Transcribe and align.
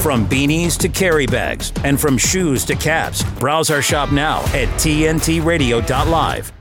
From 0.00 0.26
beanies 0.26 0.78
to 0.78 0.88
carry 0.88 1.26
bags, 1.26 1.74
and 1.84 2.00
from 2.00 2.16
shoes 2.16 2.64
to 2.64 2.74
caps, 2.74 3.22
browse 3.38 3.68
our 3.68 3.82
shop 3.82 4.10
now 4.10 4.40
at 4.54 4.68
tntradio.live. 4.80 6.52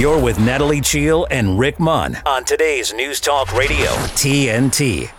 You're 0.00 0.22
with 0.22 0.38
Natalie 0.38 0.80
Cheale 0.80 1.26
and 1.28 1.58
Rick 1.58 1.80
Munn 1.80 2.18
on 2.24 2.44
today's 2.44 2.94
News 2.94 3.18
Talk 3.18 3.52
Radio, 3.52 3.90
TNT. 4.14 5.10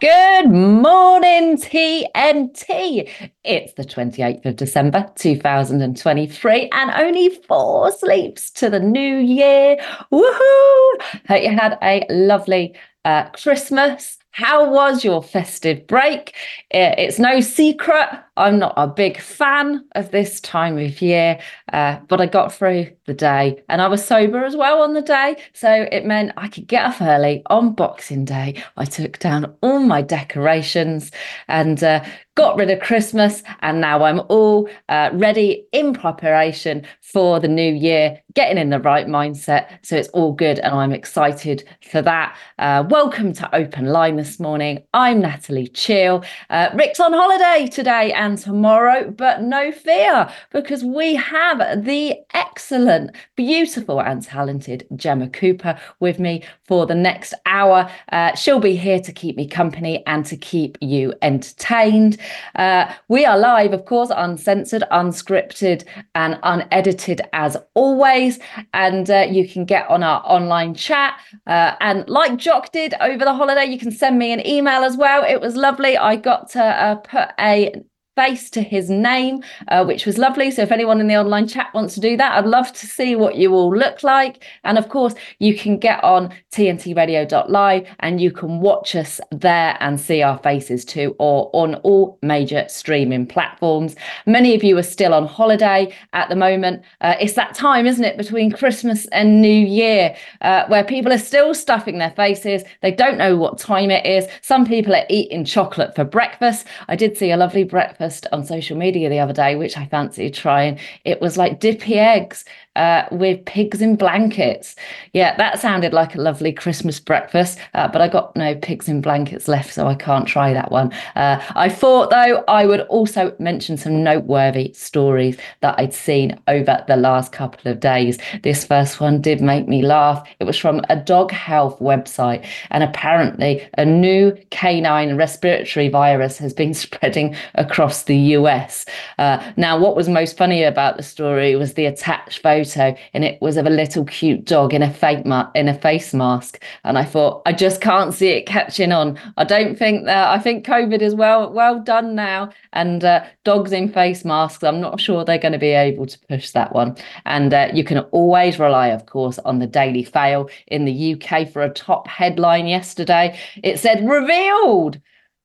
Good 0.00 0.48
morning, 0.48 1.56
TNT. 1.56 3.10
It's 3.42 3.72
the 3.72 3.82
28th 3.82 4.46
of 4.46 4.54
December, 4.54 5.10
2023, 5.16 6.68
and 6.72 6.90
only 6.92 7.30
four 7.48 7.90
sleeps 7.90 8.52
to 8.52 8.70
the 8.70 8.78
new 8.78 9.16
year. 9.16 9.76
Woohoo! 10.12 11.02
Hope 11.26 11.42
you 11.42 11.50
had 11.50 11.76
a 11.82 12.06
lovely 12.10 12.76
uh, 13.04 13.24
Christmas. 13.30 14.18
How 14.34 14.68
was 14.68 15.04
your 15.04 15.22
festive 15.22 15.86
break? 15.86 16.34
Uh, 16.74 16.98
it's 16.98 17.20
no 17.20 17.40
secret 17.40 18.08
I'm 18.36 18.58
not 18.58 18.74
a 18.76 18.88
big 18.88 19.20
fan 19.20 19.84
of 19.92 20.10
this 20.10 20.40
time 20.40 20.76
of 20.76 21.00
year, 21.00 21.38
uh, 21.72 21.98
but 22.08 22.20
I 22.20 22.26
got 22.26 22.52
through 22.52 22.90
the 23.06 23.14
day 23.14 23.62
and 23.68 23.80
I 23.80 23.86
was 23.86 24.04
sober 24.04 24.44
as 24.44 24.56
well 24.56 24.82
on 24.82 24.94
the 24.94 25.02
day. 25.02 25.36
So 25.52 25.70
it 25.92 26.04
meant 26.04 26.32
I 26.36 26.48
could 26.48 26.66
get 26.66 26.84
up 26.84 27.00
early 27.00 27.42
on 27.46 27.74
Boxing 27.74 28.24
Day. 28.24 28.62
I 28.76 28.86
took 28.86 29.18
down 29.20 29.54
all 29.62 29.80
my 29.80 30.02
decorations 30.02 31.12
and 31.46 31.82
uh, 31.84 32.04
got 32.34 32.56
rid 32.56 32.70
of 32.70 32.80
Christmas. 32.80 33.42
And 33.60 33.80
now 33.80 34.02
I'm 34.02 34.20
all 34.28 34.68
uh, 34.88 35.10
ready 35.12 35.66
in 35.72 35.92
preparation 35.92 36.84
for 37.00 37.38
the 37.38 37.48
new 37.48 37.72
year, 37.72 38.20
getting 38.34 38.58
in 38.58 38.70
the 38.70 38.80
right 38.80 39.06
mindset. 39.06 39.78
So 39.82 39.96
it's 39.96 40.08
all 40.08 40.32
good. 40.32 40.58
And 40.58 40.74
I'm 40.74 40.92
excited 40.92 41.68
for 41.88 42.02
that. 42.02 42.36
Uh, 42.58 42.84
welcome 42.88 43.32
to 43.34 43.54
Open 43.54 43.86
Line 43.86 44.16
this 44.16 44.40
morning. 44.40 44.82
I'm 44.92 45.20
Natalie 45.20 45.68
Cheale. 45.68 46.24
Uh, 46.50 46.70
Rick's 46.74 47.00
on 47.00 47.12
holiday 47.12 47.68
today 47.68 48.12
and 48.24 48.38
tomorrow, 48.38 49.10
but 49.10 49.42
no 49.42 49.70
fear, 49.70 50.32
because 50.50 50.82
we 50.82 51.14
have 51.14 51.84
the 51.84 52.16
excellent, 52.32 53.14
beautiful, 53.36 54.00
and 54.00 54.22
talented 54.22 54.86
Gemma 54.96 55.28
Cooper 55.28 55.78
with 56.00 56.18
me 56.18 56.42
for 56.66 56.86
the 56.86 56.94
next 56.94 57.34
hour. 57.44 57.90
Uh, 58.12 58.34
she'll 58.34 58.60
be 58.60 58.76
here 58.76 58.98
to 58.98 59.12
keep 59.12 59.36
me 59.36 59.46
company 59.46 60.02
and 60.06 60.24
to 60.24 60.38
keep 60.38 60.78
you 60.80 61.12
entertained. 61.20 62.16
Uh, 62.54 62.90
we 63.08 63.26
are 63.26 63.38
live, 63.38 63.74
of 63.74 63.84
course, 63.84 64.10
uncensored, 64.16 64.84
unscripted, 64.90 65.84
and 66.14 66.38
unedited 66.44 67.20
as 67.34 67.58
always. 67.74 68.38
And 68.72 69.10
uh, 69.10 69.26
you 69.30 69.46
can 69.46 69.66
get 69.66 69.86
on 69.90 70.02
our 70.02 70.22
online 70.24 70.74
chat. 70.74 71.20
Uh, 71.46 71.74
and 71.80 72.08
like 72.08 72.38
Jock 72.38 72.72
did 72.72 72.94
over 73.02 73.22
the 73.22 73.34
holiday, 73.34 73.66
you 73.66 73.78
can 73.78 73.92
send 73.92 74.18
me 74.18 74.32
an 74.32 74.46
email 74.46 74.82
as 74.82 74.96
well. 74.96 75.22
It 75.24 75.42
was 75.42 75.56
lovely. 75.56 75.98
I 75.98 76.16
got 76.16 76.48
to 76.52 76.62
uh, 76.62 76.94
put 76.96 77.28
a 77.38 77.82
face 78.16 78.48
to 78.50 78.62
his 78.62 78.88
name, 78.88 79.42
uh, 79.68 79.84
which 79.84 80.06
was 80.06 80.18
lovely. 80.18 80.50
So 80.50 80.62
if 80.62 80.70
anyone 80.70 81.00
in 81.00 81.08
the 81.08 81.16
online 81.16 81.48
chat 81.48 81.72
wants 81.74 81.94
to 81.94 82.00
do 82.00 82.16
that, 82.16 82.38
I'd 82.38 82.46
love 82.46 82.72
to 82.72 82.86
see 82.86 83.16
what 83.16 83.36
you 83.36 83.54
all 83.54 83.74
look 83.74 84.02
like. 84.02 84.44
And 84.62 84.78
of 84.78 84.88
course, 84.88 85.14
you 85.38 85.56
can 85.56 85.78
get 85.78 86.02
on 86.04 86.32
tntradio.live 86.52 87.88
and 88.00 88.20
you 88.20 88.30
can 88.30 88.60
watch 88.60 88.94
us 88.94 89.20
there 89.32 89.76
and 89.80 90.00
see 90.00 90.22
our 90.22 90.38
faces 90.38 90.84
too, 90.84 91.16
or 91.18 91.50
on 91.52 91.76
all 91.76 92.18
major 92.22 92.66
streaming 92.68 93.26
platforms. 93.26 93.96
Many 94.26 94.54
of 94.54 94.62
you 94.62 94.78
are 94.78 94.82
still 94.82 95.12
on 95.12 95.26
holiday 95.26 95.92
at 96.12 96.28
the 96.28 96.36
moment. 96.36 96.82
Uh, 97.00 97.16
it's 97.20 97.34
that 97.34 97.54
time, 97.54 97.86
isn't 97.86 98.04
it, 98.04 98.16
between 98.16 98.52
Christmas 98.52 99.06
and 99.06 99.42
New 99.42 99.48
Year, 99.48 100.14
uh, 100.40 100.66
where 100.68 100.84
people 100.84 101.12
are 101.12 101.18
still 101.18 101.54
stuffing 101.54 101.98
their 101.98 102.12
faces. 102.12 102.62
They 102.80 102.92
don't 102.92 103.18
know 103.18 103.36
what 103.36 103.58
time 103.58 103.90
it 103.90 104.06
is. 104.06 104.26
Some 104.42 104.64
people 104.64 104.94
are 104.94 105.06
eating 105.08 105.44
chocolate 105.44 105.96
for 105.96 106.04
breakfast. 106.04 106.66
I 106.88 106.94
did 106.96 107.16
see 107.16 107.30
a 107.32 107.36
lovely 107.36 107.64
breakfast 107.64 108.03
breakfast 108.04 108.26
on 108.32 108.44
social 108.44 108.76
media 108.76 109.08
the 109.08 109.18
other 109.18 109.32
day, 109.32 109.56
which 109.56 109.76
I 109.76 109.86
fancied 109.86 110.34
trying. 110.34 110.78
It 111.04 111.20
was 111.20 111.36
like 111.36 111.60
dippy 111.60 111.98
eggs 111.98 112.44
uh, 112.76 113.04
with 113.10 113.44
pigs 113.44 113.80
in 113.80 113.96
blankets. 113.96 114.74
Yeah, 115.12 115.36
that 115.36 115.60
sounded 115.60 115.92
like 115.92 116.14
a 116.14 116.20
lovely 116.20 116.52
Christmas 116.52 116.98
breakfast, 116.98 117.58
uh, 117.74 117.88
but 117.88 118.00
I 118.00 118.08
got 118.08 118.34
no 118.34 118.54
pigs 118.54 118.88
in 118.88 119.00
blankets 119.00 119.48
left, 119.48 119.72
so 119.72 119.86
I 119.86 119.94
can't 119.94 120.26
try 120.26 120.52
that 120.52 120.72
one. 120.72 120.92
Uh, 121.14 121.42
I 121.54 121.68
thought, 121.68 122.10
though, 122.10 122.44
I 122.48 122.66
would 122.66 122.80
also 122.82 123.34
mention 123.38 123.76
some 123.76 124.02
noteworthy 124.02 124.72
stories 124.72 125.36
that 125.60 125.78
I'd 125.78 125.94
seen 125.94 126.38
over 126.48 126.84
the 126.88 126.96
last 126.96 127.32
couple 127.32 127.70
of 127.70 127.80
days. 127.80 128.18
This 128.42 128.64
first 128.64 129.00
one 129.00 129.20
did 129.20 129.40
make 129.40 129.68
me 129.68 129.82
laugh. 129.82 130.26
It 130.40 130.44
was 130.44 130.58
from 130.58 130.82
a 130.88 130.96
dog 130.96 131.30
health 131.30 131.78
website, 131.78 132.44
and 132.70 132.82
apparently, 132.82 133.66
a 133.78 133.84
new 133.84 134.36
canine 134.50 135.16
respiratory 135.16 135.88
virus 135.88 136.38
has 136.38 136.52
been 136.52 136.74
spreading 136.84 137.36
across 137.54 138.04
the 138.04 138.16
US. 138.16 138.84
Uh, 139.18 139.42
now, 139.56 139.78
what 139.78 139.94
was 139.94 140.08
most 140.08 140.36
funny 140.36 140.64
about 140.64 140.96
the 140.96 141.02
story 141.02 141.54
was 141.54 141.74
the 141.74 141.86
attached 141.86 142.40
photo 142.40 142.63
photo 142.64 142.96
and 143.12 143.24
it 143.24 143.40
was 143.40 143.56
of 143.56 143.66
a 143.66 143.70
little 143.70 144.04
cute 144.04 144.44
dog 144.44 144.74
in 144.74 144.82
a 144.82 144.92
fake 144.92 145.26
ma- 145.26 145.50
in 145.54 145.68
a 145.68 145.74
face 145.74 146.14
mask. 146.14 146.62
And 146.84 146.98
i 146.98 147.04
thought 147.04 147.42
i 147.46 147.52
just 147.52 147.80
can't 147.80 148.14
see 148.14 148.28
it 148.28 148.46
catching 148.46 148.92
on. 148.92 149.18
I 149.36 149.44
don't 149.44 149.78
think 149.78 150.06
that 150.06 150.28
i 150.28 150.38
think 150.38 150.66
covid 150.66 151.00
is 151.00 151.14
well 151.14 151.52
well 151.52 151.80
done 151.80 152.14
now. 152.14 152.50
And 152.72 153.04
uh, 153.04 153.24
dogs 153.44 153.72
in 153.72 153.88
face 153.88 154.24
masks 154.24 154.64
i'm 154.64 154.80
not 154.80 155.00
sure 155.00 155.24
they're 155.24 155.38
going 155.38 155.52
to 155.52 155.58
be 155.58 155.68
able 155.68 156.06
to 156.06 156.18
push 156.28 156.50
that 156.50 156.72
one. 156.72 156.96
And 157.26 157.52
uh, 157.52 157.70
you 157.72 157.84
can 157.84 157.98
always 157.98 158.58
rely 158.58 158.88
of 158.88 159.06
course 159.06 159.38
on 159.40 159.58
the 159.58 159.66
daily 159.66 160.04
fail 160.04 160.48
in 160.68 160.84
the 160.84 161.14
uk 161.14 161.48
for 161.50 161.62
a 161.62 161.70
top 161.70 162.08
headline 162.08 162.66
yesterday. 162.66 163.38
It 163.62 163.78
said 163.78 164.08
revealed 164.08 165.00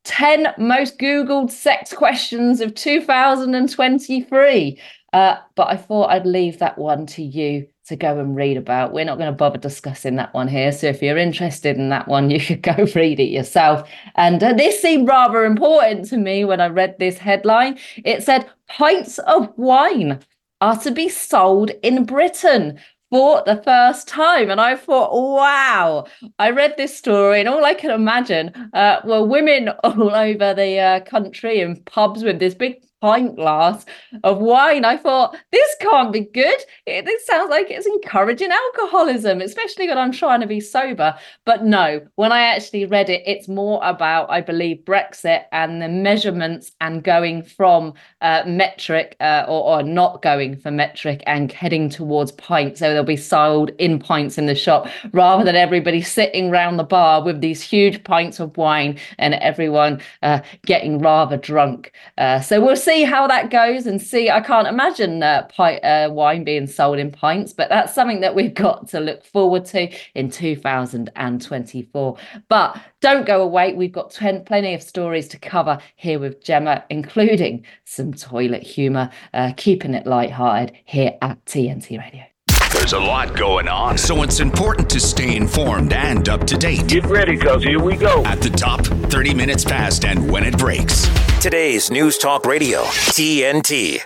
10 0.06 0.54
most 0.58 0.98
Googled 0.98 1.52
sex 1.52 1.94
questions 1.94 2.62
of 2.62 2.74
2023. 2.74 4.80
Uh, 5.14 5.38
but 5.56 5.70
I 5.70 5.78
thought 5.78 6.12
I'd 6.12 6.26
leave 6.26 6.60
that 6.60 6.78
one 6.78 7.06
to 7.08 7.24
you 7.24 7.68
to 7.88 7.96
go 7.96 8.20
and 8.20 8.36
read 8.36 8.58
about. 8.58 8.94
We're 8.94 9.06
not 9.06 9.18
going 9.18 9.32
to 9.32 9.36
bother 9.36 9.58
discussing 9.58 10.16
that 10.18 10.34
one 10.34 10.48
here. 10.48 10.72
So 10.72 10.88
if 10.88 11.02
you're 11.02 11.18
interested 11.18 11.78
in 11.78 11.90
that 11.90 12.08
one, 12.08 12.30
you 12.32 12.40
could 12.40 12.62
go 12.62 12.76
read 12.96 13.20
it 13.20 13.32
yourself. 13.32 13.90
And 14.16 14.44
uh, 14.44 14.54
this 14.54 14.82
seemed 14.82 15.08
rather 15.08 15.46
important 15.46 16.08
to 16.10 16.18
me 16.18 16.46
when 16.46 16.62
I 16.62 16.68
read 16.68 16.98
this 17.00 17.18
headline. 17.18 17.80
It 18.06 18.24
said, 18.24 18.50
Pints 18.68 19.18
of 19.20 19.52
wine 19.58 20.20
are 20.62 20.78
to 20.78 20.92
be 20.92 21.10
sold 21.10 21.72
in 21.82 22.06
Britain 22.06 22.80
for 23.10 23.42
the 23.46 23.62
first 23.64 24.08
time. 24.08 24.50
And 24.50 24.62
I 24.62 24.76
thought, 24.76 25.12
wow, 25.14 26.06
I 26.38 26.52
read 26.52 26.76
this 26.78 26.96
story, 26.96 27.40
and 27.40 27.50
all 27.50 27.66
I 27.66 27.74
can 27.74 27.92
imagine 27.92 28.52
uh, 28.74 29.02
were 29.04 29.26
women 29.26 29.70
all 29.84 30.14
over 30.14 30.54
the 30.54 30.80
uh, 30.80 31.00
country 31.02 31.62
in 31.62 31.78
pubs 31.84 32.24
with 32.24 32.40
this 32.40 32.54
big 32.54 32.84
pint 33.02 33.36
glass 33.36 33.86
of 34.24 34.40
wine. 34.40 34.86
I 34.86 34.98
thought, 34.98 35.38
this 35.52 35.76
can't 35.80 36.12
be 36.12 36.22
good. 36.22 36.60
It, 36.86 37.06
this 37.06 37.26
sounds 37.26 37.50
like 37.50 37.68
it's 37.70 37.86
encouraging 37.86 38.52
alcoholism, 38.52 39.42
especially 39.42 39.88
when 39.88 39.98
I'm 39.98 40.12
trying 40.12 40.42
to 40.42 40.48
be 40.48 40.60
sober. 40.60 41.16
But 41.46 41.64
no, 41.64 42.02
when 42.16 42.32
I 42.32 42.42
actually 42.42 42.86
read 42.86 43.10
it, 43.10 43.24
it's 43.26 43.48
more 43.48 43.80
about, 43.84 44.30
I 44.30 44.42
believe, 44.42 44.84
Brexit 44.86 45.46
and 45.52 45.82
the 45.82 45.88
measurements 45.88 46.72
and 46.82 47.04
going 47.04 47.44
from 47.44 47.94
uh, 48.22 48.44
metric 48.46 49.16
uh, 49.20 49.46
or, 49.48 49.80
or 49.80 49.84
not 49.84 50.22
going 50.22 50.58
for 50.58 50.72
metric 50.72 51.24
and 51.26 51.52
heading 51.52 51.90
towards 51.90 52.32
pints. 52.34 52.80
So 52.80 52.94
they'll 52.94 53.04
be 53.04 53.18
sold 53.18 53.72
in 53.80 54.00
pints 54.00 54.38
in 54.38 54.46
the 54.46 54.56
shop 54.56 54.88
rather 55.14 55.44
than 55.44 55.56
everybody 55.56 56.02
sitting 56.02 56.50
around 56.50 56.78
the 56.78 56.84
bar 56.84 57.24
with 57.24 57.42
these 57.42 57.62
huge 57.62 58.04
pints 58.04 58.40
of 58.40 58.56
wine 58.58 58.98
and 59.18 59.36
everyone 59.36 60.02
uh, 60.24 60.42
getting 60.66 61.00
rather 61.00 61.38
drunk. 61.38 61.94
Uh, 62.18 62.40
so 62.40 62.60
we'll 62.60 62.76
see 62.76 62.89
see 62.90 63.04
how 63.04 63.28
that 63.28 63.52
goes 63.52 63.86
and 63.86 64.02
see. 64.02 64.32
I 64.32 64.42
can't 64.42 64.68
imagine 64.68 65.22
uh, 65.22 65.48
pint, 65.56 65.84
uh, 65.84 66.10
wine 66.12 66.44
being 66.44 66.66
sold 66.66 66.98
in 66.98 67.12
pints, 67.12 67.54
but 67.54 67.70
that's 67.70 67.94
something 67.94 68.22
that 68.22 68.34
we've 68.34 68.54
got 68.66 68.88
to 68.90 69.00
look 69.00 69.24
forward 69.24 69.66
to 69.66 69.90
in 70.16 70.32
2024. 70.32 72.18
But 72.48 72.82
don't 73.00 73.28
go 73.28 73.44
away. 73.44 73.74
We've 73.74 73.92
got 73.92 74.10
plenty 74.12 74.74
of 74.74 74.82
stories 74.82 75.28
to 75.30 75.38
cover 75.38 75.78
here 75.98 76.18
with 76.20 76.44
Gemma, 76.44 76.84
including 76.90 77.64
some 77.86 78.12
toilet 78.14 78.64
humour, 78.64 79.12
uh, 79.34 79.54
keeping 79.56 79.94
it 79.94 80.08
light-hearted 80.08 80.76
here 80.86 81.16
at 81.22 81.46
TNT 81.46 82.00
Radio. 82.00 82.24
There's 82.72 82.94
a 82.94 83.00
lot 83.00 83.36
going 83.36 83.68
on, 83.68 83.98
so 83.98 84.24
it's 84.24 84.40
important 84.40 84.90
to 84.92 85.00
stay 85.00 85.36
informed 85.36 85.94
and 85.94 86.28
up 86.30 86.46
to 86.48 86.58
date. 86.58 86.88
Get 86.88 87.06
ready, 87.06 87.38
cuz 87.38 87.64
here 87.64 87.80
we 87.80 87.96
go. 87.98 88.24
At 88.26 88.42
the 88.42 88.50
top, 88.50 88.82
30 88.82 89.34
minutes 89.34 89.64
past 89.64 90.06
and 90.06 90.32
when 90.32 90.44
it 90.44 90.58
breaks. 90.58 91.08
Today's 91.42 91.90
News 91.90 92.18
Talk 92.18 92.46
Radio, 92.46 92.84
TNT. 92.84 94.02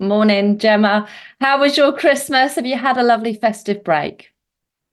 Morning, 0.00 0.58
Gemma. 0.58 1.06
How 1.40 1.60
was 1.60 1.76
your 1.76 1.92
Christmas? 1.92 2.56
Have 2.56 2.66
you 2.66 2.76
had 2.76 2.96
a 2.96 3.02
lovely 3.04 3.32
festive 3.32 3.84
break? 3.84 4.32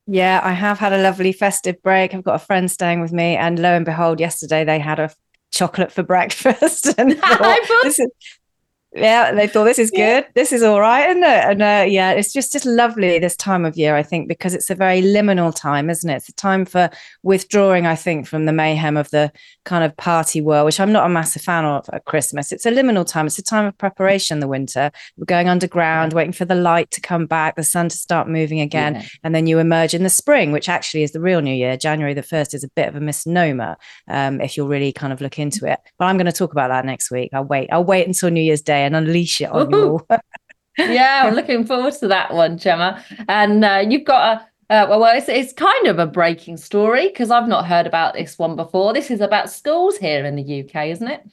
Yeah, 0.06 0.42
I 0.44 0.51
have 0.51 0.78
had 0.78 0.94
a 0.94 1.01
lovely 1.01 1.33
festive 1.33 1.81
break. 1.81 2.13
I've 2.13 2.24
got 2.24 2.36
a 2.36 2.45
friend 2.45 2.69
staying 2.69 3.01
with 3.01 3.12
me, 3.12 3.36
and 3.36 3.57
lo 3.57 3.69
and 3.69 3.83
behold, 3.83 4.19
yesterday 4.19 4.63
they 4.63 4.78
had 4.78 5.00
a 5.00 5.10
chocolate 5.51 5.92
for 5.92 6.04
breakfast. 6.04 6.94
and 7.00 7.18
thought, 7.19 7.68
this 7.81 7.98
is 7.98 8.12
yeah, 8.94 9.32
they 9.32 9.48
thought 9.48 9.64
this 9.64 9.80
is 9.80 9.90
good. 9.90 9.98
Yeah. 9.98 10.32
This 10.36 10.52
is 10.52 10.64
all 10.64 10.82
right, 10.82 11.10
isn't 11.10 11.24
it? 11.24 11.26
And 11.28 11.62
uh, 11.62 11.86
yeah, 11.88 12.12
it's 12.12 12.34
just 12.34 12.52
just 12.52 12.66
lovely 12.66 13.20
this 13.20 13.38
time 13.38 13.64
of 13.64 13.78
year. 13.78 13.96
I 13.96 14.04
think 14.04 14.28
because 14.28 14.54
it's 14.54 14.70
a 14.70 14.76
very 14.76 15.02
liminal 15.02 15.56
time, 15.56 15.90
isn't 15.90 16.10
it? 16.10 16.16
It's 16.16 16.30
a 16.30 16.34
time 16.34 16.66
for 16.66 16.90
withdrawing. 17.24 17.86
I 17.86 17.96
think 17.96 18.28
from 18.28 18.46
the 18.46 18.52
mayhem 18.52 18.98
of 18.98 19.10
the 19.12 19.32
kind 19.64 19.86
of 19.86 19.96
party 19.96 20.42
world, 20.42 20.66
which 20.66 20.80
I'm 20.80 20.92
not 20.92 21.06
a 21.06 21.10
massive 21.10 21.42
fan 21.42 21.64
of 21.64 21.90
at 21.94 22.04
Christmas. 22.04 22.52
It's 22.52 22.66
a 22.66 22.72
liminal 22.72 23.08
time. 23.08 23.28
It's 23.28 23.40
a 23.40 23.44
time 23.44 23.66
of 23.66 23.78
preparation. 23.78 24.42
The 24.42 24.48
winter, 24.50 24.92
we're 25.16 25.26
going 25.26 25.48
underground, 25.48 26.12
waiting 26.12 26.34
for 26.34 26.46
the 26.46 26.56
light 26.56 26.92
to 26.92 27.02
come 27.02 27.28
back, 27.28 27.56
the 27.56 27.64
sun 27.64 27.88
to 27.88 27.98
start 27.98 28.28
moving 28.28 28.60
again, 28.60 28.96
yeah. 28.96 29.06
and 29.24 29.34
then 29.34 29.48
you 29.48 29.60
emerge 29.60 29.94
in 29.94 30.04
the 30.04 30.10
spring, 30.10 30.52
which 30.52 30.68
actually 30.68 31.04
is 31.04 31.14
the 31.14 31.22
real 31.22 31.40
New 31.40 31.56
Year. 31.56 31.78
January 31.78 32.14
the 32.14 32.24
first 32.24 32.54
is 32.54 32.64
a 32.66 32.70
bit 32.70 32.90
of 32.90 32.98
a 32.98 33.00
misnomer 33.00 33.78
um, 34.10 34.42
if 34.42 34.58
you'll 34.58 34.68
really 34.68 34.92
kind 34.92 35.14
of 35.14 35.22
look 35.22 35.40
into 35.40 35.66
it. 35.66 35.80
But 35.98 36.06
I'm 36.06 36.18
going 36.18 36.26
to 36.26 36.32
talk 36.34 36.52
about 36.52 36.68
that 36.68 36.86
next 36.86 37.10
week. 37.10 37.30
I'll 37.34 37.46
wait. 37.46 37.70
I'll 37.72 37.86
wait 37.86 38.06
until 38.06 38.30
New 38.30 38.42
Year's 38.42 38.62
Day 38.62 38.81
and 38.81 38.95
unleash 38.95 39.42
it 39.42 39.50
on 39.50 39.72
you 39.72 39.83
all. 39.83 40.07
yeah, 40.78 41.24
I'm 41.25 41.36
looking 41.36 41.66
forward 41.66 41.94
to 41.95 42.07
that 42.10 42.33
one, 42.33 42.57
Gemma. 42.57 43.04
And 43.28 43.63
uh, 43.63 43.83
you've 43.88 44.06
got 44.06 44.38
a 44.38 44.51
uh, 44.72 44.88
well, 44.88 45.01
well, 45.01 45.18
it's, 45.18 45.28
it's 45.28 45.51
kind 45.51 45.88
of 45.88 46.00
a 46.00 46.07
breaking 46.07 46.56
story 46.56 47.10
because 47.10 47.30
I've 47.30 47.50
not 47.50 47.68
heard 47.68 47.86
about 47.86 48.13
this 48.13 48.39
one 48.39 48.56
before. 48.56 48.94
This 48.94 49.12
is 49.12 49.19
about 49.19 49.51
schools 49.51 49.98
here 49.98 50.24
in 50.24 50.38
the 50.38 50.63
UK, 50.63 50.88
isn't 50.88 51.10
it? 51.10 51.30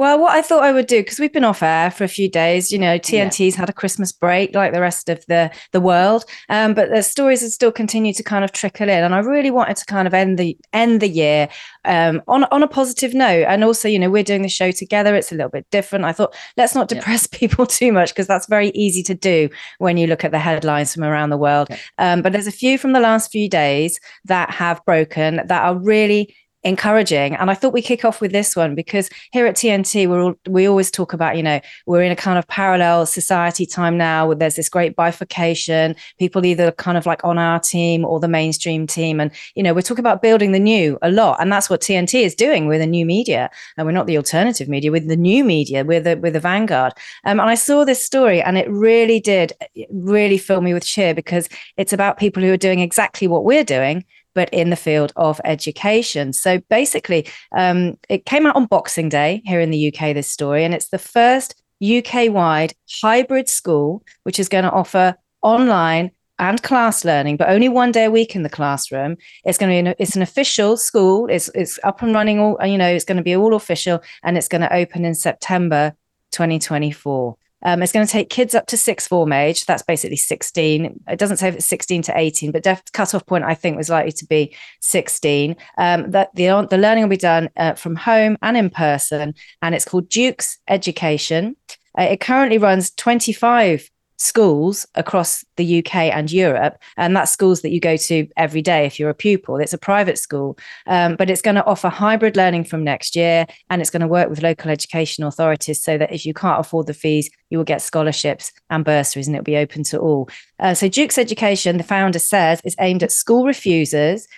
Well, 0.00 0.18
what 0.18 0.32
I 0.32 0.40
thought 0.40 0.62
I 0.62 0.72
would 0.72 0.86
do, 0.86 1.00
because 1.02 1.18
we've 1.18 1.30
been 1.30 1.44
off 1.44 1.62
air 1.62 1.90
for 1.90 2.04
a 2.04 2.08
few 2.08 2.26
days, 2.26 2.72
you 2.72 2.78
know, 2.78 2.98
TNT's 2.98 3.54
yeah. 3.54 3.60
had 3.60 3.68
a 3.68 3.72
Christmas 3.74 4.12
break 4.12 4.54
like 4.54 4.72
the 4.72 4.80
rest 4.80 5.10
of 5.10 5.22
the 5.26 5.50
the 5.72 5.80
world, 5.80 6.24
um, 6.48 6.72
but 6.72 6.88
the 6.88 7.02
stories 7.02 7.42
have 7.42 7.50
still 7.50 7.70
continued 7.70 8.16
to 8.16 8.22
kind 8.22 8.42
of 8.42 8.50
trickle 8.50 8.88
in, 8.88 9.04
and 9.04 9.14
I 9.14 9.18
really 9.18 9.50
wanted 9.50 9.76
to 9.76 9.84
kind 9.84 10.08
of 10.08 10.14
end 10.14 10.38
the 10.38 10.56
end 10.72 11.02
the 11.02 11.08
year 11.08 11.50
um, 11.84 12.22
on 12.28 12.44
on 12.44 12.62
a 12.62 12.66
positive 12.66 13.12
note, 13.12 13.44
and 13.46 13.62
also, 13.62 13.88
you 13.88 13.98
know, 13.98 14.08
we're 14.08 14.22
doing 14.22 14.40
the 14.40 14.48
show 14.48 14.70
together; 14.70 15.14
it's 15.14 15.32
a 15.32 15.34
little 15.34 15.50
bit 15.50 15.66
different. 15.70 16.06
I 16.06 16.12
thought 16.12 16.34
let's 16.56 16.74
not 16.74 16.88
depress 16.88 17.28
yeah. 17.30 17.38
people 17.38 17.66
too 17.66 17.92
much 17.92 18.08
because 18.14 18.26
that's 18.26 18.46
very 18.46 18.70
easy 18.70 19.02
to 19.02 19.14
do 19.14 19.50
when 19.80 19.98
you 19.98 20.06
look 20.06 20.24
at 20.24 20.30
the 20.30 20.38
headlines 20.38 20.94
from 20.94 21.04
around 21.04 21.28
the 21.28 21.36
world. 21.36 21.68
Yeah. 21.68 21.76
Um, 21.98 22.22
but 22.22 22.32
there's 22.32 22.46
a 22.46 22.52
few 22.52 22.78
from 22.78 22.92
the 22.92 23.00
last 23.00 23.30
few 23.30 23.50
days 23.50 24.00
that 24.24 24.50
have 24.50 24.82
broken 24.86 25.42
that 25.44 25.62
are 25.62 25.76
really 25.76 26.34
encouraging. 26.62 27.34
And 27.36 27.50
I 27.50 27.54
thought 27.54 27.72
we 27.72 27.82
kick 27.82 28.04
off 28.04 28.20
with 28.20 28.32
this 28.32 28.54
one 28.54 28.74
because 28.74 29.08
here 29.32 29.46
at 29.46 29.56
TNT, 29.56 30.08
we're 30.08 30.22
all, 30.22 30.34
we 30.48 30.66
always 30.66 30.90
talk 30.90 31.12
about, 31.12 31.36
you 31.36 31.42
know, 31.42 31.60
we're 31.86 32.02
in 32.02 32.12
a 32.12 32.16
kind 32.16 32.38
of 32.38 32.46
parallel 32.48 33.06
society 33.06 33.64
time 33.64 33.96
now 33.96 34.26
where 34.26 34.36
there's 34.36 34.56
this 34.56 34.68
great 34.68 34.94
bifurcation. 34.94 35.96
People 36.18 36.44
either 36.44 36.70
kind 36.72 36.98
of 36.98 37.06
like 37.06 37.24
on 37.24 37.38
our 37.38 37.58
team 37.58 38.04
or 38.04 38.20
the 38.20 38.28
mainstream 38.28 38.86
team. 38.86 39.20
And, 39.20 39.30
you 39.54 39.62
know, 39.62 39.72
we're 39.72 39.82
talking 39.82 40.02
about 40.02 40.22
building 40.22 40.52
the 40.52 40.58
new 40.58 40.98
a 41.02 41.10
lot. 41.10 41.40
And 41.40 41.50
that's 41.50 41.70
what 41.70 41.80
TNT 41.80 42.22
is 42.22 42.34
doing 42.34 42.66
with 42.66 42.80
the 42.80 42.86
new 42.86 43.06
media. 43.06 43.50
And 43.76 43.86
we're 43.86 43.92
not 43.92 44.06
the 44.06 44.18
alternative 44.18 44.68
media, 44.68 44.92
with 44.92 45.08
the 45.08 45.16
new 45.16 45.44
media, 45.44 45.84
with 45.84 46.04
the 46.04 46.16
with 46.16 46.34
the 46.34 46.40
vanguard. 46.40 46.92
Um, 47.24 47.40
and 47.40 47.48
I 47.48 47.54
saw 47.54 47.84
this 47.84 48.04
story 48.04 48.42
and 48.42 48.58
it 48.58 48.68
really 48.70 49.20
did 49.20 49.52
really 49.90 50.38
fill 50.38 50.60
me 50.60 50.74
with 50.74 50.84
cheer 50.84 51.14
because 51.14 51.48
it's 51.76 51.92
about 51.92 52.18
people 52.18 52.42
who 52.42 52.52
are 52.52 52.58
doing 52.58 52.80
exactly 52.80 53.28
what 53.28 53.44
we're 53.44 53.64
doing 53.64 54.04
but 54.34 54.48
in 54.50 54.70
the 54.70 54.76
field 54.76 55.12
of 55.16 55.40
education. 55.44 56.32
So 56.32 56.60
basically, 56.68 57.26
um, 57.56 57.98
it 58.08 58.26
came 58.26 58.46
out 58.46 58.56
on 58.56 58.66
Boxing 58.66 59.08
Day 59.08 59.42
here 59.44 59.60
in 59.60 59.70
the 59.70 59.88
UK, 59.88 60.14
this 60.14 60.28
story, 60.28 60.64
and 60.64 60.74
it's 60.74 60.88
the 60.88 60.98
first 60.98 61.60
UK 61.82 62.30
wide 62.30 62.74
hybrid 63.02 63.48
school, 63.48 64.02
which 64.24 64.38
is 64.38 64.48
going 64.48 64.64
to 64.64 64.70
offer 64.70 65.14
online 65.42 66.10
and 66.40 66.62
class 66.62 67.04
learning, 67.04 67.36
but 67.36 67.50
only 67.50 67.68
one 67.68 67.92
day 67.92 68.06
a 68.06 68.10
week 68.10 68.34
in 68.34 68.42
the 68.42 68.48
classroom. 68.48 69.16
It's 69.44 69.58
going 69.58 69.70
to 69.70 69.74
be 69.74 69.90
an, 69.90 69.94
it's 69.98 70.16
an 70.16 70.22
official 70.22 70.76
school. 70.76 71.26
It's 71.28 71.50
it's 71.54 71.78
up 71.84 72.02
and 72.02 72.14
running 72.14 72.40
all 72.40 72.58
you 72.64 72.78
know. 72.78 72.88
It's 72.88 73.04
going 73.04 73.18
to 73.18 73.22
be 73.22 73.36
all 73.36 73.54
official, 73.54 74.02
and 74.22 74.38
it's 74.38 74.48
going 74.48 74.62
to 74.62 74.74
open 74.74 75.04
in 75.04 75.14
September 75.14 75.92
2024. 76.32 77.36
Um, 77.62 77.82
it's 77.82 77.92
going 77.92 78.06
to 78.06 78.12
take 78.12 78.30
kids 78.30 78.54
up 78.54 78.66
to 78.68 78.76
sixth 78.76 79.08
form 79.08 79.32
age. 79.32 79.66
That's 79.66 79.82
basically 79.82 80.16
16. 80.16 81.02
It 81.08 81.18
doesn't 81.18 81.38
say 81.38 81.48
if 81.48 81.56
it's 81.56 81.66
16 81.66 82.02
to 82.02 82.18
18, 82.18 82.52
but 82.52 82.62
def- 82.62 82.92
cutoff 82.92 83.26
point 83.26 83.44
I 83.44 83.54
think 83.54 83.76
was 83.76 83.90
likely 83.90 84.12
to 84.12 84.26
be 84.26 84.54
16. 84.80 85.56
Um, 85.78 86.10
that 86.10 86.34
the 86.34 86.66
the 86.68 86.78
learning 86.78 87.04
will 87.04 87.10
be 87.10 87.16
done 87.16 87.50
uh, 87.56 87.74
from 87.74 87.96
home 87.96 88.36
and 88.42 88.56
in 88.56 88.70
person, 88.70 89.34
and 89.62 89.74
it's 89.74 89.84
called 89.84 90.08
Duke's 90.08 90.58
Education. 90.68 91.56
Uh, 91.98 92.02
it 92.02 92.20
currently 92.20 92.58
runs 92.58 92.90
25 92.92 93.90
schools 94.20 94.86
across 94.96 95.42
the 95.56 95.78
UK 95.78 95.94
and 95.96 96.30
Europe. 96.30 96.76
And 96.98 97.16
that's 97.16 97.32
schools 97.32 97.62
that 97.62 97.70
you 97.70 97.80
go 97.80 97.96
to 97.96 98.28
every 98.36 98.60
day 98.60 98.84
if 98.84 99.00
you're 99.00 99.08
a 99.08 99.14
pupil. 99.14 99.56
It's 99.56 99.72
a 99.72 99.78
private 99.78 100.18
school, 100.18 100.58
um, 100.86 101.16
but 101.16 101.30
it's 101.30 101.40
going 101.40 101.54
to 101.54 101.64
offer 101.64 101.88
hybrid 101.88 102.36
learning 102.36 102.64
from 102.64 102.84
next 102.84 103.16
year. 103.16 103.46
And 103.70 103.80
it's 103.80 103.90
going 103.90 104.02
to 104.02 104.06
work 104.06 104.28
with 104.28 104.42
local 104.42 104.70
education 104.70 105.24
authorities 105.24 105.82
so 105.82 105.96
that 105.96 106.12
if 106.12 106.26
you 106.26 106.34
can't 106.34 106.60
afford 106.60 106.86
the 106.86 106.94
fees, 106.94 107.30
you 107.48 107.56
will 107.56 107.64
get 107.64 107.80
scholarships 107.80 108.52
and 108.68 108.84
bursaries 108.84 109.26
and 109.26 109.34
it'll 109.34 109.44
be 109.44 109.56
open 109.56 109.84
to 109.84 109.98
all. 109.98 110.28
Uh, 110.58 110.74
so 110.74 110.86
Duke's 110.86 111.16
Education, 111.18 111.78
the 111.78 111.82
founder 111.82 112.18
says, 112.18 112.60
is 112.62 112.76
aimed 112.78 113.02
at 113.02 113.12
school 113.12 113.46
refusers. 113.46 114.28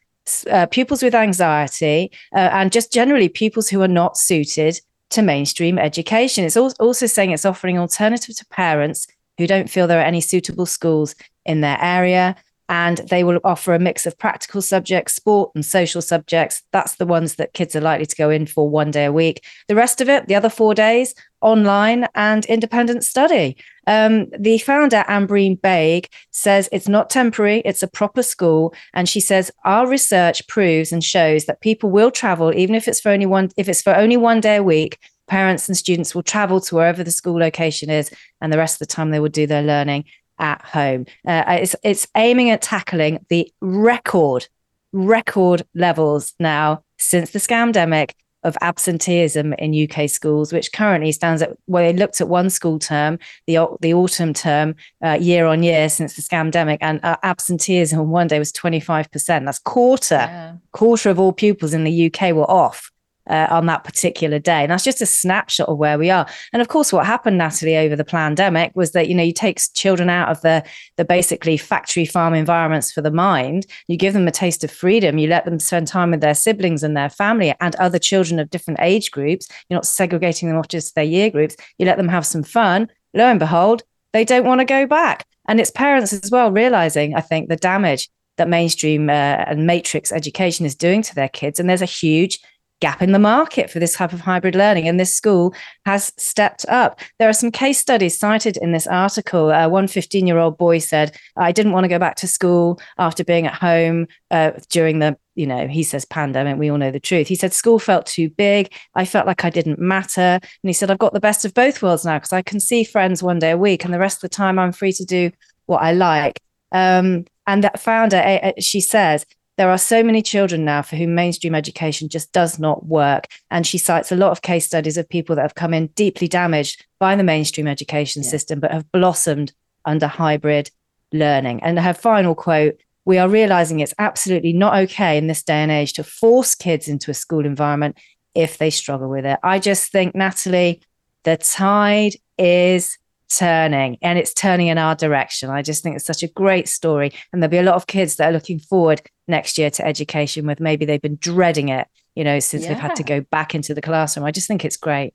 Uh, 0.49 0.67
pupils 0.67 1.03
with 1.03 1.17
anxiety 1.17 2.09
uh, 2.33 2.49
and 2.53 2.71
just 2.71 2.93
generally 2.93 3.29
pupils 3.29 3.69
who 3.69 3.83
are 3.83 3.89
not 3.89 4.17
suited 4.17 4.81
to 5.11 5.21
mainstream 5.21 5.81
education. 5.81 6.45
It's 6.45 6.57
also 6.57 7.07
saying 7.07 7.33
it's 7.33 7.45
offering 7.45 7.77
alternative 7.77 8.37
to 8.37 8.47
parents 8.47 9.09
who 9.43 9.47
don't 9.49 9.71
feel 9.71 9.87
there 9.87 10.01
are 10.01 10.05
any 10.05 10.21
suitable 10.21 10.67
schools 10.67 11.15
in 11.45 11.61
their 11.61 11.79
area. 11.81 12.37
And 12.69 12.99
they 13.11 13.23
will 13.23 13.41
offer 13.45 13.75
a 13.75 13.79
mix 13.79 14.07
of 14.07 14.17
practical 14.17 14.63
subjects, 14.63 15.15
sport, 15.15 15.51
and 15.55 15.67
social 15.67 16.01
subjects. 16.01 16.63
That's 16.73 16.95
the 16.95 17.05
ones 17.05 17.35
that 17.35 17.53
kids 17.53 17.77
are 17.77 17.83
likely 17.83 18.07
to 18.07 18.17
go 18.17 18.31
in 18.31 18.47
for 18.47 18.67
one 18.67 18.91
day 18.91 19.05
a 19.05 19.13
week. 19.13 19.45
The 19.69 19.75
rest 19.75 20.01
of 20.01 20.09
it, 20.09 20.27
the 20.27 20.37
other 20.37 20.49
four 20.49 20.75
days, 20.75 21.15
online 21.43 22.09
and 22.15 22.47
independent 22.47 23.05
study. 23.05 23.57
Um, 23.87 24.29
the 24.39 24.59
founder, 24.59 25.05
Ambreen 25.09 25.59
Baig, 25.61 26.07
says 26.31 26.69
it's 26.73 26.89
not 26.89 27.11
temporary, 27.11 27.61
it's 27.65 27.83
a 27.83 27.89
proper 27.89 28.23
school. 28.23 28.73
And 28.95 29.07
she 29.07 29.21
says, 29.21 29.51
our 29.65 29.87
research 29.87 30.47
proves 30.47 30.93
and 30.93 31.05
shows 31.05 31.45
that 31.47 31.61
people 31.61 31.91
will 31.91 32.11
travel, 32.11 32.55
even 32.55 32.75
if 32.75 32.89
it's 32.89 33.01
for 33.01 33.11
only 33.11 33.27
one, 33.27 33.51
if 33.57 33.69
it's 33.69 33.83
for 33.83 33.95
only 33.95 34.17
one 34.17 34.41
day 34.41 34.57
a 34.57 34.63
week, 34.63 34.99
parents 35.29 35.69
and 35.69 35.77
students 35.77 36.15
will 36.15 36.23
travel 36.23 36.61
to 36.61 36.75
wherever 36.75 37.03
the 37.05 37.11
school 37.11 37.39
location 37.39 37.91
is, 37.91 38.11
and 38.41 38.53
the 38.53 38.59
rest 38.59 38.77
of 38.77 38.87
the 38.87 38.95
time 38.95 39.11
they 39.11 39.21
will 39.21 39.29
do 39.29 39.47
their 39.47 39.63
learning 39.63 40.05
at 40.39 40.63
home. 40.63 41.07
Uh, 41.27 41.45
it's 41.49 41.77
it's 41.83 42.07
aiming 42.17 42.51
at 42.51 42.63
tackling 42.63 43.25
the 43.29 43.51
record 43.61 44.49
record 44.93 45.63
levels 45.75 46.35
now 46.39 46.83
since 46.99 47.31
the 47.31 47.39
scamdemic 47.39 48.13
of 48.45 48.57
absenteeism 48.61 49.53
in 49.55 49.89
UK 49.89 50.11
schools, 50.11 50.53
which 50.53 50.73
currently 50.73 51.13
stands 51.13 51.43
at 51.43 51.57
well, 51.67 51.85
they 51.85 51.97
looked 51.97 52.21
at 52.21 52.29
one 52.29 52.51
school 52.51 52.79
term, 52.79 53.19
the 53.47 53.67
the 53.81 53.95
autumn 53.95 54.35
term, 54.35 54.75
uh, 55.05 55.17
year 55.21 55.47
on 55.47 55.63
year 55.63 55.89
since 55.89 56.17
the 56.17 56.23
scamdemic, 56.23 56.79
and 56.81 57.01
uh, 57.05 57.17
absenteeism 57.23 58.01
on 58.01 58.11
one 58.11 58.27
day 58.27 58.39
was 58.39 58.53
twenty 58.53 58.81
five 58.81 59.11
percent. 59.11 59.45
That's 59.45 59.61
quarter 59.61 60.15
yeah. 60.15 60.57
quarter 60.73 61.11
of 61.11 61.21
all 61.21 61.33
pupils 61.33 61.73
in 61.73 61.85
the 61.85 62.07
UK 62.13 62.35
were 62.35 62.51
off 62.51 62.91
uh, 63.29 63.47
on 63.51 63.67
that 63.67 63.85
particular 63.85 64.39
day. 64.39 64.63
And 64.63 64.71
that's 64.71 64.85
just 64.85 65.01
a 65.01 65.07
snapshot 65.07 65.69
of 65.69 65.79
where 65.79 65.99
we 65.99 66.11
are. 66.11 66.27
And 66.53 66.61
of 66.61 66.69
course, 66.69 66.93
what 66.93 67.07
happened, 67.07 67.39
Natalie, 67.39 67.77
over 67.77 67.97
the 67.97 68.05
pandemic 68.05 68.73
was 68.75 68.93
that, 68.93 69.09
you 69.09 69.15
know, 69.15 69.23
you 69.23 69.33
take 69.33 69.61
children 69.75 70.09
out 70.09 70.29
of 70.29 70.41
the, 70.43 70.65
the 70.97 71.05
basically 71.05 71.57
factory 71.57 72.05
farm 72.05 72.35
environments 72.35 72.93
for 72.93 73.01
the 73.01 73.11
mind, 73.11 73.67
you 73.89 73.97
give 73.97 74.15
them 74.15 74.29
a 74.29 74.33
taste 74.33 74.65
of 74.65 74.71
freedom, 74.71 75.19
you 75.19 75.29
let 75.29 75.45
them 75.45 75.59
spend 75.59 75.87
time 75.87 76.11
with 76.11 76.21
their 76.21 76.35
siblings 76.35 76.83
and 76.83 76.97
their 76.97 77.11
family 77.11 77.55
and 77.61 77.75
other 77.77 77.99
children 77.99 78.39
of 78.39 78.51
different 78.51 78.81
age 78.81 79.11
groups. 79.11 79.49
You're 79.69 79.77
not 79.77 79.87
segregating 79.87 80.49
them 80.49 80.59
off 80.59 80.69
just 80.69 80.95
their 80.95 81.05
year 81.05 81.31
groups. 81.31 81.57
You 81.79 81.87
let 81.87 81.97
them 81.97 82.09
have 82.09 82.27
some 82.27 82.43
fun. 82.43 82.91
Lo 83.15 83.25
and 83.25 83.39
behold, 83.39 83.83
they 84.13 84.25
don't 84.25 84.47
want 84.47 84.61
to 84.61 84.65
go 84.65 84.87
back. 84.87 85.27
And 85.49 85.61
it's 85.61 85.71
parents 85.71 86.13
as 86.13 86.31
well 86.31 86.51
realizing, 86.51 87.15
I 87.15 87.21
think, 87.21 87.49
the 87.49 87.57
damage 87.57 88.09
that 88.37 88.49
mainstream 88.49 89.11
uh, 89.11 89.45
and 89.47 89.67
matrix 89.67 90.13
education 90.13 90.65
is 90.65 90.75
doing 90.75 91.03
to 91.03 91.15
their 91.15 91.29
kids. 91.29 91.61
And 91.61 91.69
there's 91.69 91.83
a 91.83 91.87
huge 91.87 92.39
gap 92.83 93.01
in 93.01 93.13
the 93.13 93.19
market 93.19 93.71
for 93.71 93.79
this 93.79 93.95
type 93.95 94.13
of 94.13 94.21
hybrid 94.21 94.57
learning. 94.57 94.89
And 94.89 94.99
this 94.99 95.15
school 95.15 95.55
has 95.87 96.13
stepped 96.19 96.67
up. 96.69 97.01
There 97.21 97.29
are 97.29 97.33
some 97.33 97.53
case 97.53 97.79
studies 97.79 98.19
cited 98.19 98.57
in 98.57 98.73
this 98.73 98.89
article. 98.89 99.53
Uh, 99.53 99.69
one 99.69 99.87
15 99.87 100.27
year 100.27 100.39
old 100.39 100.59
boy 100.59 100.79
said, 100.79 101.17
I 101.37 101.53
didn't 101.53 101.73
want 101.73 101.85
to 101.85 101.89
go 101.89 102.01
back 102.01 102.17
to 102.17 102.27
school 102.27 102.81
after 102.99 103.25
being 103.25 103.47
at 103.47 103.55
home 103.55 104.09
uh, 104.31 104.51
during 104.69 104.99
the 104.99 105.17
you 105.35 105.47
know, 105.47 105.67
he 105.67 105.83
says 105.83 106.05
pandemic, 106.05 106.59
we 106.59 106.71
all 106.71 106.77
know 106.77 106.91
the 106.91 107.01
truth. 107.01 107.27
He 107.27 107.37
said 107.37 107.55
school 107.55 107.79
felt 107.79 108.05
too 108.05 108.29
big. 108.29 108.71
I 108.95 109.07
felt 109.07 109.27
like 109.27 109.47
I 109.47 109.51
didn't 109.51 109.79
matter. 109.79 110.21
And 110.21 110.69
he 110.69 110.75
said, 110.75 110.91
I've 110.91 110.99
got 110.99 111.15
the 111.15 111.21
best 111.21 111.47
of 111.47 111.55
both 111.55 111.81
worlds 111.81 112.05
now 112.05 112.19
because 112.19 112.35
I 112.35 112.43
can 112.43 112.61
see 112.61 112.85
friends 112.85 113.23
one 113.23 113.39
day 113.39 113.53
a 113.53 113.57
week 113.57 113.83
and 113.83 113.95
the 113.95 113.99
rest 113.99 114.19
of 114.19 114.29
the 114.29 114.37
time 114.37 114.59
I'm 114.59 114.73
free 114.73 114.93
to 114.93 115.07
do 115.07 115.31
what 115.65 115.81
I 115.83 115.93
like. 115.93 116.39
Um, 116.71 117.25
and 117.47 117.65
that 117.65 117.81
founder, 117.81 118.53
she 118.59 118.83
says, 118.83 119.25
there 119.59 119.71
are 119.71 119.79
so 119.79 120.03
many 120.03 120.23
children 120.23 120.65
now 120.65 120.83
for 120.83 120.97
whom 120.97 121.15
mainstream 121.15 121.55
education 121.55 122.09
just 122.09 122.33
does 122.33 122.59
not 122.59 122.87
work. 122.87 123.27
And 123.51 123.67
she 123.67 123.79
cites 123.79 124.11
a 124.11 124.17
lot 124.17 124.33
of 124.33 124.43
case 124.43 124.67
studies 124.67 124.97
of 124.97 125.09
people 125.09 125.37
that 125.37 125.43
have 125.43 125.55
come 125.55 125.75
in 125.75 125.89
deeply 125.89 126.29
damaged 126.29 126.87
by 126.99 127.17
the 127.17 127.23
mainstream 127.23 127.67
education 127.67 128.23
yeah. 128.23 128.31
system, 128.31 128.61
but 128.61 128.73
have 128.73 128.91
blossomed 128.93 129.53
under 129.85 130.07
hybrid 130.07 130.71
learning. 131.13 131.63
And 131.63 131.79
her 131.79 131.95
final 131.95 132.35
quote 132.35 132.79
we 133.05 133.19
are 133.19 133.29
realizing 133.29 133.81
it's 133.81 133.95
absolutely 133.99 134.53
not 134.53 134.77
okay 134.77 135.19
in 135.19 135.27
this 135.27 135.43
day 135.43 135.55
and 135.55 135.73
age 135.73 135.93
to 135.95 136.05
force 136.05 136.55
kids 136.55 136.87
into 136.87 137.11
a 137.11 137.15
school 137.15 137.45
environment 137.45 137.99
if 138.35 138.59
they 138.59 138.71
struggle 138.71 139.09
with 139.09 139.27
it. 139.27 139.39
I 139.43 139.59
just 139.59 139.91
think, 139.91 140.15
Natalie, 140.15 140.83
the 141.25 141.37
tide 141.37 142.15
is 142.39 142.97
turning 143.37 143.99
and 144.03 144.19
it's 144.19 144.35
turning 144.35 144.69
in 144.69 144.79
our 144.79 144.95
direction. 144.95 145.51
I 145.51 145.63
just 145.63 145.83
think 145.83 145.97
it's 145.97 146.07
such 146.07 146.23
a 146.23 146.29
great 146.29 146.69
story. 146.69 147.13
And 147.33 147.43
there'll 147.43 147.51
be 147.51 147.59
a 147.59 147.63
lot 147.63 147.77
of 147.77 147.87
kids 147.87 148.17
that 148.17 148.29
are 148.29 148.33
looking 148.33 148.59
forward 148.59 149.03
next 149.29 149.59
year 149.59 149.71
to 149.71 149.87
education 149.87 150.47
with 150.47 150.61
maybe 150.61 150.85
they've 150.85 151.01
been 151.01 151.17
dreading 151.17 151.69
it, 151.69 151.87
you 152.15 152.25
know, 152.25 152.39
since 152.41 152.63
yeah. 152.63 152.71
they've 152.71 152.83
had 152.83 152.97
to 152.97 153.03
go 153.03 153.21
back 153.21 153.55
into 153.55 153.75
the 153.75 153.83
classroom. 153.83 154.27
I 154.27 154.31
just 154.31 154.49
think 154.49 154.65
it's 154.65 154.77
great. 154.77 155.15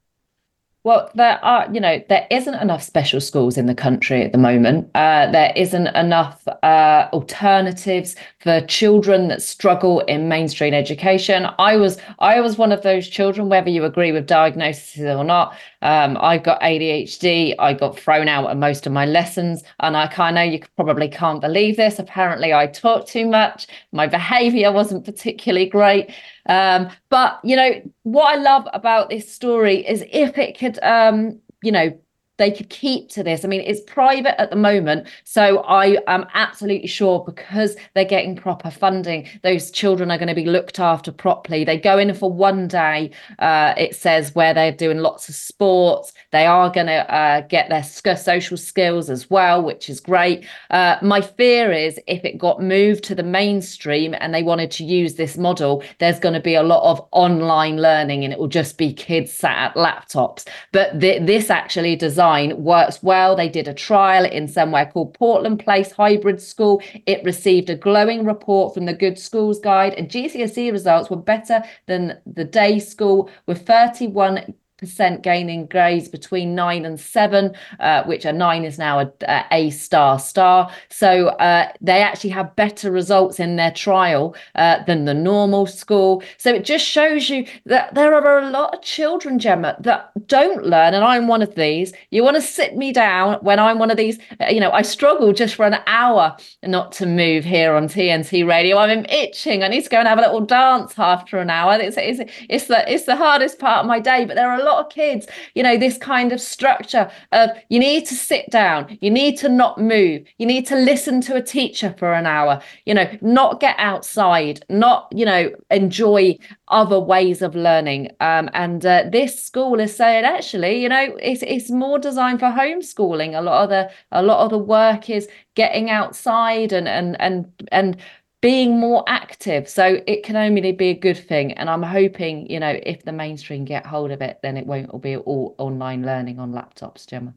Well, 0.84 1.12
there 1.16 1.44
are, 1.44 1.68
you 1.74 1.82
know, 1.82 2.02
there 2.08 2.26
isn't 2.32 2.54
enough 2.56 2.82
special 2.82 3.20
schools 3.20 3.58
in 3.58 3.66
the 3.66 3.76
country 3.76 4.24
at 4.24 4.32
the 4.32 4.38
moment. 4.38 4.90
Uh, 4.96 5.30
there 5.32 5.52
isn't 5.56 5.88
enough 5.88 6.48
uh, 6.64 7.10
alternatives 7.12 8.16
for 8.40 8.62
children 8.62 9.28
that 9.28 9.42
struggle 9.42 10.00
in 10.02 10.30
mainstream 10.30 10.74
education. 10.74 11.48
I 11.60 11.76
was, 11.76 11.98
I 12.20 12.40
was 12.40 12.58
one 12.58 12.72
of 12.72 12.84
those 12.84 13.10
children, 13.10 13.50
whether 13.50 13.70
you 13.70 13.84
agree 13.84 14.14
with 14.14 14.28
diagnosis 14.28 15.02
or 15.02 15.26
not. 15.26 15.58
Um, 15.82 16.18
I've 16.22 16.44
got 16.44 16.62
ADHD. 16.62 17.56
I 17.60 17.74
got 17.74 18.00
thrown 18.00 18.28
out 18.28 18.50
of 18.50 18.58
most 18.58 18.88
of 18.88 18.94
my 18.94 19.06
lessons, 19.06 19.64
and 19.82 19.98
I 19.98 20.08
kind 20.08 20.38
of, 20.38 20.46
know 20.46 20.52
you 20.52 20.62
probably 20.76 21.10
can't 21.10 21.42
believe 21.42 21.78
this. 21.78 22.00
Apparently, 22.00 22.54
I 22.54 22.68
talked 22.68 23.10
too 23.10 23.28
much. 23.28 23.68
My 23.92 24.08
behaviour 24.18 24.72
wasn't 24.72 25.06
particularly 25.06 25.68
great. 25.68 26.12
Um, 26.48 26.90
but 27.10 27.40
you 27.44 27.56
know 27.56 27.82
what 28.04 28.34
I 28.34 28.42
love 28.42 28.68
about 28.74 29.10
this 29.10 29.32
story 29.34 29.88
is 29.88 30.04
if 30.12 30.38
it 30.38 30.58
could, 30.58 30.80
um, 30.84 31.40
you 31.62 31.72
know, 31.72 31.98
they 32.38 32.52
could 32.52 32.70
keep 32.70 33.10
to 33.10 33.24
this. 33.24 33.44
I 33.44 33.48
mean, 33.48 33.62
it's 33.62 33.82
private 33.82 34.40
at 34.40 34.50
the 34.50 34.56
moment. 34.56 35.08
So 35.24 35.60
I 35.60 35.98
am 36.08 36.26
absolutely 36.34 36.88
sure 36.88 37.24
because 37.26 37.76
they're 37.94 38.06
getting 38.06 38.36
proper 38.36 38.70
funding, 38.70 39.28
those 39.44 39.72
children 39.72 40.12
are 40.12 40.18
going 40.18 40.28
to 40.28 40.36
be 40.36 40.46
looked 40.46 40.80
after 40.80 41.12
properly. 41.12 41.64
They 41.64 41.78
go 41.78 41.98
in 41.98 42.14
for 42.14 42.32
one 42.32 42.68
day, 42.68 43.12
uh, 43.40 43.74
it 43.78 43.96
says, 43.96 44.36
where 44.36 44.54
they're 44.54 44.72
doing 44.72 45.00
lots 45.00 45.30
of 45.30 45.36
sports. 45.36 46.14
They 46.32 46.46
are 46.46 46.70
going 46.70 46.88
to 46.88 47.14
uh, 47.14 47.42
get 47.42 47.70
their 47.70 47.84
social 47.84 48.58
skills 48.58 49.10
as 49.10 49.30
well, 49.30 49.64
which 49.64 49.90
is 49.90 50.00
great. 50.00 50.46
Uh, 50.70 50.98
my 51.02 51.22
fear 51.22 51.72
is 51.72 52.00
if 52.08 52.24
it 52.24 52.38
got 52.38 52.62
moved 52.62 53.04
to 53.06 53.16
the 53.16 53.24
mainstream 53.24 54.16
and 54.20 54.34
they 54.34 54.44
wanted 54.44 54.72
to 54.72 54.84
use 54.84 55.16
this 55.16 55.38
model, 55.38 55.84
there's 56.00 56.20
going 56.20 56.34
to 56.34 56.40
be 56.40 56.56
a 56.56 56.64
lot 56.64 56.90
of 56.90 57.06
online 57.12 57.78
learning 57.78 58.24
and 58.24 58.32
it 58.32 58.40
will 58.40 58.48
just 58.48 58.78
be 58.78 58.94
kids 58.94 59.32
sat 59.34 59.58
at 59.58 59.76
laptops. 59.76 60.48
But 60.72 61.00
th- 61.00 61.26
this 61.26 61.50
actually 61.50 61.96
designed 61.96 62.27
design 62.28 62.64
works 62.64 63.02
well. 63.02 63.36
They 63.36 63.50
did 63.50 63.68
a 63.68 63.74
trial 63.74 64.26
in 64.26 64.48
somewhere 64.48 64.86
called 64.86 65.14
Portland 65.14 65.60
Place 65.60 65.92
Hybrid 65.92 66.42
School. 66.42 66.82
It 67.06 67.24
received 67.24 67.70
a 67.70 67.76
glowing 67.76 68.26
report 68.26 68.74
from 68.74 68.86
the 68.86 68.94
Good 68.94 69.18
Schools 69.18 69.60
Guide, 69.60 69.94
and 69.94 70.10
GCSE 70.10 70.72
results 70.72 71.10
were 71.10 71.18
better 71.18 71.64
than 71.86 72.20
the 72.26 72.44
day 72.44 72.80
school 72.80 73.30
with 73.46 73.66
31 73.66 74.54
percent 74.78 75.22
gaining 75.22 75.66
grades 75.66 76.08
between 76.08 76.56
nine 76.56 76.86
and 76.86 77.00
seven, 77.00 77.56
uh, 77.80 78.04
which 78.04 78.26
a 78.26 78.34
nine 78.34 78.64
is 78.64 78.78
now 78.78 79.00
a, 79.00 79.12
a, 79.28 79.46
a 79.52 79.70
star 79.72 80.20
star. 80.20 80.72
So 80.90 81.28
uh, 81.28 81.72
they 81.82 82.02
actually 82.02 82.30
have 82.32 82.56
better 82.56 82.92
results 82.92 83.40
in 83.40 83.56
their 83.56 83.72
trial 83.72 84.36
uh, 84.56 84.84
than 84.84 85.06
the 85.06 85.14
normal 85.14 85.66
school. 85.66 86.24
So 86.38 86.54
it 86.54 86.66
just 86.66 86.86
shows 86.86 87.30
you 87.30 87.46
that 87.66 87.94
there 87.96 88.14
are 88.14 88.40
a 88.40 88.50
lot 88.50 88.76
of 88.76 88.82
children, 88.82 89.40
Gemma, 89.40 89.78
that 89.82 90.12
don't 90.28 90.66
learn, 90.66 90.94
and 90.94 91.04
I'm 91.04 91.28
one 91.28 91.42
of 91.42 91.56
these. 91.56 91.94
You 92.12 92.24
want 92.24 92.36
to 92.36 92.42
sit 92.42 92.76
me 92.76 92.92
down 92.94 93.40
when 93.42 93.60
I'm 93.60 93.80
one 93.80 93.92
of 93.92 93.98
these. 93.98 94.20
Uh, 94.40 94.48
you 94.48 94.60
know, 94.60 94.72
I 94.72 94.82
struggle 94.82 95.34
just 95.34 95.56
for 95.56 95.66
an 95.66 95.80
hour 95.88 96.36
not 96.64 96.92
to 96.94 97.06
move 97.06 97.44
here 97.44 97.74
on 97.74 97.88
TNT 97.88 98.48
Radio. 98.48 98.78
I'm 98.78 99.06
itching. 99.06 99.64
I 99.64 99.68
need 99.68 99.84
to 99.84 99.90
go 99.90 100.00
and 100.00 100.08
have 100.08 100.18
a 100.18 100.22
little 100.22 100.42
dance 100.42 100.98
after 100.98 101.40
an 101.40 101.50
hour. 101.50 101.80
It's 101.80 101.98
it's 101.98 102.22
it's 102.50 102.68
the 102.68 102.92
it's 102.92 103.06
the 103.06 103.16
hardest 103.16 103.60
part 103.60 103.82
of 103.82 103.86
my 103.86 104.00
day, 104.00 104.26
but 104.26 104.36
there 104.36 104.50
are 104.50 104.64
lot 104.68 104.86
of 104.86 104.92
kids, 104.92 105.28
you 105.56 105.64
know, 105.64 105.78
this 105.78 105.98
kind 105.98 106.32
of 106.32 106.40
structure 106.40 107.10
of 107.32 107.50
you 107.70 107.80
need 107.80 108.06
to 108.08 108.16
sit 108.16 108.50
down, 108.52 108.98
you 109.02 109.10
need 109.10 109.38
to 109.38 109.50
not 109.50 109.80
move, 109.80 110.24
you 110.38 110.46
need 110.46 110.68
to 110.68 110.76
listen 110.76 111.22
to 111.22 111.36
a 111.36 111.42
teacher 111.42 111.96
for 111.98 112.14
an 112.14 112.26
hour, 112.26 112.62
you 112.86 112.94
know, 112.94 113.08
not 113.22 113.60
get 113.60 113.76
outside, 113.78 114.66
not, 114.70 115.08
you 115.12 115.26
know, 115.26 115.50
enjoy 115.72 116.38
other 116.68 117.00
ways 117.00 117.42
of 117.42 117.56
learning. 117.56 118.10
Um, 118.20 118.50
and 118.54 118.86
uh, 118.86 119.06
this 119.12 119.42
school 119.44 119.80
is 119.80 119.96
saying 119.96 120.26
actually, 120.26 120.82
you 120.82 120.90
know, 120.90 121.18
it's 121.22 121.44
it's 121.44 121.70
more 121.70 122.00
designed 122.00 122.40
for 122.40 122.48
homeschooling. 122.48 123.38
A 123.38 123.42
lot 123.42 123.64
of 123.64 123.70
the 123.70 123.90
a 124.12 124.22
lot 124.22 124.44
of 124.44 124.52
the 124.52 124.58
work 124.58 125.10
is 125.10 125.28
getting 125.56 125.90
outside 125.90 126.72
and 126.74 126.88
and 126.88 127.20
and 127.20 127.52
and 127.72 127.98
being 128.42 128.80
more 128.80 129.04
active. 129.08 129.68
So 129.68 130.02
it 130.06 130.24
can 130.24 130.36
only 130.36 130.72
be 130.72 130.90
a 130.90 130.94
good 130.94 131.18
thing. 131.18 131.54
And 131.54 131.70
I'm 131.70 131.84
hoping, 131.84 132.50
you 132.50 132.60
know, 132.60 132.80
if 132.84 133.04
the 133.04 133.12
mainstream 133.12 133.66
get 133.66 133.86
hold 133.86 134.12
of 134.12 134.22
it, 134.22 134.40
then 134.44 134.58
it 134.58 134.66
won't 134.66 134.90
all 134.90 135.00
be 135.00 135.16
all 135.18 135.56
online 135.58 136.06
learning 136.06 136.40
on 136.40 136.52
laptops, 136.52 137.08
Gemma. 137.08 137.34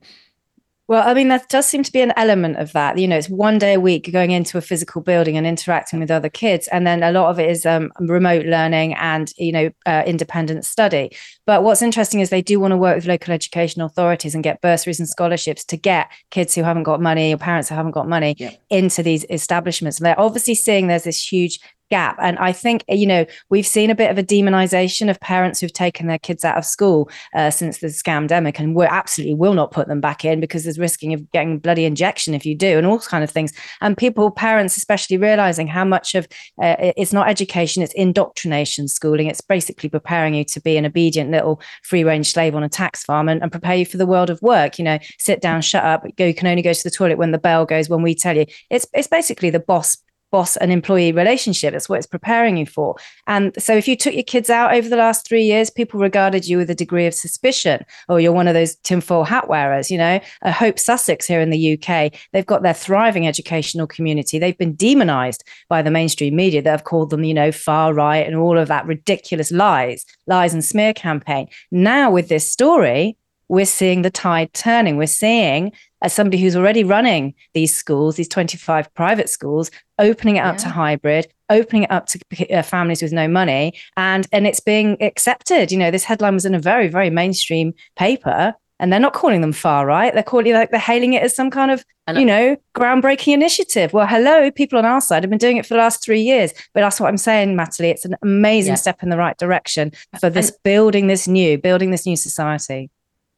Well, 0.90 1.08
I 1.08 1.14
mean, 1.14 1.28
that 1.28 1.48
does 1.48 1.66
seem 1.66 1.84
to 1.84 1.92
be 1.92 2.00
an 2.00 2.12
element 2.16 2.56
of 2.56 2.72
that. 2.72 2.98
You 2.98 3.06
know, 3.06 3.16
it's 3.16 3.28
one 3.28 3.58
day 3.58 3.74
a 3.74 3.80
week 3.80 4.10
going 4.10 4.32
into 4.32 4.58
a 4.58 4.60
physical 4.60 5.00
building 5.00 5.36
and 5.36 5.46
interacting 5.46 6.00
with 6.00 6.10
other 6.10 6.28
kids. 6.28 6.66
And 6.66 6.84
then 6.84 7.04
a 7.04 7.12
lot 7.12 7.30
of 7.30 7.38
it 7.38 7.48
is 7.48 7.64
um, 7.64 7.92
remote 8.00 8.44
learning 8.44 8.94
and, 8.94 9.32
you 9.38 9.52
know, 9.52 9.70
uh, 9.86 10.02
independent 10.04 10.64
study. 10.64 11.12
But 11.46 11.62
what's 11.62 11.80
interesting 11.80 12.18
is 12.18 12.30
they 12.30 12.42
do 12.42 12.58
want 12.58 12.72
to 12.72 12.76
work 12.76 12.96
with 12.96 13.06
local 13.06 13.32
education 13.32 13.82
authorities 13.82 14.34
and 14.34 14.42
get 14.42 14.62
bursaries 14.62 14.98
and 14.98 15.08
scholarships 15.08 15.64
to 15.66 15.76
get 15.76 16.10
kids 16.32 16.56
who 16.56 16.64
haven't 16.64 16.82
got 16.82 17.00
money 17.00 17.32
or 17.32 17.36
parents 17.36 17.68
who 17.68 17.76
haven't 17.76 17.92
got 17.92 18.08
money 18.08 18.34
yeah. 18.40 18.50
into 18.68 19.00
these 19.00 19.24
establishments. 19.30 20.00
And 20.00 20.06
they're 20.06 20.18
obviously 20.18 20.56
seeing 20.56 20.88
there's 20.88 21.04
this 21.04 21.24
huge 21.24 21.60
gap. 21.90 22.16
And 22.20 22.38
I 22.38 22.52
think, 22.52 22.84
you 22.88 23.06
know, 23.06 23.26
we've 23.50 23.66
seen 23.66 23.90
a 23.90 23.94
bit 23.94 24.10
of 24.10 24.18
a 24.18 24.22
demonization 24.22 25.10
of 25.10 25.20
parents 25.20 25.60
who've 25.60 25.72
taken 25.72 26.06
their 26.06 26.18
kids 26.18 26.44
out 26.44 26.56
of 26.56 26.64
school 26.64 27.10
uh, 27.34 27.50
since 27.50 27.78
the 27.78 27.88
scamdemic, 27.88 28.58
and 28.58 28.74
we 28.74 28.86
absolutely 28.86 29.34
will 29.34 29.54
not 29.54 29.72
put 29.72 29.88
them 29.88 30.00
back 30.00 30.24
in 30.24 30.40
because 30.40 30.64
there's 30.64 30.78
risking 30.78 31.12
of 31.12 31.30
getting 31.32 31.58
bloody 31.58 31.84
injection 31.84 32.34
if 32.34 32.46
you 32.46 32.54
do, 32.54 32.78
and 32.78 32.86
all 32.86 32.98
kind 33.00 33.24
of 33.24 33.30
things. 33.30 33.52
And 33.80 33.96
people, 33.96 34.30
parents 34.30 34.76
especially, 34.76 35.18
realizing 35.18 35.66
how 35.66 35.84
much 35.84 36.14
of 36.14 36.26
uh, 36.62 36.76
it's 36.78 37.12
not 37.12 37.28
education, 37.28 37.82
it's 37.82 37.94
indoctrination 37.94 38.88
schooling. 38.88 39.26
It's 39.26 39.40
basically 39.40 39.88
preparing 39.88 40.34
you 40.34 40.44
to 40.44 40.60
be 40.60 40.76
an 40.76 40.86
obedient 40.86 41.30
little 41.30 41.60
free 41.82 42.04
range 42.04 42.32
slave 42.32 42.54
on 42.54 42.62
a 42.62 42.68
tax 42.68 43.04
farm 43.04 43.28
and, 43.28 43.42
and 43.42 43.50
prepare 43.50 43.76
you 43.76 43.86
for 43.86 43.96
the 43.96 44.06
world 44.06 44.30
of 44.30 44.40
work. 44.42 44.78
You 44.78 44.84
know, 44.84 44.98
sit 45.18 45.40
down, 45.40 45.62
shut 45.62 45.84
up, 45.84 46.04
go. 46.16 46.24
You 46.24 46.34
can 46.34 46.46
only 46.46 46.62
go 46.62 46.72
to 46.72 46.84
the 46.84 46.90
toilet 46.90 47.18
when 47.18 47.32
the 47.32 47.38
bell 47.38 47.66
goes, 47.66 47.88
when 47.88 48.02
we 48.02 48.14
tell 48.14 48.36
you. 48.36 48.46
It's 48.70 48.86
it's 48.94 49.08
basically 49.08 49.50
the 49.50 49.60
boss 49.60 49.96
boss 50.30 50.56
and 50.56 50.72
employee 50.72 51.12
relationship. 51.12 51.72
That's 51.72 51.88
what 51.88 51.98
it's 51.98 52.06
preparing 52.06 52.56
you 52.56 52.66
for. 52.66 52.96
And 53.26 53.52
so 53.60 53.74
if 53.74 53.88
you 53.88 53.96
took 53.96 54.14
your 54.14 54.22
kids 54.22 54.50
out 54.50 54.74
over 54.74 54.88
the 54.88 54.96
last 54.96 55.26
three 55.26 55.44
years, 55.44 55.70
people 55.70 56.00
regarded 56.00 56.46
you 56.46 56.58
with 56.58 56.70
a 56.70 56.74
degree 56.74 57.06
of 57.06 57.14
suspicion, 57.14 57.84
or 58.08 58.14
oh, 58.14 58.16
you're 58.16 58.32
one 58.32 58.48
of 58.48 58.54
those 58.54 58.76
tinfoil 58.76 59.24
hat 59.24 59.48
wearers, 59.48 59.90
you 59.90 59.98
know. 59.98 60.20
Uh, 60.42 60.52
Hope 60.52 60.78
Sussex 60.78 61.26
here 61.26 61.40
in 61.40 61.50
the 61.50 61.74
UK, 61.74 62.12
they've 62.32 62.46
got 62.46 62.62
their 62.62 62.74
thriving 62.74 63.26
educational 63.26 63.86
community. 63.86 64.38
They've 64.38 64.56
been 64.56 64.74
demonized 64.74 65.44
by 65.68 65.82
the 65.82 65.90
mainstream 65.90 66.36
media 66.36 66.62
that 66.62 66.70
have 66.70 66.84
called 66.84 67.10
them, 67.10 67.24
you 67.24 67.34
know, 67.34 67.52
far 67.52 67.94
right 67.94 68.26
and 68.26 68.36
all 68.36 68.58
of 68.58 68.68
that 68.68 68.86
ridiculous 68.86 69.50
lies, 69.50 70.04
lies 70.26 70.52
and 70.52 70.64
smear 70.64 70.94
campaign. 70.94 71.48
Now 71.70 72.10
with 72.10 72.28
this 72.28 72.50
story, 72.50 73.16
we're 73.48 73.66
seeing 73.66 74.02
the 74.02 74.10
tide 74.10 74.52
turning. 74.54 74.96
We're 74.96 75.08
seeing 75.08 75.72
as 76.02 76.12
somebody 76.12 76.38
who's 76.38 76.56
already 76.56 76.84
running 76.84 77.34
these 77.54 77.74
schools, 77.74 78.16
these 78.16 78.28
25 78.28 78.92
private 78.94 79.28
schools, 79.28 79.70
opening 79.98 80.36
it 80.36 80.40
up 80.40 80.54
yeah. 80.54 80.64
to 80.64 80.68
hybrid, 80.68 81.32
opening 81.48 81.84
it 81.84 81.90
up 81.90 82.06
to 82.06 82.20
uh, 82.50 82.62
families 82.62 83.02
with 83.02 83.12
no 83.12 83.28
money, 83.28 83.74
and 83.96 84.26
and 84.32 84.46
it's 84.46 84.60
being 84.60 85.00
accepted. 85.02 85.70
You 85.70 85.78
know, 85.78 85.90
this 85.90 86.04
headline 86.04 86.34
was 86.34 86.46
in 86.46 86.54
a 86.54 86.60
very 86.60 86.88
very 86.88 87.10
mainstream 87.10 87.74
paper, 87.96 88.54
and 88.78 88.92
they're 88.92 89.00
not 89.00 89.12
calling 89.12 89.42
them 89.42 89.52
far 89.52 89.86
right. 89.86 90.12
They're 90.12 90.22
calling 90.22 90.52
like 90.52 90.70
they're 90.70 90.80
hailing 90.80 91.12
it 91.12 91.22
as 91.22 91.36
some 91.36 91.50
kind 91.50 91.70
of 91.70 91.84
you 92.16 92.24
know 92.24 92.56
groundbreaking 92.74 93.32
initiative. 93.32 93.92
Well, 93.92 94.06
hello, 94.06 94.50
people 94.50 94.78
on 94.78 94.86
our 94.86 95.00
side 95.00 95.22
have 95.22 95.30
been 95.30 95.38
doing 95.38 95.58
it 95.58 95.66
for 95.66 95.74
the 95.74 95.80
last 95.80 96.02
three 96.02 96.22
years, 96.22 96.52
but 96.74 96.80
that's 96.80 96.98
what 96.98 97.08
I'm 97.08 97.18
saying, 97.18 97.54
Natalie. 97.54 97.90
It's 97.90 98.04
an 98.04 98.16
amazing 98.22 98.72
yeah. 98.72 98.76
step 98.76 99.02
in 99.02 99.10
the 99.10 99.18
right 99.18 99.36
direction 99.36 99.92
for 100.18 100.30
this 100.30 100.48
and, 100.48 100.58
building 100.64 101.06
this 101.06 101.28
new, 101.28 101.58
building 101.58 101.90
this 101.90 102.06
new 102.06 102.16
society. 102.16 102.90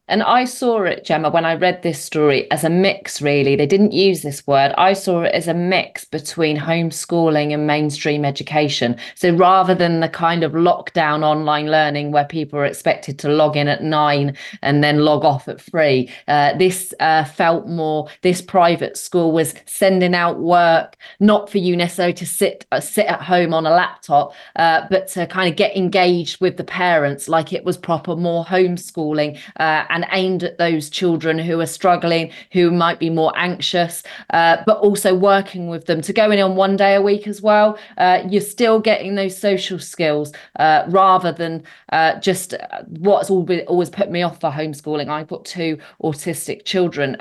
And 0.08 0.24
I 0.24 0.46
saw 0.46 0.82
it, 0.82 1.04
Gemma, 1.04 1.30
when 1.30 1.44
I 1.44 1.54
read 1.54 1.82
this 1.82 2.02
story 2.02 2.50
as 2.50 2.64
a 2.64 2.68
mix, 2.68 3.22
really. 3.22 3.54
They 3.54 3.66
didn't 3.66 3.92
use 3.92 4.22
this 4.22 4.44
word. 4.48 4.74
I 4.76 4.94
saw 4.94 5.22
it 5.22 5.32
as 5.32 5.46
a 5.46 5.54
mix 5.54 6.04
between 6.04 6.58
homeschooling 6.58 7.54
and 7.54 7.68
mainstream 7.68 8.24
education. 8.24 8.96
So 9.14 9.32
rather 9.32 9.76
than 9.76 10.00
the 10.00 10.08
kind 10.08 10.42
of 10.42 10.52
lockdown 10.52 11.22
online 11.22 11.70
learning 11.70 12.10
where 12.10 12.24
people 12.24 12.58
are 12.58 12.64
expected 12.64 13.16
to 13.20 13.28
log 13.28 13.56
in 13.56 13.68
at 13.68 13.84
nine 13.84 14.36
and 14.60 14.82
then 14.82 15.04
log 15.04 15.24
off 15.24 15.46
at 15.46 15.60
three, 15.60 16.10
uh, 16.26 16.58
this 16.58 16.92
uh, 16.98 17.22
felt 17.22 17.68
more, 17.68 18.08
this 18.22 18.42
private 18.42 18.96
school 18.96 19.30
was 19.30 19.54
sending 19.66 20.16
out 20.16 20.40
work, 20.40 20.96
not 21.20 21.48
for 21.48 21.58
you 21.58 21.76
necessarily 21.76 22.14
to 22.14 22.26
sit, 22.26 22.66
uh, 22.72 22.80
sit 22.80 23.06
at 23.06 23.22
home 23.22 23.54
on 23.54 23.66
a 23.66 23.70
laptop, 23.70 24.34
uh, 24.56 24.84
but 24.90 25.06
to 25.08 25.28
kind 25.28 25.48
of 25.48 25.54
get 25.54 25.76
engaged 25.76 26.40
with 26.40 26.56
the 26.56 26.64
parents 26.64 27.28
like 27.28 27.52
it 27.52 27.64
was 27.64 27.76
proper, 27.76 28.16
more 28.16 28.44
homeschooling 28.44 29.38
uh, 29.60 29.86
and 29.92 30.06
aimed 30.10 30.42
at 30.42 30.58
those 30.58 30.90
children 30.90 31.38
who 31.38 31.60
are 31.60 31.66
struggling, 31.66 32.32
who 32.50 32.70
might 32.70 32.98
be 32.98 33.10
more 33.10 33.32
anxious, 33.36 34.02
uh, 34.30 34.56
but 34.66 34.78
also 34.78 35.14
working 35.14 35.68
with 35.68 35.86
them 35.86 36.00
to 36.00 36.12
go 36.12 36.30
in 36.30 36.40
on 36.40 36.56
one 36.56 36.76
day 36.76 36.94
a 36.94 37.02
week 37.02 37.28
as 37.28 37.42
well. 37.42 37.78
Uh, 37.98 38.22
you're 38.28 38.40
still 38.40 38.80
getting 38.80 39.14
those 39.14 39.36
social 39.36 39.78
skills 39.78 40.32
uh, 40.58 40.84
rather 40.88 41.30
than 41.30 41.62
uh, 41.92 42.18
just 42.20 42.54
uh, 42.54 42.82
what's 42.98 43.30
always 43.30 43.90
put 43.90 44.10
me 44.10 44.22
off 44.22 44.40
for 44.40 44.50
homeschooling. 44.50 45.08
I've 45.08 45.28
got 45.28 45.44
two 45.44 45.78
autistic 46.02 46.64
children. 46.64 47.16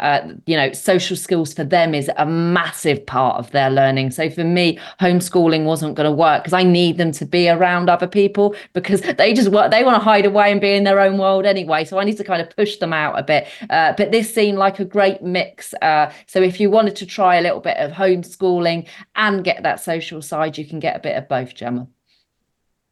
you 0.46 0.56
know, 0.56 0.72
social 0.72 1.18
skills 1.18 1.54
for 1.54 1.66
them 1.66 1.94
is 1.94 2.10
a 2.18 2.26
massive 2.26 3.06
part 3.06 3.38
of 3.38 3.52
their 3.52 3.70
learning. 3.70 4.12
So 4.12 4.30
for 4.30 4.46
me, 4.46 4.80
homeschooling 5.02 5.66
wasn't 5.66 5.96
going 5.96 6.10
to 6.10 6.16
work 6.16 6.44
because 6.44 6.54
I 6.54 6.64
need 6.64 6.98
them 6.98 7.12
to 7.14 7.26
be 7.26 7.50
around 7.50 7.90
other 7.90 8.08
people 8.08 8.56
because 8.72 9.02
they 9.02 9.34
just 9.34 9.52
they 9.52 9.84
want 9.84 9.96
to 9.96 10.04
hide 10.04 10.26
away 10.26 10.52
and 10.52 10.62
be 10.62 10.72
in 10.74 10.86
their 10.86 11.02
own 11.02 11.18
world 11.18 11.46
anyway. 11.46 11.84
So 11.84 12.00
I 12.00 12.06
need 12.06 12.18
to 12.18 12.24
kind 12.24 12.42
of 12.42 12.50
push 12.62 12.78
them 12.78 12.94
out 12.94 13.18
a 13.18 13.24
bit. 13.24 13.48
Uh, 13.72 13.94
but 13.98 14.12
this 14.12 14.34
seemed 14.34 14.60
like 14.60 14.80
a 14.80 14.86
great 14.86 15.24
mix. 15.24 15.74
Uh, 15.82 16.12
so 16.28 16.40
if 16.42 16.60
you 16.60 16.70
wanted 16.70 16.96
to 16.96 17.08
try 17.08 17.38
a 17.38 17.42
little 17.42 17.60
bit 17.60 17.78
of 17.78 17.92
homeschooling 17.92 18.88
and 19.16 19.44
get 19.44 19.64
that 19.64 19.80
social 19.80 20.22
side, 20.22 20.60
you 20.60 20.66
can 20.66 20.80
get 20.80 20.96
a 20.96 21.00
bit 21.00 21.18
of 21.18 21.28
both, 21.28 21.56
Gemma. 21.56 21.88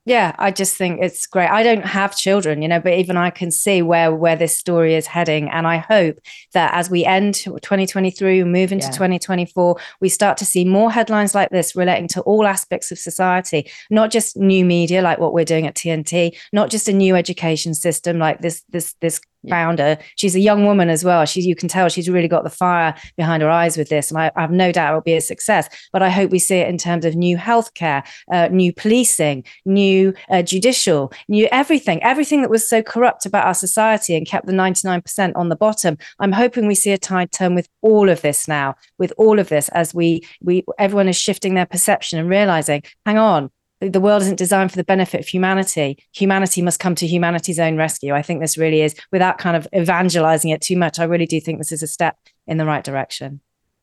Yeah, 0.09 0.33
I 0.39 0.49
just 0.49 0.75
think 0.75 1.01
it's 1.03 1.27
great. 1.27 1.49
I 1.49 1.61
don't 1.61 1.85
have 1.85 2.17
children, 2.17 2.63
you 2.63 2.67
know, 2.67 2.79
but 2.79 2.93
even 2.93 3.15
I 3.15 3.29
can 3.29 3.51
see 3.51 3.83
where 3.83 4.11
where 4.11 4.35
this 4.35 4.57
story 4.57 4.95
is 4.95 5.05
heading, 5.05 5.49
and 5.49 5.67
I 5.67 5.77
hope 5.77 6.17
that 6.53 6.73
as 6.73 6.89
we 6.89 7.05
end 7.05 7.35
2023, 7.35 8.43
move 8.45 8.71
into 8.71 8.87
yeah. 8.87 8.91
2024, 8.91 9.77
we 10.01 10.09
start 10.09 10.37
to 10.37 10.45
see 10.45 10.65
more 10.65 10.91
headlines 10.91 11.35
like 11.35 11.51
this 11.51 11.75
relating 11.75 12.07
to 12.07 12.21
all 12.21 12.47
aspects 12.47 12.91
of 12.91 12.97
society, 12.97 13.69
not 13.91 14.09
just 14.09 14.35
new 14.35 14.65
media 14.65 15.03
like 15.03 15.19
what 15.19 15.31
we're 15.31 15.45
doing 15.45 15.67
at 15.67 15.75
TNT, 15.75 16.35
not 16.51 16.71
just 16.71 16.87
a 16.87 16.93
new 16.93 17.15
education 17.15 17.75
system 17.75 18.17
like 18.17 18.41
this 18.41 18.63
this 18.69 18.95
this 19.01 19.21
founder. 19.47 19.97
She's 20.15 20.35
a 20.35 20.39
young 20.39 20.65
woman 20.65 20.89
as 20.89 21.03
well. 21.03 21.25
She's 21.25 21.45
you 21.45 21.55
can 21.55 21.69
tell 21.69 21.89
she's 21.89 22.09
really 22.09 22.27
got 22.27 22.43
the 22.43 22.49
fire 22.49 22.95
behind 23.15 23.43
her 23.43 23.49
eyes 23.49 23.77
with 23.77 23.89
this, 23.89 24.11
and 24.11 24.19
I, 24.19 24.31
I 24.35 24.41
have 24.41 24.51
no 24.51 24.71
doubt 24.71 24.91
it 24.91 24.95
will 24.95 25.01
be 25.01 25.13
a 25.13 25.21
success. 25.21 25.69
But 25.93 26.01
I 26.01 26.09
hope 26.09 26.31
we 26.31 26.39
see 26.39 26.57
it 26.57 26.67
in 26.67 26.77
terms 26.77 27.05
of 27.05 27.15
new 27.15 27.37
healthcare, 27.37 28.03
uh, 28.31 28.49
new 28.51 28.73
policing, 28.73 29.45
new 29.65 30.13
uh, 30.29 30.41
judicial, 30.41 31.11
new 31.27 31.47
everything, 31.51 32.01
everything 32.03 32.41
that 32.41 32.49
was 32.49 32.67
so 32.67 32.81
corrupt 32.81 33.25
about 33.25 33.45
our 33.45 33.53
society 33.53 34.15
and 34.15 34.27
kept 34.27 34.47
the 34.47 34.53
ninety 34.53 34.87
nine 34.87 35.01
percent 35.01 35.35
on 35.35 35.49
the 35.49 35.55
bottom. 35.55 35.97
I'm 36.19 36.31
hoping 36.31 36.67
we 36.67 36.75
see 36.75 36.91
a 36.91 36.97
tide 36.97 37.31
turn 37.31 37.55
with 37.55 37.69
all 37.81 38.09
of 38.09 38.21
this 38.21 38.47
now, 38.47 38.75
with 38.97 39.13
all 39.17 39.39
of 39.39 39.49
this 39.49 39.69
as 39.69 39.93
we 39.93 40.21
we 40.41 40.65
everyone 40.77 41.07
is 41.07 41.17
shifting 41.17 41.53
their 41.53 41.65
perception 41.65 42.19
and 42.19 42.29
realizing, 42.29 42.83
hang 43.05 43.17
on, 43.17 43.51
the 43.81 44.01
world 44.01 44.21
isn't 44.21 44.37
designed 44.37 44.71
for 44.71 44.77
the 44.77 44.83
benefit 44.83 45.21
of 45.21 45.27
humanity. 45.27 45.97
Humanity 46.13 46.61
must 46.61 46.79
come 46.79 46.95
to 46.95 47.07
humanity's 47.07 47.59
own 47.59 47.77
rescue. 47.77 48.13
I 48.13 48.21
think 48.21 48.41
this 48.41 48.57
really 48.57 48.81
is, 48.81 48.95
without 49.11 49.37
kind 49.37 49.55
of 49.55 49.67
evangelizing 49.75 50.51
it 50.51 50.61
too 50.61 50.77
much, 50.77 50.99
I 50.99 51.05
really 51.05 51.25
do 51.25 51.39
think 51.39 51.57
this 51.57 51.71
is 51.71 51.83
a 51.83 51.87
step 51.87 52.17
in 52.45 52.57
the 52.57 52.65
right 52.65 52.83
direction. 52.83 53.41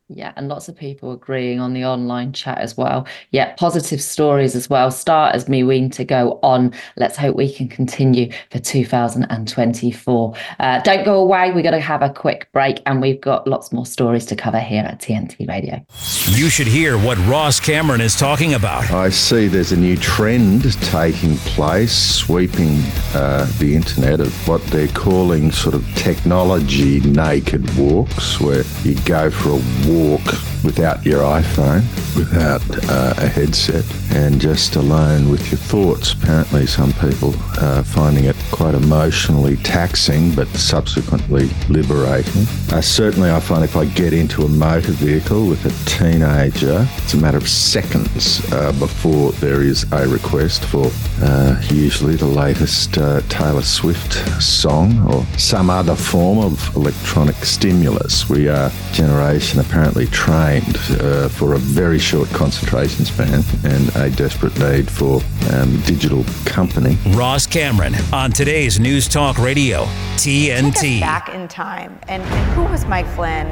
Yeah, 0.09 0.33
and 0.37 0.47
lots 0.47 0.69
of 0.69 0.77
people 0.77 1.11
agreeing 1.11 1.59
on 1.59 1.73
the 1.73 1.85
online 1.85 2.33
chat 2.33 2.59
as 2.59 2.77
well. 2.77 3.09
Yeah, 3.33 3.55
positive 3.55 4.01
stories 4.01 4.55
as 4.55 4.71
well. 4.71 4.93
Start 4.93 5.35
as 5.35 5.49
me 5.49 5.65
wean 5.65 5.91
to 5.91 6.05
go 6.05 6.39
on. 6.45 6.73
Let's 6.97 7.17
hope 7.17 7.35
we 7.35 7.53
can 7.53 7.67
continue 7.67 8.31
for 8.53 8.61
2024. 8.61 10.35
Uh, 10.61 10.81
don't 10.83 11.05
go 11.05 11.21
away. 11.21 11.51
We're 11.51 11.63
going 11.63 11.73
to 11.73 11.81
have 11.81 12.03
a 12.03 12.11
quick 12.11 12.49
break 12.53 12.83
and 12.87 13.01
we've 13.01 13.21
got 13.21 13.49
lots 13.49 13.73
more 13.73 13.85
stories 13.85 14.25
to 14.27 14.37
cover 14.37 14.61
here 14.61 14.85
at 14.85 15.01
TNT 15.01 15.49
Radio. 15.49 15.85
You 16.27 16.51
should 16.51 16.69
hear 16.69 16.97
what 16.99 17.19
Ross 17.27 17.59
Cameron 17.59 18.01
is 18.01 18.15
talking 18.15 18.55
about. 18.55 18.89
I 18.93 19.09
see 19.09 19.49
there's 19.49 19.73
a 19.73 19.77
new 19.77 19.97
trend 19.97 20.81
taking 20.85 21.37
place, 21.39 21.93
sweeping 21.93 22.79
uh, 23.13 23.51
the 23.59 23.75
internet 23.75 24.21
of 24.21 24.47
what 24.47 24.63
they're 24.67 24.87
calling 24.87 25.51
sort 25.51 25.75
of 25.75 25.85
technology 25.97 27.01
naked 27.01 27.77
walks, 27.77 28.41
where 28.41 28.63
you 28.85 28.95
go 29.05 29.33
for 29.33 29.49
a 29.49 29.91
walk 29.91 29.96
walk 29.97 30.25
without 30.65 31.07
your 31.07 31.21
iPhone, 31.21 31.83
without 32.17 32.61
uh, 32.91 33.15
a 33.19 33.29
headset, 33.29 33.85
and 34.13 34.41
just 34.41 34.77
alone 34.77 35.31
with 35.31 35.49
your 35.51 35.59
thoughts. 35.59 36.13
Apparently, 36.13 36.67
some 36.67 36.93
people 36.95 37.35
are 37.61 37.85
finding 37.85 38.25
it 38.25 38.37
quite 38.51 38.75
emotionally 38.75 39.57
taxing, 39.59 40.35
but 40.35 40.49
subsequently 40.49 41.49
liberating. 41.69 42.43
Uh, 42.73 42.81
certainly, 42.81 43.31
I 43.31 43.41
find 43.41 43.65
if 43.65 43.77
I 43.77 43.85
get 43.87 44.13
into 44.13 44.43
a 44.43 44.49
motor 44.49 44.93
vehicle 44.93 45.47
with 45.47 45.65
a 45.65 45.89
teenager, 45.89 46.87
it's 46.99 47.15
a 47.15 47.19
matter 47.19 47.39
of 47.39 47.49
seconds 47.49 48.41
uh, 48.53 48.73
before 48.73 49.33
there 49.33 49.63
is 49.63 49.91
a 49.93 50.09
request 50.09 50.65
for 50.65 50.91
uh, 51.23 51.63
usually 51.71 52.17
the 52.17 52.27
latest 52.27 52.99
uh, 52.99 53.21
Taylor 53.29 53.63
Swift 53.63 54.15
song 54.43 55.07
or 55.09 55.25
some 55.39 55.71
other 55.71 55.95
form 55.95 56.39
of 56.39 56.75
electronic 56.75 57.37
stimulus. 57.37 58.29
We 58.29 58.49
are 58.49 58.71
generation 58.93 59.61
apparently 59.61 59.86
trained 59.95 60.77
uh, 61.01 61.29
for 61.29 61.55
a 61.55 61.59
very 61.59 61.99
short 61.99 62.29
concentration 62.31 63.05
span 63.05 63.45
and 63.65 63.95
a 63.97 64.11
desperate 64.11 64.59
need 64.59 64.91
for 64.91 65.21
um, 65.53 65.81
digital 65.83 66.25
company. 66.45 66.99
Ross 67.11 67.47
Cameron 67.47 67.95
on 68.13 68.33
today's 68.33 68.81
News 68.81 69.07
Talk 69.07 69.39
Radio, 69.39 69.85
TNT. 70.17 71.01
back 71.01 71.29
in 71.29 71.47
time, 71.47 71.99
and, 72.09 72.21
and 72.23 72.55
who 72.55 72.65
was 72.65 72.85
Mike 72.87 73.07
Flynn? 73.15 73.47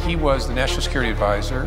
He 0.00 0.14
was 0.14 0.46
the 0.46 0.54
national 0.54 0.82
security 0.82 1.10
advisor 1.10 1.64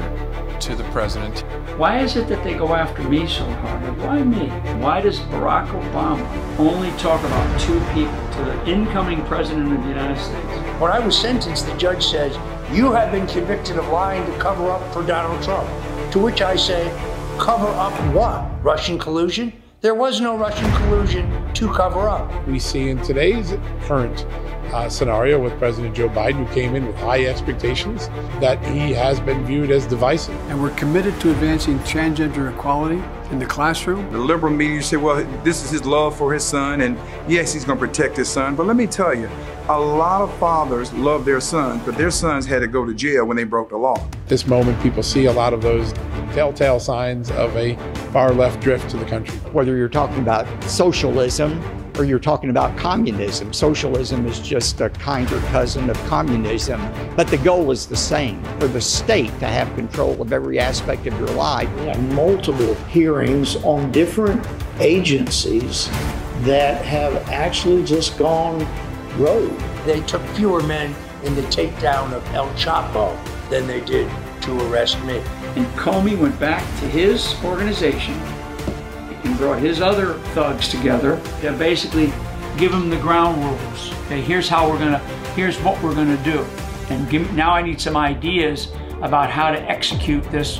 to 0.60 0.75
the 0.75 0.84
president. 0.86 1.39
Why 1.77 1.99
is 1.99 2.15
it 2.15 2.27
that 2.29 2.43
they 2.43 2.53
go 2.53 2.75
after 2.75 3.01
me 3.03 3.25
so 3.25 3.43
hard? 3.43 3.97
Why 3.97 4.21
me? 4.21 4.49
Why 4.79 5.01
does 5.01 5.19
Barack 5.19 5.67
Obama 5.69 6.60
only 6.60 6.91
talk 6.99 7.23
about 7.23 7.60
two 7.60 7.79
people 7.93 8.13
to 8.34 8.43
the 8.45 8.69
incoming 8.69 9.25
president 9.25 9.73
of 9.73 9.81
the 9.81 9.89
United 9.89 10.21
States? 10.21 10.79
When 10.79 10.91
I 10.91 10.99
was 10.99 11.17
sentenced, 11.17 11.65
the 11.65 11.75
judge 11.77 12.05
says, 12.05 12.38
You 12.73 12.93
have 12.93 13.12
been 13.12 13.27
convicted 13.27 13.77
of 13.77 13.86
lying 13.89 14.25
to 14.31 14.39
cover 14.39 14.71
up 14.71 14.93
for 14.93 15.03
Donald 15.03 15.43
Trump. 15.43 15.67
To 16.12 16.19
which 16.19 16.41
I 16.41 16.55
say, 16.55 16.89
Cover 17.38 17.67
up 17.67 17.91
what? 18.13 18.63
Russian 18.63 18.97
collusion? 18.97 19.51
There 19.81 19.93
was 19.93 20.21
no 20.21 20.38
Russian 20.38 20.71
collusion 20.73 21.53
to 21.55 21.73
cover 21.73 22.07
up. 22.07 22.47
We 22.47 22.60
see 22.60 22.89
in 22.89 23.01
today's 23.01 23.55
current 23.81 24.25
uh, 24.73 24.88
scenario 24.88 25.38
with 25.38 25.57
President 25.57 25.95
Joe 25.95 26.07
Biden, 26.07 26.45
who 26.45 26.53
came 26.53 26.75
in 26.75 26.86
with 26.86 26.95
high 26.97 27.25
expectations, 27.25 28.07
that 28.39 28.63
he 28.65 28.93
has 28.93 29.19
been 29.19 29.45
viewed 29.45 29.69
as 29.69 29.86
divisive. 29.86 30.36
And 30.49 30.62
we're 30.62 30.75
committed 30.75 31.19
to 31.21 31.31
advancing 31.31 31.79
transgender 31.79 32.53
equality 32.53 33.01
in 33.31 33.39
the 33.39 33.45
classroom. 33.45 34.10
The 34.12 34.19
liberal 34.19 34.53
media 34.53 34.81
say, 34.81 34.97
well, 34.97 35.25
this 35.43 35.63
is 35.63 35.71
his 35.71 35.86
love 35.86 36.15
for 36.17 36.34
his 36.34 36.43
son, 36.43 36.81
and 36.81 36.97
yes, 37.27 37.51
he's 37.51 37.65
going 37.65 37.79
to 37.79 37.86
protect 37.86 38.15
his 38.15 38.29
son. 38.29 38.55
But 38.55 38.67
let 38.67 38.77
me 38.77 38.88
tell 38.88 39.13
you, 39.13 39.29
a 39.69 39.80
lot 39.80 40.21
of 40.21 40.34
fathers 40.38 40.91
love 40.93 41.26
their 41.26 41.39
sons, 41.39 41.82
but 41.86 41.95
their 41.97 42.12
sons 42.12 42.45
had 42.45 42.60
to 42.60 42.67
go 42.67 42.86
to 42.86 42.93
jail 42.93 43.26
when 43.26 43.38
they 43.38 43.43
broke 43.43 43.69
the 43.69 43.78
law. 43.78 44.04
This 44.28 44.47
moment, 44.47 44.82
people 44.82 45.04
see 45.04 45.26
a 45.26 45.32
lot 45.32 45.54
of 45.54 45.62
those 45.62 45.93
telltale 46.34 46.80
signs 46.80 47.30
of 47.32 47.56
a 47.56 47.76
far 48.12 48.34
left 48.34 48.62
drift 48.62 48.89
to 48.89 48.97
the 48.97 49.06
country. 49.06 49.38
Whether 49.52 49.78
you're 49.78 49.89
talking 49.89 50.19
about 50.19 50.47
socialism 50.63 51.62
or 51.97 52.06
you're 52.06 52.19
talking 52.19 52.50
about 52.50 52.76
communism, 52.78 53.54
socialism 53.54 54.26
is 54.26 54.39
just 54.39 54.82
a 54.82 54.89
kinder 54.89 55.39
cousin 55.47 55.89
of 55.89 55.97
communism, 56.06 56.82
but 57.15 57.28
the 57.28 57.38
goal 57.38 57.71
is 57.71 57.86
the 57.86 57.97
same 57.97 58.41
for 58.60 58.67
the 58.67 58.82
state 58.82 59.32
to 59.39 59.47
have 59.47 59.74
control 59.76 60.21
of 60.21 60.34
every 60.34 60.58
aspect 60.58 61.06
of 61.06 61.17
your 61.19 61.30
life. 61.30 61.69
We 61.76 61.88
have 61.88 62.13
multiple 62.13 62.76
hearings 62.86 63.58
on 63.58 63.91
different 63.91 64.45
agencies 64.80 65.88
that 66.41 66.84
have 66.84 67.30
actually 67.30 67.84
just 67.84 68.17
gone 68.17 68.65
rogue. 69.21 69.57
They 69.86 70.01
took 70.01 70.21
fewer 70.36 70.62
men 70.63 70.95
in 71.23 71.36
the 71.36 71.43
takedown 71.43 72.13
of 72.13 72.25
El 72.34 72.49
Chapo 72.55 73.17
than 73.49 73.67
they 73.67 73.81
did 73.81 74.10
to 74.41 74.60
arrest 74.67 75.01
me. 75.03 75.19
And 75.55 75.65
Comey 75.77 76.17
went 76.17 76.39
back 76.39 76.63
to 76.79 76.88
his 76.88 77.36
organization 77.43 78.15
and 79.23 79.38
brought 79.38 79.60
his 79.60 79.81
other 79.81 80.15
thugs 80.34 80.67
together 80.67 81.21
to 81.41 81.51
basically 81.53 82.12
give 82.57 82.71
them 82.71 82.89
the 82.89 82.97
ground 82.97 83.43
rules. 83.43 83.93
Okay, 84.05 84.21
here's 84.21 84.49
how 84.49 84.69
we're 84.69 84.79
gonna, 84.79 84.99
here's 85.36 85.57
what 85.60 85.81
we're 85.84 85.95
gonna 85.95 86.21
do. 86.23 86.39
And 86.89 87.10
give, 87.10 87.31
now 87.34 87.51
I 87.51 87.62
need 87.62 87.79
some 87.79 87.95
ideas 87.95 88.71
about 89.01 89.29
how 89.29 89.51
to 89.51 89.62
execute 89.69 90.23
this 90.31 90.60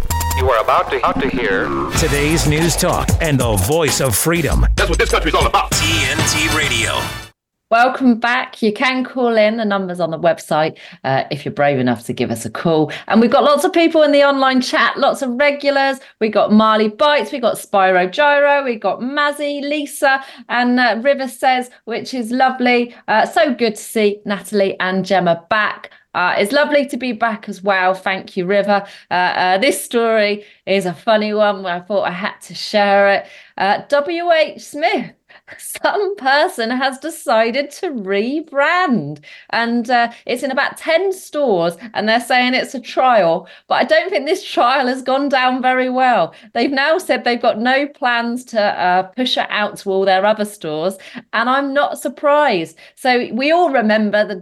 You 0.37 0.49
are 0.49 0.61
about 0.63 0.89
to, 0.91 0.97
about 0.97 1.21
to 1.21 1.29
hear 1.29 1.65
today's 1.99 2.47
news 2.47 2.75
talk 2.75 3.09
and 3.21 3.39
the 3.39 3.55
voice 3.57 4.01
of 4.01 4.15
freedom. 4.15 4.65
That's 4.75 4.89
what 4.89 4.97
this 4.97 5.11
country's 5.11 5.35
all 5.35 5.45
about. 5.45 5.71
TNT 5.71 6.55
Radio. 6.57 7.30
Welcome 7.71 8.19
back. 8.19 8.61
You 8.61 8.73
can 8.73 9.05
call 9.05 9.37
in. 9.37 9.55
The 9.55 9.63
numbers 9.63 10.01
on 10.01 10.11
the 10.11 10.19
website 10.19 10.77
uh, 11.05 11.23
if 11.31 11.45
you're 11.45 11.53
brave 11.53 11.79
enough 11.79 12.05
to 12.07 12.11
give 12.11 12.29
us 12.29 12.45
a 12.45 12.49
call. 12.49 12.91
And 13.07 13.21
we've 13.21 13.31
got 13.31 13.45
lots 13.45 13.63
of 13.63 13.71
people 13.71 14.03
in 14.03 14.11
the 14.11 14.23
online 14.23 14.59
chat, 14.59 14.97
lots 14.97 15.21
of 15.21 15.29
regulars. 15.39 15.99
We 16.19 16.27
got 16.27 16.51
Marley 16.51 16.89
Bites, 16.89 17.31
we 17.31 17.39
got 17.39 17.55
Spyro 17.55 18.11
Gyro, 18.11 18.65
we 18.65 18.75
got 18.75 18.99
Mazzy, 18.99 19.61
Lisa, 19.61 20.21
and 20.49 20.81
uh, 20.81 20.99
River 21.01 21.29
says, 21.29 21.69
which 21.85 22.13
is 22.13 22.29
lovely. 22.29 22.93
Uh, 23.07 23.25
so 23.25 23.55
good 23.55 23.75
to 23.75 23.81
see 23.81 24.19
Natalie 24.25 24.77
and 24.81 25.05
Gemma 25.05 25.45
back. 25.49 25.91
Uh, 26.13 26.35
it's 26.37 26.51
lovely 26.51 26.85
to 26.87 26.97
be 26.97 27.13
back 27.13 27.47
as 27.47 27.63
well. 27.63 27.93
Thank 27.93 28.35
you, 28.35 28.45
River. 28.45 28.85
Uh, 29.09 29.13
uh, 29.13 29.57
this 29.59 29.81
story 29.81 30.43
is 30.65 30.85
a 30.85 30.93
funny 30.93 31.33
one. 31.33 31.65
I 31.65 31.79
thought 31.79 32.03
I 32.03 32.11
had 32.11 32.37
to 32.41 32.53
share 32.53 33.13
it. 33.13 33.27
Uh, 33.57 33.83
W.H. 33.87 34.61
Smith 34.61 35.13
some 35.59 36.15
person 36.15 36.69
has 36.69 36.97
decided 36.99 37.71
to 37.71 37.89
rebrand 37.89 39.23
and 39.49 39.89
uh, 39.89 40.11
it's 40.25 40.43
in 40.43 40.51
about 40.51 40.77
10 40.77 41.11
stores 41.13 41.77
and 41.93 42.07
they're 42.07 42.19
saying 42.19 42.53
it's 42.53 42.75
a 42.75 42.79
trial 42.79 43.47
but 43.67 43.75
i 43.75 43.83
don't 43.83 44.09
think 44.09 44.25
this 44.25 44.43
trial 44.43 44.87
has 44.87 45.01
gone 45.01 45.29
down 45.29 45.61
very 45.61 45.89
well 45.89 46.33
they've 46.53 46.71
now 46.71 46.97
said 46.97 47.23
they've 47.23 47.41
got 47.41 47.59
no 47.59 47.87
plans 47.87 48.43
to 48.45 48.61
uh, 48.61 49.03
push 49.03 49.37
it 49.37 49.47
out 49.49 49.77
to 49.77 49.89
all 49.89 50.05
their 50.05 50.25
other 50.25 50.45
stores 50.45 50.97
and 51.33 51.49
i'm 51.49 51.73
not 51.73 51.99
surprised 51.99 52.77
so 52.95 53.27
we 53.33 53.51
all 53.51 53.71
remember 53.71 54.25
the 54.25 54.35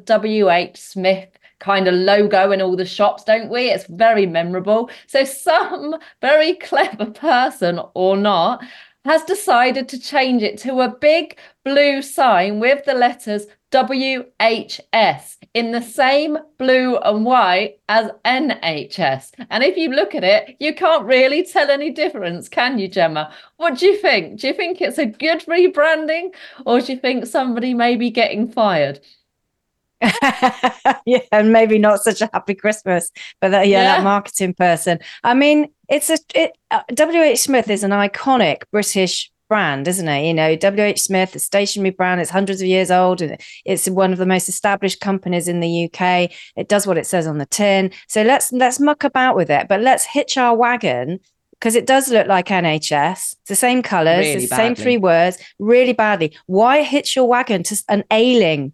wh 0.74 0.78
smith 0.78 1.30
kind 1.60 1.88
of 1.88 1.94
logo 1.94 2.52
in 2.52 2.62
all 2.62 2.76
the 2.76 2.86
shops, 2.86 3.24
don't 3.24 3.50
we? 3.50 3.70
It's 3.70 3.86
very 3.88 4.26
memorable. 4.26 4.90
So, 5.08 5.24
some 5.24 5.96
very 6.22 6.54
clever 6.56 7.08
person 7.08 7.80
or 7.94 8.18
not 8.18 8.64
has 9.06 9.24
decided 9.24 9.88
to 9.90 10.00
change 10.00 10.44
it 10.44 10.58
to 10.60 10.82
a 10.82 10.90
big 10.90 11.38
blue 11.64 12.02
sign 12.02 12.60
with 12.60 12.84
the 12.86 12.94
letters 12.94 13.46
WHS 13.72 15.38
in 15.54 15.72
the 15.72 15.82
same 15.82 16.38
blue 16.58 16.98
and 16.98 17.24
white 17.24 17.80
as 17.88 18.10
NHS. 18.26 19.32
And 19.50 19.64
if 19.64 19.78
you 19.78 19.90
look 19.90 20.16
at 20.16 20.24
it, 20.24 20.56
you 20.60 20.74
can't 20.74 21.06
really 21.06 21.44
tell 21.44 21.70
any 21.70 21.92
difference, 21.92 22.50
can 22.50 22.80
you, 22.80 22.88
Gemma? 22.88 23.32
What 23.58 23.78
do 23.78 23.86
you 23.86 23.98
think? 23.98 24.40
Do 24.40 24.48
you 24.48 24.54
think 24.54 24.82
it's 24.82 24.98
a 24.98 25.06
good 25.06 25.46
rebranding 25.46 26.34
or 26.66 26.82
do 26.82 26.94
you 26.94 27.00
think 27.00 27.28
somebody 27.28 27.74
may 27.76 27.96
be 27.96 28.10
getting 28.10 28.52
fired? 28.52 29.00
yeah, 31.06 31.20
and 31.32 31.52
maybe 31.52 31.78
not 31.78 32.02
such 32.02 32.22
a 32.22 32.30
happy 32.32 32.56
Christmas, 32.56 33.12
but 33.42 33.50
that, 33.50 33.68
yeah, 33.68 33.84
yeah, 33.84 33.98
that 33.98 34.04
marketing 34.04 34.54
person. 34.54 34.98
I 35.24 35.34
mean, 35.34 35.68
it's 35.90 36.10
a 36.10 36.18
it, 36.36 36.58
uh, 36.72 36.82
WH 36.92 37.38
Smith 37.38 37.70
is 37.70 37.84
an 37.84 37.92
iconic 37.92 38.64
British 38.72 39.32
brand, 39.50 39.88
isn't 39.88 40.08
it? 40.08 40.26
You 40.28 40.34
know, 40.34 40.56
WH 40.56 41.00
Smith, 41.00 41.36
a 41.36 41.40
stationery 41.40 41.90
brand, 41.90 42.22
it's 42.22 42.30
hundreds 42.30 42.62
of 42.62 42.68
years 42.68 42.92
old. 42.92 43.22
and 43.22 43.38
It's 43.66 43.90
one 43.90 44.14
of 44.14 44.20
the 44.20 44.26
most 44.26 44.48
established 44.48 45.02
companies 45.02 45.48
in 45.48 45.60
the 45.60 45.86
UK. 45.86 46.32
It 46.56 46.70
does 46.70 46.86
what 46.86 46.98
it 46.98 47.08
says 47.08 47.28
on 47.28 47.40
the 47.40 47.48
tin. 47.48 47.92
So 48.08 48.22
let's 48.22 48.52
let's 48.52 48.80
muck 48.80 49.04
about 49.04 49.36
with 49.36 49.50
it, 49.50 49.68
but 49.68 49.82
let's 49.82 50.06
hitch 50.06 50.38
our 50.38 50.56
wagon 50.56 51.20
because 51.54 51.76
it 51.76 51.86
does 51.86 52.10
look 52.10 52.28
like 52.28 52.48
NHS. 52.48 53.34
It's 53.34 53.50
the 53.50 53.56
same 53.56 53.82
colours, 53.82 54.26
really 54.26 54.46
the 54.46 54.56
same 54.56 54.76
three 54.76 54.98
words, 54.98 55.38
really 55.58 55.94
badly. 55.94 56.38
Why 56.46 56.84
hitch 56.84 57.16
your 57.16 57.28
wagon 57.28 57.64
to 57.64 57.84
an 57.90 58.04
ailing 58.12 58.74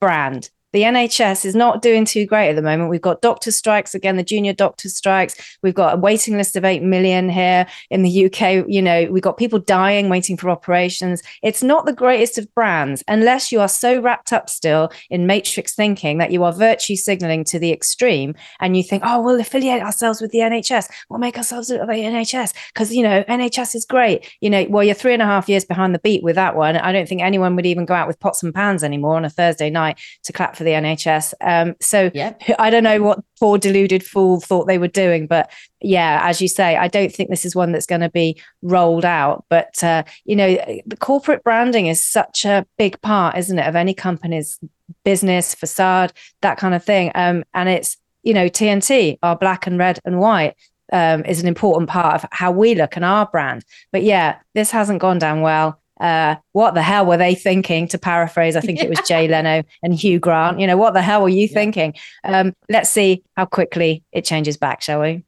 brand? 0.00 0.50
The 0.76 0.82
NHS 0.82 1.46
is 1.46 1.54
not 1.54 1.80
doing 1.80 2.04
too 2.04 2.26
great 2.26 2.50
at 2.50 2.56
the 2.56 2.60
moment. 2.60 2.90
We've 2.90 3.00
got 3.00 3.22
doctor 3.22 3.50
strikes 3.50 3.94
again, 3.94 4.18
the 4.18 4.22
junior 4.22 4.52
doctor 4.52 4.90
strikes. 4.90 5.56
We've 5.62 5.74
got 5.74 5.94
a 5.94 5.96
waiting 5.96 6.36
list 6.36 6.54
of 6.54 6.66
8 6.66 6.82
million 6.82 7.30
here 7.30 7.66
in 7.88 8.02
the 8.02 8.26
UK. 8.26 8.66
You 8.68 8.82
know, 8.82 9.08
we've 9.10 9.22
got 9.22 9.38
people 9.38 9.58
dying 9.58 10.10
waiting 10.10 10.36
for 10.36 10.50
operations. 10.50 11.22
It's 11.42 11.62
not 11.62 11.86
the 11.86 11.94
greatest 11.94 12.36
of 12.36 12.54
brands 12.54 13.02
unless 13.08 13.50
you 13.50 13.58
are 13.58 13.68
so 13.70 14.02
wrapped 14.02 14.34
up 14.34 14.50
still 14.50 14.92
in 15.08 15.26
matrix 15.26 15.74
thinking 15.74 16.18
that 16.18 16.30
you 16.30 16.44
are 16.44 16.52
virtue 16.52 16.94
signaling 16.94 17.44
to 17.44 17.58
the 17.58 17.72
extreme 17.72 18.34
and 18.60 18.76
you 18.76 18.82
think, 18.82 19.02
oh, 19.06 19.22
we'll 19.22 19.40
affiliate 19.40 19.80
ourselves 19.80 20.20
with 20.20 20.30
the 20.30 20.40
NHS. 20.40 20.90
We'll 21.08 21.20
make 21.20 21.38
ourselves 21.38 21.70
look 21.70 21.80
the 21.86 21.94
NHS 21.94 22.52
because, 22.74 22.94
you 22.94 23.02
know, 23.02 23.24
NHS 23.24 23.74
is 23.74 23.86
great. 23.86 24.30
You 24.42 24.50
know, 24.50 24.66
well, 24.68 24.84
you're 24.84 24.94
three 24.94 25.14
and 25.14 25.22
a 25.22 25.26
half 25.26 25.48
years 25.48 25.64
behind 25.64 25.94
the 25.94 26.00
beat 26.00 26.22
with 26.22 26.34
that 26.34 26.54
one. 26.54 26.76
I 26.76 26.92
don't 26.92 27.08
think 27.08 27.22
anyone 27.22 27.56
would 27.56 27.64
even 27.64 27.86
go 27.86 27.94
out 27.94 28.06
with 28.06 28.20
pots 28.20 28.42
and 28.42 28.54
pans 28.54 28.84
anymore 28.84 29.16
on 29.16 29.24
a 29.24 29.30
Thursday 29.30 29.70
night 29.70 29.98
to 30.24 30.34
clap 30.34 30.54
for 30.54 30.65
the 30.66 30.72
NHS. 30.72 31.32
Um, 31.40 31.74
so 31.80 32.10
yep. 32.12 32.42
I 32.58 32.68
don't 32.68 32.84
know 32.84 33.02
what 33.02 33.24
poor 33.40 33.56
deluded 33.56 34.04
fool 34.04 34.40
thought 34.40 34.66
they 34.66 34.78
were 34.78 34.88
doing, 34.88 35.26
but 35.26 35.50
yeah, 35.80 36.20
as 36.22 36.42
you 36.42 36.48
say, 36.48 36.76
I 36.76 36.88
don't 36.88 37.12
think 37.12 37.30
this 37.30 37.44
is 37.44 37.56
one 37.56 37.72
that's 37.72 37.86
going 37.86 38.02
to 38.02 38.10
be 38.10 38.40
rolled 38.60 39.04
out. 39.04 39.44
But 39.48 39.82
uh, 39.82 40.02
you 40.24 40.36
know, 40.36 40.56
the 40.84 40.96
corporate 40.98 41.42
branding 41.42 41.86
is 41.86 42.04
such 42.04 42.44
a 42.44 42.66
big 42.76 43.00
part, 43.00 43.38
isn't 43.38 43.58
it, 43.58 43.66
of 43.66 43.76
any 43.76 43.94
company's 43.94 44.58
business 45.04 45.54
facade, 45.54 46.12
that 46.42 46.58
kind 46.58 46.74
of 46.74 46.84
thing. 46.84 47.10
Um, 47.14 47.44
and 47.54 47.68
it's 47.68 47.96
you 48.22 48.34
know, 48.34 48.48
TNT, 48.48 49.18
our 49.22 49.36
black 49.36 49.66
and 49.66 49.78
red 49.78 50.00
and 50.04 50.18
white. 50.18 50.54
Um, 50.92 51.24
is 51.24 51.40
an 51.40 51.48
important 51.48 51.90
part 51.90 52.14
of 52.14 52.28
how 52.30 52.52
we 52.52 52.76
look 52.76 52.94
and 52.94 53.04
our 53.04 53.26
brand. 53.26 53.64
But 53.90 54.04
yeah, 54.04 54.36
this 54.54 54.70
hasn't 54.70 55.00
gone 55.00 55.18
down 55.18 55.40
well 55.40 55.80
uh, 56.00 56.36
what 56.52 56.74
the 56.74 56.82
hell 56.82 57.06
were 57.06 57.16
they 57.16 57.34
thinking? 57.34 57.88
To 57.88 57.98
paraphrase, 57.98 58.56
I 58.56 58.60
think 58.60 58.78
yeah. 58.78 58.84
it 58.84 58.90
was 58.90 59.00
Jay 59.08 59.28
Leno 59.28 59.62
and 59.82 59.94
Hugh 59.94 60.18
Grant. 60.18 60.60
You 60.60 60.66
know, 60.66 60.76
what 60.76 60.94
the 60.94 61.02
hell 61.02 61.22
were 61.22 61.28
you 61.28 61.46
yeah. 61.46 61.54
thinking? 61.54 61.94
Um, 62.24 62.54
let's 62.68 62.90
see 62.90 63.22
how 63.36 63.46
quickly 63.46 64.02
it 64.12 64.24
changes 64.24 64.56
back, 64.56 64.82
shall 64.82 65.00
we? 65.00 65.22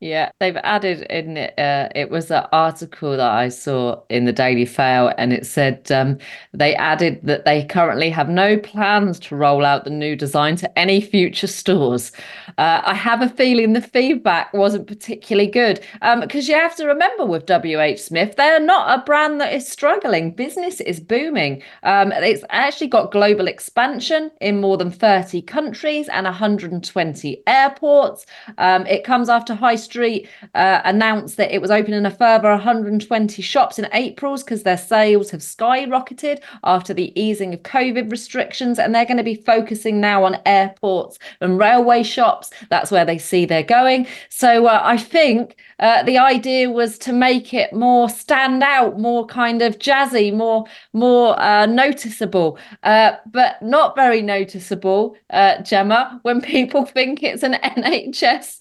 Yeah, 0.00 0.30
they've 0.38 0.56
added 0.58 1.02
in 1.10 1.36
it. 1.36 1.58
Uh, 1.58 1.88
it 1.92 2.08
was 2.08 2.30
an 2.30 2.46
article 2.52 3.16
that 3.16 3.32
I 3.32 3.48
saw 3.48 4.00
in 4.08 4.26
the 4.26 4.32
Daily 4.32 4.64
Fail, 4.64 5.12
and 5.18 5.32
it 5.32 5.44
said 5.44 5.90
um, 5.90 6.18
they 6.52 6.76
added 6.76 7.18
that 7.24 7.44
they 7.44 7.64
currently 7.64 8.08
have 8.10 8.28
no 8.28 8.58
plans 8.58 9.18
to 9.20 9.34
roll 9.34 9.64
out 9.64 9.82
the 9.82 9.90
new 9.90 10.14
design 10.14 10.54
to 10.56 10.78
any 10.78 11.00
future 11.00 11.48
stores. 11.48 12.12
Uh, 12.58 12.80
I 12.84 12.94
have 12.94 13.22
a 13.22 13.28
feeling 13.28 13.72
the 13.72 13.80
feedback 13.80 14.54
wasn't 14.54 14.86
particularly 14.86 15.50
good 15.50 15.80
because 16.00 16.48
um, 16.48 16.54
you 16.54 16.54
have 16.54 16.76
to 16.76 16.86
remember 16.86 17.26
with 17.26 17.46
WH 17.48 17.98
Smith, 17.98 18.36
they're 18.36 18.60
not 18.60 19.00
a 19.00 19.02
brand 19.02 19.40
that 19.40 19.52
is 19.52 19.66
struggling. 19.66 20.30
Business 20.30 20.80
is 20.80 21.00
booming. 21.00 21.60
Um, 21.82 22.12
it's 22.12 22.44
actually 22.50 22.86
got 22.86 23.10
global 23.10 23.48
expansion 23.48 24.30
in 24.40 24.60
more 24.60 24.76
than 24.76 24.92
30 24.92 25.42
countries 25.42 26.08
and 26.08 26.22
120 26.22 27.42
airports. 27.48 28.26
Um, 28.58 28.86
it 28.86 29.02
comes 29.02 29.28
after 29.28 29.56
high 29.56 29.74
Street 29.88 30.28
uh, 30.54 30.82
announced 30.84 31.36
that 31.38 31.54
it 31.54 31.60
was 31.60 31.70
opening 31.70 32.04
a 32.04 32.10
further 32.10 32.50
120 32.50 33.42
shops 33.42 33.78
in 33.78 33.88
April's 33.92 34.42
because 34.44 34.62
their 34.62 34.76
sales 34.76 35.30
have 35.30 35.40
skyrocketed 35.40 36.40
after 36.62 36.92
the 36.92 37.18
easing 37.20 37.54
of 37.54 37.62
COVID 37.62 38.10
restrictions, 38.10 38.78
and 38.78 38.94
they're 38.94 39.04
going 39.04 39.16
to 39.16 39.22
be 39.22 39.34
focusing 39.34 40.00
now 40.00 40.24
on 40.24 40.38
airports 40.44 41.18
and 41.40 41.58
railway 41.58 42.02
shops. 42.02 42.50
That's 42.68 42.90
where 42.90 43.04
they 43.04 43.18
see 43.18 43.46
they're 43.46 43.62
going. 43.62 44.06
So 44.28 44.66
uh, 44.66 44.80
I 44.82 44.96
think 44.96 45.56
uh, 45.80 46.02
the 46.02 46.18
idea 46.18 46.70
was 46.70 46.98
to 46.98 47.12
make 47.12 47.54
it 47.54 47.72
more 47.72 48.08
stand 48.08 48.62
out, 48.62 48.98
more 48.98 49.26
kind 49.26 49.62
of 49.62 49.78
jazzy, 49.78 50.34
more 50.34 50.64
more 50.92 51.40
uh, 51.40 51.66
noticeable, 51.66 52.58
uh, 52.82 53.12
but 53.26 53.62
not 53.62 53.94
very 53.94 54.22
noticeable, 54.22 55.16
uh, 55.30 55.62
Gemma, 55.62 56.18
when 56.22 56.40
people 56.54 56.84
think 56.84 57.22
it's 57.22 57.42
an 57.42 57.54
NHS 57.54 58.58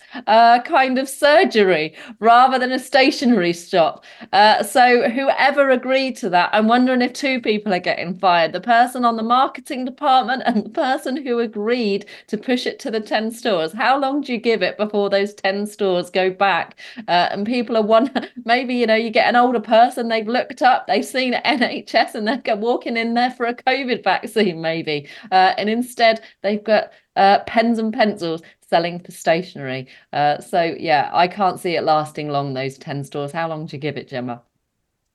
kind 0.66 0.98
of 1.00 1.10
surgery 1.17 1.95
rather 2.19 2.60
than 2.60 2.71
a 2.71 2.80
stationery 2.80 3.53
shop. 3.53 4.03
Uh, 4.34 4.63
so 4.63 5.10
whoever 5.10 5.69
agreed 5.69 6.15
to 6.17 6.30
that, 6.30 6.49
I'm 6.53 6.67
wondering 6.67 7.01
if 7.01 7.13
two 7.13 7.41
people 7.41 7.73
are 7.73 7.80
getting 7.80 8.17
fired: 8.17 8.53
the 8.53 8.62
person 8.62 9.06
on 9.06 9.17
the 9.17 9.23
marketing 9.23 9.86
department 9.86 10.43
and 10.45 10.65
the 10.65 10.69
person 10.69 11.17
who 11.17 11.39
agreed 11.39 12.06
to 12.27 12.38
push 12.38 12.65
it 12.65 12.80
to 12.80 12.91
the 12.91 13.01
ten 13.01 13.32
stores. 13.32 13.73
How 13.73 13.99
long 13.99 14.21
do 14.21 14.34
you 14.34 14.39
give 14.39 14.62
it 14.62 14.77
before 14.77 15.10
those 15.10 15.34
ten 15.34 15.65
stores 15.65 16.10
go 16.10 16.30
back? 16.30 16.77
uh, 17.08 17.30
and 17.32 17.45
people 17.45 17.77
are 17.77 17.84
one 17.84 18.12
maybe 18.45 18.75
you 18.75 18.88
know 18.88 18.95
you 18.95 19.10
get 19.10 19.27
an 19.27 19.36
older 19.36 19.60
person 19.60 20.08
they've 20.08 20.27
looked 20.27 20.62
up 20.62 20.88
they've 20.88 21.06
seen 21.06 21.34
NHS 21.34 22.15
and 22.15 22.27
they're 22.27 22.56
walking 22.56 22.97
in 22.97 23.13
there 23.13 23.32
for 23.32 23.45
a 23.45 23.56
COVID 23.56 24.03
vaccine 24.03 24.62
maybe 24.62 25.08
uh, 25.32 25.53
and 25.58 25.69
instead 25.69 26.21
they've 26.41 26.63
got 26.63 26.91
uh, 27.15 27.39
pens 27.47 27.80
and 27.80 27.91
pencils 27.93 28.41
selling 28.69 28.99
for 28.99 29.12
stationery. 29.12 29.88
Uh, 30.13 30.39
so 30.39 30.75
yeah 30.80 31.10
I 31.13 31.27
can't 31.27 31.60
see 31.60 31.75
it 31.75 31.84
lasting 31.84 32.30
long 32.30 32.53
those 32.53 32.77
10 32.77 33.03
stores. 33.06 33.32
How 33.32 33.47
long 33.47 33.65
do 33.65 33.75
you 33.75 33.80
give 33.82 33.97
it 33.97 34.08
Gemma 34.08 34.41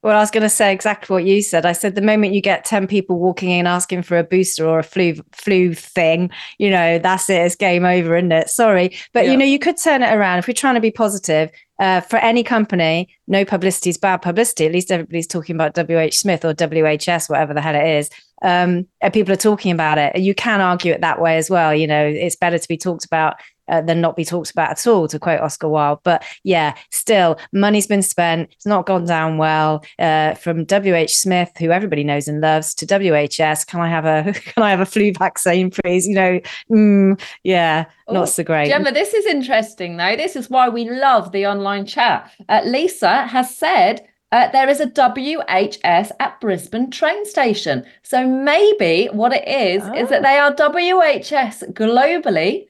Well, 0.02 0.16
I 0.16 0.20
was 0.20 0.32
going 0.32 0.42
to 0.42 0.48
say 0.48 0.72
exactly 0.72 1.14
what 1.14 1.24
you 1.24 1.42
said. 1.42 1.64
I 1.64 1.72
said 1.72 1.94
the 1.94 2.02
moment 2.02 2.34
you 2.34 2.40
get 2.40 2.64
10 2.64 2.88
people 2.88 3.20
walking 3.20 3.50
in 3.50 3.68
asking 3.68 4.02
for 4.02 4.18
a 4.18 4.24
booster 4.24 4.66
or 4.66 4.80
a 4.80 4.84
flu 4.84 5.14
flu 5.30 5.74
thing, 5.74 6.30
you 6.58 6.70
know, 6.70 6.98
that's 6.98 7.30
it. 7.30 7.40
It's 7.42 7.54
game 7.54 7.84
over, 7.84 8.16
isn't 8.16 8.32
it? 8.32 8.48
Sorry. 8.48 8.96
But, 9.12 9.26
yeah. 9.26 9.30
you 9.30 9.36
know, 9.36 9.44
you 9.44 9.60
could 9.60 9.76
turn 9.76 10.02
it 10.02 10.12
around. 10.12 10.38
If 10.38 10.48
we're 10.48 10.54
trying 10.54 10.74
to 10.74 10.80
be 10.80 10.90
positive, 10.90 11.50
uh, 11.78 12.00
for 12.00 12.16
any 12.18 12.44
company, 12.44 13.08
no 13.26 13.44
publicity 13.44 13.90
is 13.90 13.98
bad 13.98 14.18
publicity. 14.18 14.66
At 14.66 14.72
least 14.72 14.92
everybody's 14.92 15.26
talking 15.26 15.56
about 15.56 15.76
WH 15.76 16.14
Smith 16.14 16.44
or 16.44 16.54
WHS, 16.54 17.28
whatever 17.28 17.54
the 17.54 17.60
hell 17.60 17.74
it 17.74 17.84
is. 17.84 18.08
Um, 18.42 18.86
and 19.00 19.12
people 19.12 19.32
are 19.32 19.36
talking 19.36 19.72
about 19.72 19.98
it. 19.98 20.16
You 20.16 20.32
can 20.32 20.60
argue 20.60 20.92
it 20.92 21.00
that 21.00 21.20
way 21.20 21.36
as 21.38 21.50
well. 21.50 21.74
You 21.74 21.88
know, 21.88 22.04
it's 22.04 22.36
better 22.36 22.58
to 22.58 22.68
be 22.68 22.76
talked 22.76 23.04
about 23.04 23.34
uh, 23.72 23.80
than 23.80 24.00
not 24.00 24.16
be 24.16 24.24
talked 24.24 24.50
about 24.50 24.70
at 24.70 24.86
all, 24.86 25.08
to 25.08 25.18
quote 25.18 25.40
Oscar 25.40 25.68
Wilde. 25.68 26.00
But 26.04 26.22
yeah, 26.44 26.74
still, 26.90 27.38
money's 27.52 27.86
been 27.86 28.02
spent. 28.02 28.50
It's 28.52 28.66
not 28.66 28.86
gone 28.86 29.06
down 29.06 29.38
well. 29.38 29.82
Uh, 29.98 30.34
from 30.34 30.64
WH 30.66 31.08
Smith, 31.08 31.50
who 31.58 31.70
everybody 31.70 32.04
knows 32.04 32.28
and 32.28 32.40
loves, 32.40 32.74
to 32.74 32.86
WHS. 32.86 33.66
Can 33.66 33.80
I 33.80 33.88
have 33.88 34.04
a 34.04 34.32
Can 34.52 34.62
I 34.62 34.70
have 34.70 34.80
a 34.80 34.86
flu 34.86 35.12
vaccine, 35.18 35.70
please? 35.70 36.06
You 36.06 36.14
know, 36.14 36.40
mm, 36.70 37.20
yeah, 37.42 37.86
Ooh, 38.10 38.14
not 38.14 38.28
so 38.28 38.44
great. 38.44 38.68
Gemma, 38.68 38.92
this 38.92 39.14
is 39.14 39.24
interesting 39.24 39.96
though. 39.96 40.16
This 40.16 40.36
is 40.36 40.50
why 40.50 40.68
we 40.68 40.88
love 40.88 41.32
the 41.32 41.46
online 41.46 41.86
chat. 41.86 42.30
Uh, 42.48 42.60
Lisa 42.64 43.26
has 43.26 43.56
said. 43.56 44.06
Uh, 44.30 44.50
there 44.50 44.66
is 44.66 44.80
a 44.80 44.86
WHS 44.86 46.10
at 46.18 46.40
Brisbane 46.40 46.90
train 46.90 47.26
station. 47.26 47.84
So 48.02 48.26
maybe 48.26 49.10
what 49.12 49.34
it 49.34 49.46
is 49.46 49.82
oh. 49.84 49.92
is 49.92 50.08
that 50.08 50.22
they 50.22 50.38
are 50.38 50.54
WHS 50.54 51.70
globally, 51.74 52.66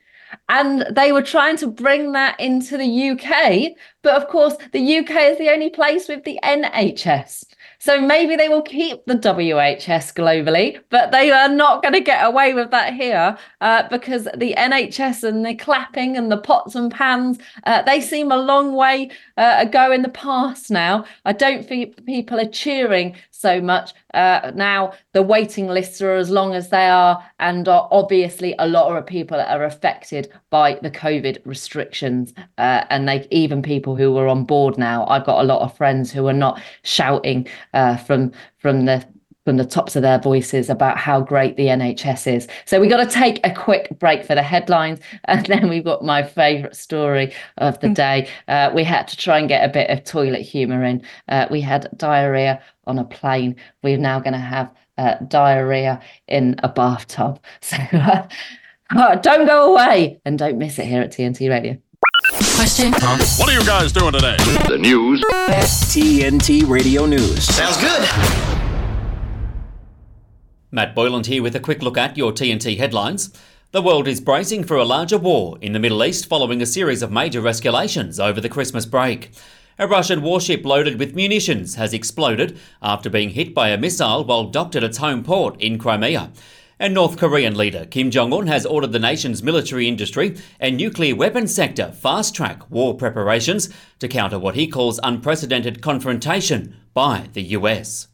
and 0.48 0.86
they 0.90 1.12
were 1.12 1.22
trying 1.22 1.56
to 1.58 1.66
bring 1.66 2.12
that 2.12 2.38
into 2.40 2.76
the 2.76 3.10
UK. 3.10 3.72
But 4.02 4.14
of 4.14 4.28
course, 4.28 4.54
the 4.72 4.98
UK 4.98 5.10
is 5.32 5.38
the 5.38 5.50
only 5.50 5.70
place 5.70 6.08
with 6.08 6.24
the 6.24 6.38
NHS. 6.42 7.44
So 7.78 8.00
maybe 8.00 8.36
they 8.36 8.48
will 8.48 8.62
keep 8.62 9.04
the 9.06 9.16
WHS 9.16 10.14
globally, 10.14 10.78
but 10.88 11.10
they 11.10 11.32
are 11.32 11.48
not 11.48 11.82
going 11.82 11.94
to 11.94 12.00
get 12.00 12.24
away 12.24 12.54
with 12.54 12.70
that 12.70 12.94
here 12.94 13.36
uh, 13.60 13.88
because 13.88 14.28
the 14.36 14.54
NHS 14.56 15.24
and 15.24 15.44
the 15.44 15.56
clapping 15.56 16.16
and 16.16 16.30
the 16.30 16.36
pots 16.36 16.76
and 16.76 16.92
pans, 16.92 17.38
uh, 17.64 17.82
they 17.82 18.00
seem 18.00 18.30
a 18.30 18.36
long 18.36 18.74
way 18.74 19.10
uh, 19.36 19.56
ago 19.58 19.90
in 19.90 20.02
the 20.02 20.08
past 20.10 20.70
now. 20.70 21.04
I 21.24 21.32
don't 21.32 21.66
think 21.66 22.06
people 22.06 22.38
are 22.38 22.48
cheering 22.48 23.16
so 23.42 23.60
much. 23.60 23.92
Uh, 24.14 24.52
now 24.54 24.92
the 25.12 25.22
waiting 25.22 25.66
lists 25.66 26.00
are 26.00 26.14
as 26.14 26.30
long 26.30 26.54
as 26.54 26.70
they 26.70 26.88
are, 26.88 27.22
and 27.40 27.68
are 27.68 27.88
obviously 27.90 28.54
a 28.58 28.66
lot 28.66 28.96
of 28.96 29.04
people 29.04 29.38
are 29.38 29.64
affected 29.64 30.32
by 30.48 30.78
the 30.82 30.90
COVID 30.90 31.38
restrictions. 31.44 32.32
Uh, 32.56 32.84
and 32.88 33.08
they 33.08 33.26
even 33.30 33.60
people 33.60 33.96
who 33.96 34.16
are 34.16 34.28
on 34.28 34.44
board 34.44 34.78
now. 34.78 35.06
I've 35.06 35.26
got 35.26 35.42
a 35.42 35.46
lot 35.52 35.62
of 35.62 35.76
friends 35.76 36.12
who 36.12 36.26
are 36.28 36.32
not 36.32 36.62
shouting 36.84 37.46
uh, 37.74 37.96
from 37.96 38.32
from 38.58 38.84
the 38.86 39.04
from 39.44 39.56
the 39.56 39.64
tops 39.64 39.96
of 39.96 40.02
their 40.02 40.18
voices 40.18 40.70
about 40.70 40.98
how 40.98 41.20
great 41.20 41.56
the 41.56 41.66
NHS 41.66 42.32
is. 42.32 42.48
So 42.64 42.80
we've 42.80 42.90
got 42.90 43.02
to 43.04 43.10
take 43.10 43.40
a 43.44 43.52
quick 43.52 43.98
break 43.98 44.24
for 44.24 44.34
the 44.34 44.42
headlines, 44.42 45.00
and 45.24 45.44
then 45.46 45.68
we've 45.68 45.84
got 45.84 46.04
my 46.04 46.22
favourite 46.22 46.76
story 46.76 47.34
of 47.58 47.78
the 47.80 47.88
mm. 47.88 47.94
day. 47.94 48.28
Uh, 48.48 48.70
we 48.74 48.84
had 48.84 49.08
to 49.08 49.16
try 49.16 49.38
and 49.38 49.48
get 49.48 49.68
a 49.68 49.72
bit 49.72 49.90
of 49.90 50.04
toilet 50.04 50.42
humour 50.42 50.84
in. 50.84 51.02
Uh, 51.28 51.46
we 51.50 51.60
had 51.60 51.88
diarrhea 51.96 52.62
on 52.86 52.98
a 52.98 53.04
plane. 53.04 53.56
We're 53.82 53.98
now 53.98 54.20
going 54.20 54.32
to 54.32 54.38
have 54.38 54.72
uh, 54.98 55.16
diarrhea 55.28 56.00
in 56.28 56.56
a 56.62 56.68
bathtub. 56.68 57.40
So 58.92 59.00
uh, 59.00 59.14
don't 59.14 59.46
go 59.46 59.72
away 59.72 60.20
and 60.26 60.38
don't 60.38 60.58
miss 60.58 60.78
it 60.78 60.84
here 60.84 61.00
at 61.00 61.12
TNT 61.12 61.48
Radio. 61.48 61.78
Question. 62.56 62.92
Huh? 62.94 63.16
What 63.38 63.48
are 63.48 63.58
you 63.58 63.64
guys 63.64 63.90
doing 63.90 64.12
today? 64.12 64.36
The 64.68 64.76
news. 64.76 65.22
TNT 65.22 66.68
Radio 66.68 67.06
News. 67.06 67.42
Sounds 67.44 67.78
good. 67.78 68.61
Matt 70.74 70.94
Boyland 70.94 71.26
here 71.26 71.42
with 71.42 71.54
a 71.54 71.60
quick 71.60 71.82
look 71.82 71.98
at 71.98 72.16
your 72.16 72.32
TNT 72.32 72.78
headlines. 72.78 73.30
The 73.72 73.82
world 73.82 74.08
is 74.08 74.22
bracing 74.22 74.64
for 74.64 74.78
a 74.78 74.86
larger 74.86 75.18
war 75.18 75.58
in 75.60 75.74
the 75.74 75.78
Middle 75.78 76.02
East 76.02 76.24
following 76.24 76.62
a 76.62 76.66
series 76.66 77.02
of 77.02 77.12
major 77.12 77.42
escalations 77.42 78.18
over 78.18 78.40
the 78.40 78.48
Christmas 78.48 78.86
break. 78.86 79.32
A 79.78 79.86
Russian 79.86 80.22
warship 80.22 80.64
loaded 80.64 80.98
with 80.98 81.14
munitions 81.14 81.74
has 81.74 81.92
exploded 81.92 82.58
after 82.80 83.10
being 83.10 83.28
hit 83.28 83.54
by 83.54 83.68
a 83.68 83.76
missile 83.76 84.24
while 84.24 84.44
docked 84.44 84.74
at 84.74 84.82
its 84.82 84.96
home 84.96 85.22
port 85.22 85.60
in 85.60 85.78
Crimea. 85.78 86.32
And 86.78 86.94
North 86.94 87.18
Korean 87.18 87.54
leader 87.54 87.84
Kim 87.84 88.10
Jong 88.10 88.32
un 88.32 88.46
has 88.46 88.64
ordered 88.64 88.92
the 88.92 88.98
nation's 88.98 89.42
military 89.42 89.86
industry 89.86 90.38
and 90.58 90.78
nuclear 90.78 91.14
weapons 91.14 91.54
sector 91.54 91.92
fast 91.92 92.34
track 92.34 92.70
war 92.70 92.96
preparations 92.96 93.68
to 93.98 94.08
counter 94.08 94.38
what 94.38 94.54
he 94.54 94.66
calls 94.66 94.98
unprecedented 95.02 95.82
confrontation 95.82 96.74
by 96.94 97.28
the 97.34 97.42
US 97.58 98.08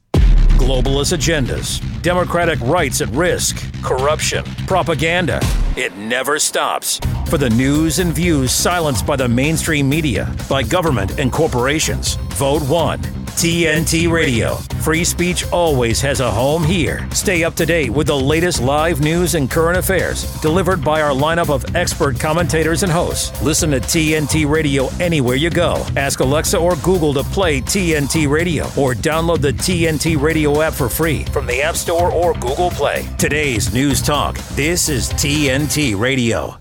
globalist 0.58 1.16
agendas, 1.16 1.80
democratic 2.02 2.60
rights 2.60 3.00
at 3.00 3.08
risk, 3.10 3.56
corruption, 3.82 4.44
propaganda. 4.66 5.40
It 5.76 5.96
never 5.96 6.38
stops. 6.38 7.00
For 7.28 7.36
the 7.36 7.50
news 7.50 7.98
and 7.98 8.14
views 8.14 8.52
silenced 8.52 9.04
by 9.04 9.16
the 9.16 9.28
mainstream 9.28 9.86
media, 9.86 10.34
by 10.48 10.62
government 10.62 11.18
and 11.20 11.30
corporations, 11.30 12.14
vote 12.36 12.62
one. 12.62 13.02
TNT 13.38 14.10
Radio. 14.10 14.54
Free 14.82 15.04
speech 15.04 15.46
always 15.52 16.00
has 16.00 16.20
a 16.20 16.30
home 16.30 16.64
here. 16.64 17.06
Stay 17.12 17.44
up 17.44 17.54
to 17.56 17.66
date 17.66 17.90
with 17.90 18.06
the 18.06 18.16
latest 18.16 18.62
live 18.62 19.00
news 19.00 19.34
and 19.34 19.50
current 19.50 19.76
affairs 19.76 20.24
delivered 20.40 20.82
by 20.82 21.02
our 21.02 21.12
lineup 21.12 21.50
of 21.50 21.76
expert 21.76 22.18
commentators 22.18 22.82
and 22.82 22.90
hosts. 22.90 23.40
Listen 23.42 23.70
to 23.72 23.78
TNT 23.78 24.48
Radio 24.48 24.88
anywhere 24.98 25.36
you 25.36 25.50
go. 25.50 25.84
Ask 25.96 26.20
Alexa 26.20 26.56
or 26.56 26.76
Google 26.76 27.12
to 27.12 27.22
play 27.24 27.60
TNT 27.60 28.28
Radio 28.28 28.64
or 28.76 28.94
download 28.94 29.42
the 29.42 29.52
TNT 29.52 30.20
Radio 30.20 30.62
app 30.62 30.72
for 30.72 30.88
free 30.88 31.24
from 31.26 31.46
the 31.46 31.60
App 31.60 31.76
Store 31.76 32.10
or 32.10 32.32
Google 32.32 32.70
Play. 32.70 33.06
Today's 33.18 33.72
News 33.74 34.00
Talk. 34.00 34.38
This 34.56 34.88
is 34.88 35.10
TNT 35.10 35.96
Radio. 35.96 36.58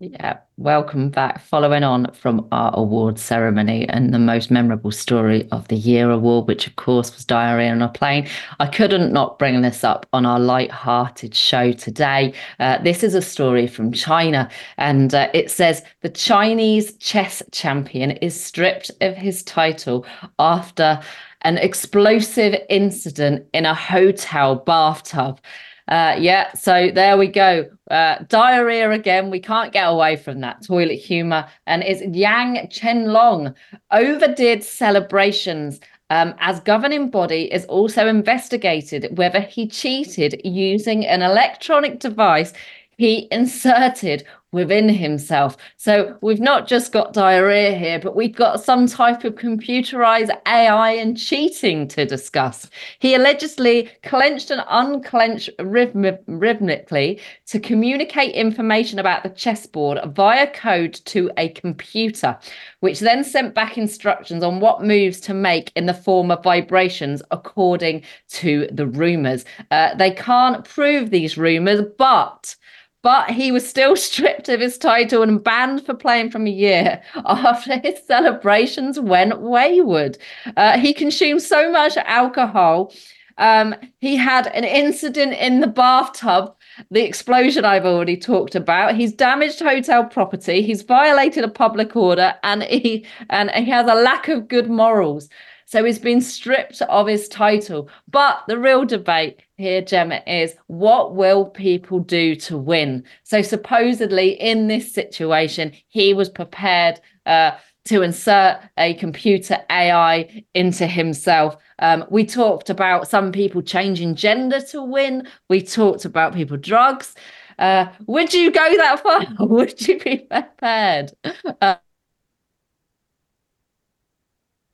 Yeah, 0.00 0.38
welcome 0.56 1.10
back. 1.10 1.40
Following 1.40 1.82
on 1.82 2.12
from 2.12 2.46
our 2.52 2.70
award 2.74 3.18
ceremony 3.18 3.88
and 3.88 4.14
the 4.14 4.20
most 4.20 4.48
memorable 4.48 4.92
story 4.92 5.48
of 5.50 5.66
the 5.66 5.76
year 5.76 6.08
award, 6.12 6.46
which 6.46 6.68
of 6.68 6.76
course 6.76 7.12
was 7.12 7.24
diarrhea 7.24 7.72
on 7.72 7.82
a 7.82 7.88
plane. 7.88 8.28
I 8.60 8.68
couldn't 8.68 9.12
not 9.12 9.40
bring 9.40 9.60
this 9.62 9.82
up 9.82 10.06
on 10.12 10.24
our 10.24 10.38
light-hearted 10.38 11.34
show 11.34 11.72
today. 11.72 12.32
Uh, 12.60 12.78
this 12.80 13.02
is 13.02 13.16
a 13.16 13.22
story 13.22 13.66
from 13.66 13.90
China, 13.90 14.48
and 14.76 15.12
uh, 15.14 15.30
it 15.34 15.50
says 15.50 15.82
the 16.02 16.10
Chinese 16.10 16.96
chess 16.98 17.42
champion 17.50 18.12
is 18.12 18.40
stripped 18.40 18.92
of 19.00 19.16
his 19.16 19.42
title 19.42 20.06
after 20.38 21.00
an 21.42 21.58
explosive 21.58 22.54
incident 22.68 23.48
in 23.52 23.66
a 23.66 23.74
hotel 23.74 24.54
bathtub. 24.54 25.40
Uh, 25.88 26.14
yeah, 26.18 26.52
so 26.52 26.90
there 26.90 27.16
we 27.16 27.26
go. 27.26 27.68
Uh, 27.90 28.18
diarrhea 28.28 28.90
again. 28.90 29.30
We 29.30 29.40
can't 29.40 29.72
get 29.72 29.84
away 29.84 30.16
from 30.16 30.40
that 30.40 30.62
toilet 30.62 30.96
humor. 30.96 31.48
And 31.66 31.82
it's 31.82 32.02
Yan 32.16 32.68
Chenglong 32.68 33.54
overdid 33.90 34.62
celebrations 34.62 35.80
um, 36.10 36.34
as 36.38 36.60
governing 36.60 37.10
body 37.10 37.52
is 37.52 37.64
also 37.66 38.06
investigated 38.06 39.16
whether 39.16 39.40
he 39.40 39.66
cheated 39.66 40.40
using 40.44 41.06
an 41.06 41.22
electronic 41.22 42.00
device 42.00 42.52
he 42.96 43.28
inserted 43.30 44.24
within 44.52 44.88
himself. 44.88 45.56
So 45.76 46.16
we've 46.22 46.40
not 46.40 46.66
just 46.66 46.90
got 46.90 47.12
diarrhea 47.12 47.76
here, 47.76 47.98
but 47.98 48.16
we've 48.16 48.34
got 48.34 48.64
some 48.64 48.86
type 48.86 49.24
of 49.24 49.34
computerized 49.34 50.30
AI 50.46 50.92
and 50.92 51.18
cheating 51.18 51.86
to 51.88 52.06
discuss. 52.06 52.70
He 52.98 53.14
allegedly 53.14 53.90
clenched 54.02 54.50
and 54.50 54.64
unclenched 54.68 55.50
rhythm- 55.58 56.18
rhythmically 56.26 57.20
to 57.46 57.60
communicate 57.60 58.34
information 58.34 58.98
about 58.98 59.22
the 59.22 59.30
chessboard 59.30 59.98
via 60.14 60.46
code 60.46 60.94
to 61.06 61.30
a 61.36 61.50
computer, 61.50 62.38
which 62.80 63.00
then 63.00 63.24
sent 63.24 63.54
back 63.54 63.76
instructions 63.76 64.42
on 64.42 64.60
what 64.60 64.82
moves 64.82 65.20
to 65.20 65.34
make 65.34 65.72
in 65.76 65.84
the 65.84 65.94
form 65.94 66.30
of 66.30 66.42
vibrations, 66.42 67.22
according 67.30 68.02
to 68.28 68.66
the 68.72 68.86
rumors. 68.86 69.44
Uh, 69.70 69.94
they 69.94 70.10
can't 70.10 70.64
prove 70.64 71.10
these 71.10 71.36
rumors, 71.36 71.82
but 71.98 72.56
but 73.02 73.30
he 73.30 73.52
was 73.52 73.68
still 73.68 73.96
stripped 74.08 74.48
of 74.48 74.60
his 74.60 74.78
title 74.78 75.22
and 75.22 75.42
banned 75.42 75.84
for 75.84 75.94
playing 75.94 76.30
from 76.30 76.46
a 76.46 76.50
year 76.50 77.02
after 77.26 77.78
his 77.78 78.02
celebrations 78.06 78.98
went 78.98 79.40
wayward. 79.40 80.18
Uh, 80.56 80.78
he 80.78 80.92
consumed 80.92 81.42
so 81.42 81.70
much 81.70 81.96
alcohol. 81.98 82.92
Um, 83.38 83.74
he 84.00 84.16
had 84.16 84.48
an 84.48 84.64
incident 84.64 85.32
in 85.34 85.60
the 85.60 85.68
bathtub, 85.68 86.56
the 86.90 87.04
explosion 87.04 87.64
I've 87.64 87.86
already 87.86 88.16
talked 88.16 88.56
about. 88.56 88.96
He's 88.96 89.12
damaged 89.12 89.60
hotel 89.60 90.04
property. 90.04 90.60
He's 90.60 90.82
violated 90.82 91.44
a 91.44 91.48
public 91.48 91.94
order, 91.94 92.34
and 92.42 92.64
he 92.64 93.06
and 93.30 93.50
he 93.52 93.70
has 93.70 93.86
a 93.86 93.94
lack 93.94 94.26
of 94.28 94.48
good 94.48 94.68
morals. 94.68 95.28
So 95.68 95.84
he's 95.84 95.98
been 95.98 96.22
stripped 96.22 96.80
of 96.80 97.08
his 97.08 97.28
title. 97.28 97.90
But 98.10 98.42
the 98.48 98.58
real 98.58 98.86
debate 98.86 99.42
here, 99.58 99.82
Gemma, 99.82 100.22
is 100.26 100.54
what 100.68 101.14
will 101.14 101.44
people 101.44 101.98
do 102.00 102.34
to 102.36 102.56
win? 102.56 103.04
So 103.22 103.42
supposedly 103.42 104.30
in 104.40 104.68
this 104.68 104.94
situation, 104.94 105.72
he 105.88 106.14
was 106.14 106.30
prepared 106.30 107.02
uh, 107.26 107.50
to 107.84 108.00
insert 108.00 108.62
a 108.78 108.94
computer 108.94 109.58
AI 109.70 110.42
into 110.54 110.86
himself. 110.86 111.58
Um, 111.80 112.06
we 112.08 112.24
talked 112.24 112.70
about 112.70 113.06
some 113.06 113.30
people 113.30 113.60
changing 113.60 114.14
gender 114.14 114.62
to 114.70 114.82
win. 114.82 115.28
We 115.50 115.60
talked 115.60 116.06
about 116.06 116.32
people 116.32 116.56
drugs. 116.56 117.14
Uh, 117.58 117.88
would 118.06 118.32
you 118.32 118.50
go 118.50 118.74
that 118.78 119.02
far? 119.02 119.26
would 119.46 119.86
you 119.86 120.00
be 120.00 120.16
prepared 120.30 121.12
uh, 121.60 121.76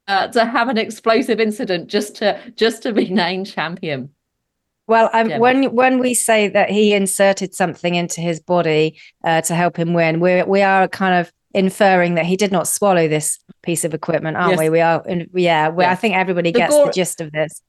uh, 0.09 0.29
to 0.29 0.45
have 0.45 0.69
an 0.69 0.79
explosive 0.79 1.41
incident 1.41 1.89
just 1.89 2.17
to 2.17 2.41
just 2.57 2.83
to 2.83 2.93
be 2.93 3.09
named 3.11 3.47
champion? 3.47 4.11
Well, 4.87 5.09
um, 5.15 5.31
when 5.39 5.75
when 5.75 5.99
we 5.99 6.13
say 6.13 6.49
that 6.49 6.71
he 6.71 6.93
inserted 6.93 7.55
something 7.55 7.95
into 7.95 8.21
his 8.21 8.39
body 8.41 8.99
uh, 9.25 9.41
to 9.43 9.55
help 9.55 9.79
him 9.79 9.95
win, 9.95 10.21
we 10.21 10.43
we 10.43 10.63
are 10.63 10.89
kind 10.89 11.15
of 11.15 11.33
inferring 11.55 12.17
that 12.17 12.27
he 12.27 12.37
did 12.37 12.53
not 12.53 12.69
swallow 12.69 13.09
this 13.09 13.39
piece 13.63 13.85
of 13.85 13.95
equipment, 13.95 14.37
aren't 14.37 14.51
yes. 14.51 14.59
we? 14.59 14.69
We 14.69 14.81
are, 14.81 15.03
in, 15.07 15.31
yeah. 15.33 15.73
yeah. 15.79 15.91
I 15.91 15.95
think 15.95 16.17
everybody 16.17 16.51
the 16.51 16.59
gets 16.59 16.75
gore- 16.75 16.87
the 16.87 16.93
gist 16.93 17.21
of 17.21 17.33
this. 17.33 17.63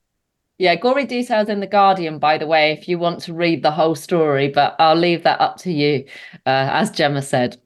Yeah, 0.58 0.76
gory 0.76 1.06
details 1.06 1.50
in 1.50 1.60
the 1.60 1.68
Guardian, 1.68 2.18
by 2.18 2.38
the 2.38 2.48
way, 2.48 2.72
if 2.72 2.88
you 2.88 2.98
want 2.98 3.20
to 3.22 3.34
read 3.34 3.62
the 3.62 3.72
whole 3.72 3.94
story, 3.94 4.48
but 4.48 4.76
I'll 4.80 4.96
leave 4.96 5.24
that 5.24 5.42
up 5.42 5.58
to 5.58 5.72
you, 5.72 6.06
uh, 6.46 6.70
as 6.72 6.92
Gemma 6.92 7.22
said. 7.22 7.58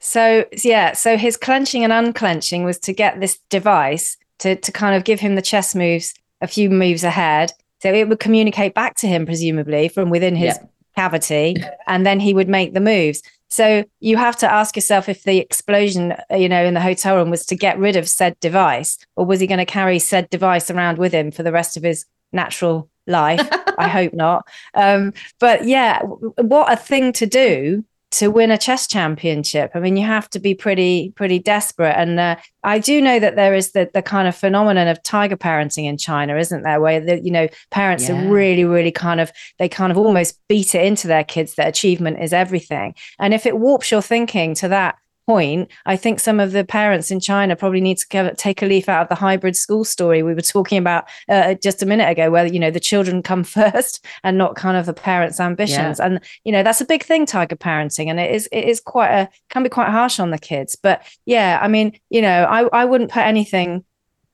So 0.00 0.44
yeah, 0.64 0.92
so 0.92 1.16
his 1.16 1.36
clenching 1.36 1.84
and 1.84 1.92
unclenching 1.92 2.64
was 2.64 2.78
to 2.80 2.92
get 2.92 3.20
this 3.20 3.38
device 3.50 4.16
to 4.38 4.56
to 4.56 4.72
kind 4.72 4.94
of 4.94 5.04
give 5.04 5.20
him 5.20 5.34
the 5.34 5.42
chess 5.42 5.74
moves 5.74 6.14
a 6.40 6.46
few 6.46 6.70
moves 6.70 7.04
ahead. 7.04 7.52
So 7.80 7.92
it 7.92 8.08
would 8.08 8.20
communicate 8.20 8.74
back 8.74 8.96
to 8.96 9.06
him, 9.06 9.26
presumably 9.26 9.88
from 9.88 10.10
within 10.10 10.34
his 10.34 10.56
yeah. 10.56 10.66
cavity, 10.96 11.56
and 11.86 12.04
then 12.04 12.20
he 12.20 12.34
would 12.34 12.48
make 12.48 12.74
the 12.74 12.80
moves. 12.80 13.22
So 13.50 13.84
you 14.00 14.16
have 14.16 14.36
to 14.38 14.52
ask 14.52 14.76
yourself 14.76 15.08
if 15.08 15.22
the 15.22 15.38
explosion, 15.38 16.14
you 16.30 16.48
know, 16.48 16.64
in 16.64 16.74
the 16.74 16.80
hotel 16.80 17.16
room 17.16 17.30
was 17.30 17.46
to 17.46 17.56
get 17.56 17.78
rid 17.78 17.96
of 17.96 18.08
said 18.08 18.38
device, 18.40 18.98
or 19.16 19.24
was 19.24 19.40
he 19.40 19.46
going 19.46 19.58
to 19.58 19.64
carry 19.64 19.98
said 19.98 20.28
device 20.28 20.70
around 20.70 20.98
with 20.98 21.12
him 21.12 21.30
for 21.30 21.42
the 21.42 21.52
rest 21.52 21.76
of 21.76 21.82
his 21.82 22.04
natural 22.32 22.90
life? 23.06 23.46
I 23.78 23.88
hope 23.88 24.12
not. 24.12 24.46
Um, 24.74 25.14
but 25.38 25.64
yeah, 25.64 26.02
what 26.02 26.70
a 26.72 26.76
thing 26.76 27.12
to 27.14 27.26
do 27.26 27.84
to 28.10 28.28
win 28.28 28.50
a 28.50 28.58
chess 28.58 28.86
championship. 28.86 29.70
I 29.74 29.80
mean, 29.80 29.96
you 29.96 30.06
have 30.06 30.30
to 30.30 30.38
be 30.38 30.54
pretty 30.54 31.12
pretty 31.14 31.38
desperate. 31.38 31.94
And 31.96 32.18
uh, 32.18 32.36
I 32.64 32.78
do 32.78 33.00
know 33.00 33.18
that 33.18 33.36
there 33.36 33.54
is 33.54 33.72
the 33.72 33.90
the 33.92 34.02
kind 34.02 34.26
of 34.26 34.34
phenomenon 34.34 34.88
of 34.88 35.02
tiger 35.02 35.36
parenting 35.36 35.84
in 35.84 35.98
China, 35.98 36.36
isn't 36.36 36.62
there? 36.62 36.80
Where 36.80 37.00
the, 37.00 37.22
you 37.22 37.30
know 37.30 37.48
parents 37.70 38.08
yeah. 38.08 38.20
are 38.20 38.30
really 38.30 38.64
really 38.64 38.92
kind 38.92 39.20
of 39.20 39.30
they 39.58 39.68
kind 39.68 39.90
of 39.90 39.98
almost 39.98 40.38
beat 40.48 40.74
it 40.74 40.84
into 40.84 41.06
their 41.06 41.24
kids 41.24 41.54
that 41.56 41.68
achievement 41.68 42.22
is 42.22 42.32
everything. 42.32 42.94
And 43.18 43.34
if 43.34 43.44
it 43.44 43.58
warps 43.58 43.90
your 43.90 44.02
thinking 44.02 44.54
to 44.56 44.68
that 44.68 44.96
point, 45.28 45.70
I 45.84 45.94
think 45.94 46.20
some 46.20 46.40
of 46.40 46.52
the 46.52 46.64
parents 46.64 47.10
in 47.10 47.20
China 47.20 47.54
probably 47.54 47.82
need 47.82 47.98
to 47.98 48.34
take 48.34 48.62
a 48.62 48.66
leaf 48.66 48.88
out 48.88 49.02
of 49.02 49.08
the 49.10 49.14
hybrid 49.14 49.56
school 49.56 49.84
story 49.84 50.22
we 50.22 50.32
were 50.32 50.40
talking 50.40 50.78
about 50.78 51.04
uh, 51.28 51.52
just 51.52 51.82
a 51.82 51.86
minute 51.86 52.08
ago, 52.08 52.30
where 52.30 52.46
you 52.46 52.58
know 52.58 52.70
the 52.70 52.80
children 52.80 53.22
come 53.22 53.44
first 53.58 54.02
and 54.24 54.38
not 54.38 54.56
kind 54.56 54.78
of 54.78 54.86
the 54.86 54.94
parents' 54.94 55.38
ambitions. 55.38 55.98
Yeah. 55.98 56.06
And 56.06 56.20
you 56.44 56.52
know 56.52 56.62
that's 56.62 56.80
a 56.80 56.86
big 56.86 57.04
thing, 57.04 57.26
tiger 57.26 57.56
parenting, 57.56 58.08
and 58.08 58.18
it 58.18 58.34
is 58.34 58.48
it 58.52 58.64
is 58.64 58.80
quite 58.80 59.10
a 59.10 59.28
can 59.50 59.62
be 59.62 59.68
quite 59.68 59.90
harsh 59.90 60.18
on 60.18 60.30
the 60.30 60.38
kids. 60.38 60.76
But 60.76 61.02
yeah, 61.26 61.58
I 61.60 61.68
mean, 61.68 61.92
you 62.08 62.22
know, 62.22 62.44
I 62.44 62.62
I 62.72 62.86
wouldn't 62.86 63.10
put 63.10 63.24
anything 63.24 63.84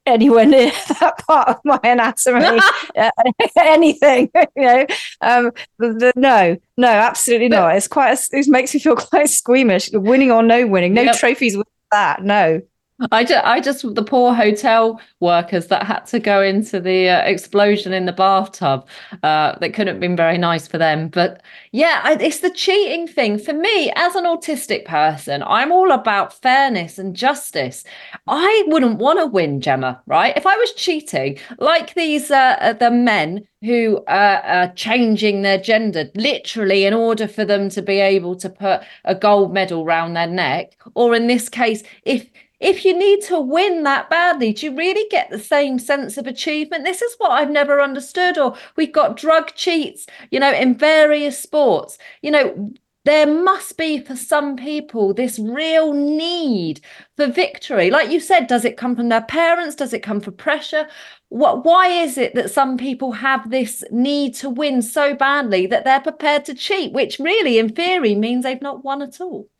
anywhere 0.06 0.46
near 0.46 0.70
that 1.00 1.18
part 1.26 1.48
of 1.48 1.60
my 1.64 1.80
anatomy, 1.82 2.60
uh, 2.96 3.10
anything, 3.58 4.30
you 4.56 4.62
know. 4.62 4.86
Um, 5.20 5.50
the, 5.78 5.92
the, 5.92 6.12
no, 6.16 6.56
no, 6.76 6.88
absolutely 6.88 7.48
but, 7.48 7.56
not. 7.56 7.76
It's 7.76 7.88
quite, 7.88 8.18
a, 8.18 8.36
it 8.36 8.48
makes 8.48 8.74
me 8.74 8.80
feel 8.80 8.96
quite 8.96 9.28
squeamish. 9.28 9.90
Winning 9.92 10.30
or 10.30 10.42
no 10.42 10.66
winning, 10.66 10.94
no 10.94 11.02
yep. 11.02 11.16
trophies 11.16 11.56
with 11.56 11.66
that. 11.90 12.22
No. 12.22 12.62
I 13.10 13.24
just, 13.24 13.44
I 13.44 13.60
just, 13.60 13.94
the 13.94 14.02
poor 14.02 14.34
hotel 14.34 15.00
workers 15.20 15.68
that 15.68 15.84
had 15.86 16.00
to 16.06 16.18
go 16.18 16.42
into 16.42 16.80
the 16.80 17.08
uh, 17.08 17.22
explosion 17.22 17.92
in 17.92 18.06
the 18.06 18.12
bathtub. 18.12 18.86
Uh, 19.22 19.58
that 19.58 19.74
couldn't 19.74 19.94
have 19.94 20.00
been 20.00 20.16
very 20.16 20.38
nice 20.38 20.66
for 20.66 20.78
them. 20.78 21.08
But 21.08 21.42
yeah, 21.72 22.00
I, 22.04 22.14
it's 22.14 22.40
the 22.40 22.50
cheating 22.50 23.06
thing. 23.06 23.38
For 23.38 23.52
me, 23.52 23.92
as 23.96 24.14
an 24.14 24.24
autistic 24.24 24.84
person, 24.84 25.42
I'm 25.46 25.72
all 25.72 25.92
about 25.92 26.32
fairness 26.32 26.98
and 26.98 27.14
justice. 27.14 27.84
I 28.26 28.64
wouldn't 28.68 28.98
want 28.98 29.18
to 29.18 29.26
win, 29.26 29.60
Gemma, 29.60 30.02
right? 30.06 30.36
If 30.36 30.46
I 30.46 30.56
was 30.56 30.72
cheating, 30.72 31.38
like 31.58 31.94
these, 31.94 32.30
uh, 32.30 32.56
uh 32.60 32.72
the 32.74 32.90
men 32.90 33.46
who 33.64 33.98
uh, 34.08 34.40
are 34.44 34.72
changing 34.74 35.42
their 35.42 35.58
gender 35.58 36.10
literally 36.14 36.84
in 36.84 36.92
order 36.92 37.26
for 37.26 37.44
them 37.44 37.70
to 37.70 37.80
be 37.80 37.98
able 37.98 38.36
to 38.36 38.50
put 38.50 38.82
a 39.04 39.14
gold 39.14 39.54
medal 39.54 39.86
round 39.86 40.14
their 40.14 40.26
neck, 40.26 40.76
or 40.94 41.14
in 41.14 41.26
this 41.26 41.48
case, 41.48 41.82
if 42.04 42.28
if 42.64 42.84
you 42.84 42.96
need 42.98 43.22
to 43.24 43.38
win 43.38 43.82
that 43.82 44.08
badly, 44.08 44.52
do 44.52 44.66
you 44.66 44.76
really 44.76 45.06
get 45.10 45.30
the 45.30 45.38
same 45.38 45.78
sense 45.78 46.16
of 46.16 46.26
achievement? 46.26 46.84
This 46.84 47.02
is 47.02 47.14
what 47.18 47.32
I've 47.32 47.50
never 47.50 47.80
understood. 47.80 48.38
Or 48.38 48.56
we've 48.76 48.92
got 48.92 49.16
drug 49.16 49.54
cheats, 49.54 50.06
you 50.30 50.40
know, 50.40 50.52
in 50.52 50.74
various 50.76 51.38
sports. 51.38 51.98
You 52.22 52.30
know, 52.30 52.72
there 53.04 53.26
must 53.26 53.76
be 53.76 53.98
for 53.98 54.16
some 54.16 54.56
people 54.56 55.12
this 55.12 55.38
real 55.38 55.92
need 55.92 56.80
for 57.16 57.26
victory. 57.26 57.90
Like 57.90 58.10
you 58.10 58.18
said, 58.18 58.46
does 58.46 58.64
it 58.64 58.78
come 58.78 58.96
from 58.96 59.10
their 59.10 59.22
parents? 59.22 59.76
Does 59.76 59.92
it 59.92 60.02
come 60.02 60.20
from 60.20 60.34
pressure? 60.34 60.88
What, 61.28 61.64
why 61.64 61.88
is 61.88 62.16
it 62.16 62.34
that 62.34 62.50
some 62.50 62.78
people 62.78 63.12
have 63.12 63.50
this 63.50 63.84
need 63.90 64.34
to 64.36 64.48
win 64.48 64.80
so 64.80 65.14
badly 65.14 65.66
that 65.66 65.84
they're 65.84 66.00
prepared 66.00 66.46
to 66.46 66.54
cheat, 66.54 66.92
which 66.92 67.18
really, 67.18 67.58
in 67.58 67.68
theory, 67.74 68.14
means 68.14 68.44
they've 68.44 68.62
not 68.62 68.84
won 68.84 69.02
at 69.02 69.20
all? 69.20 69.50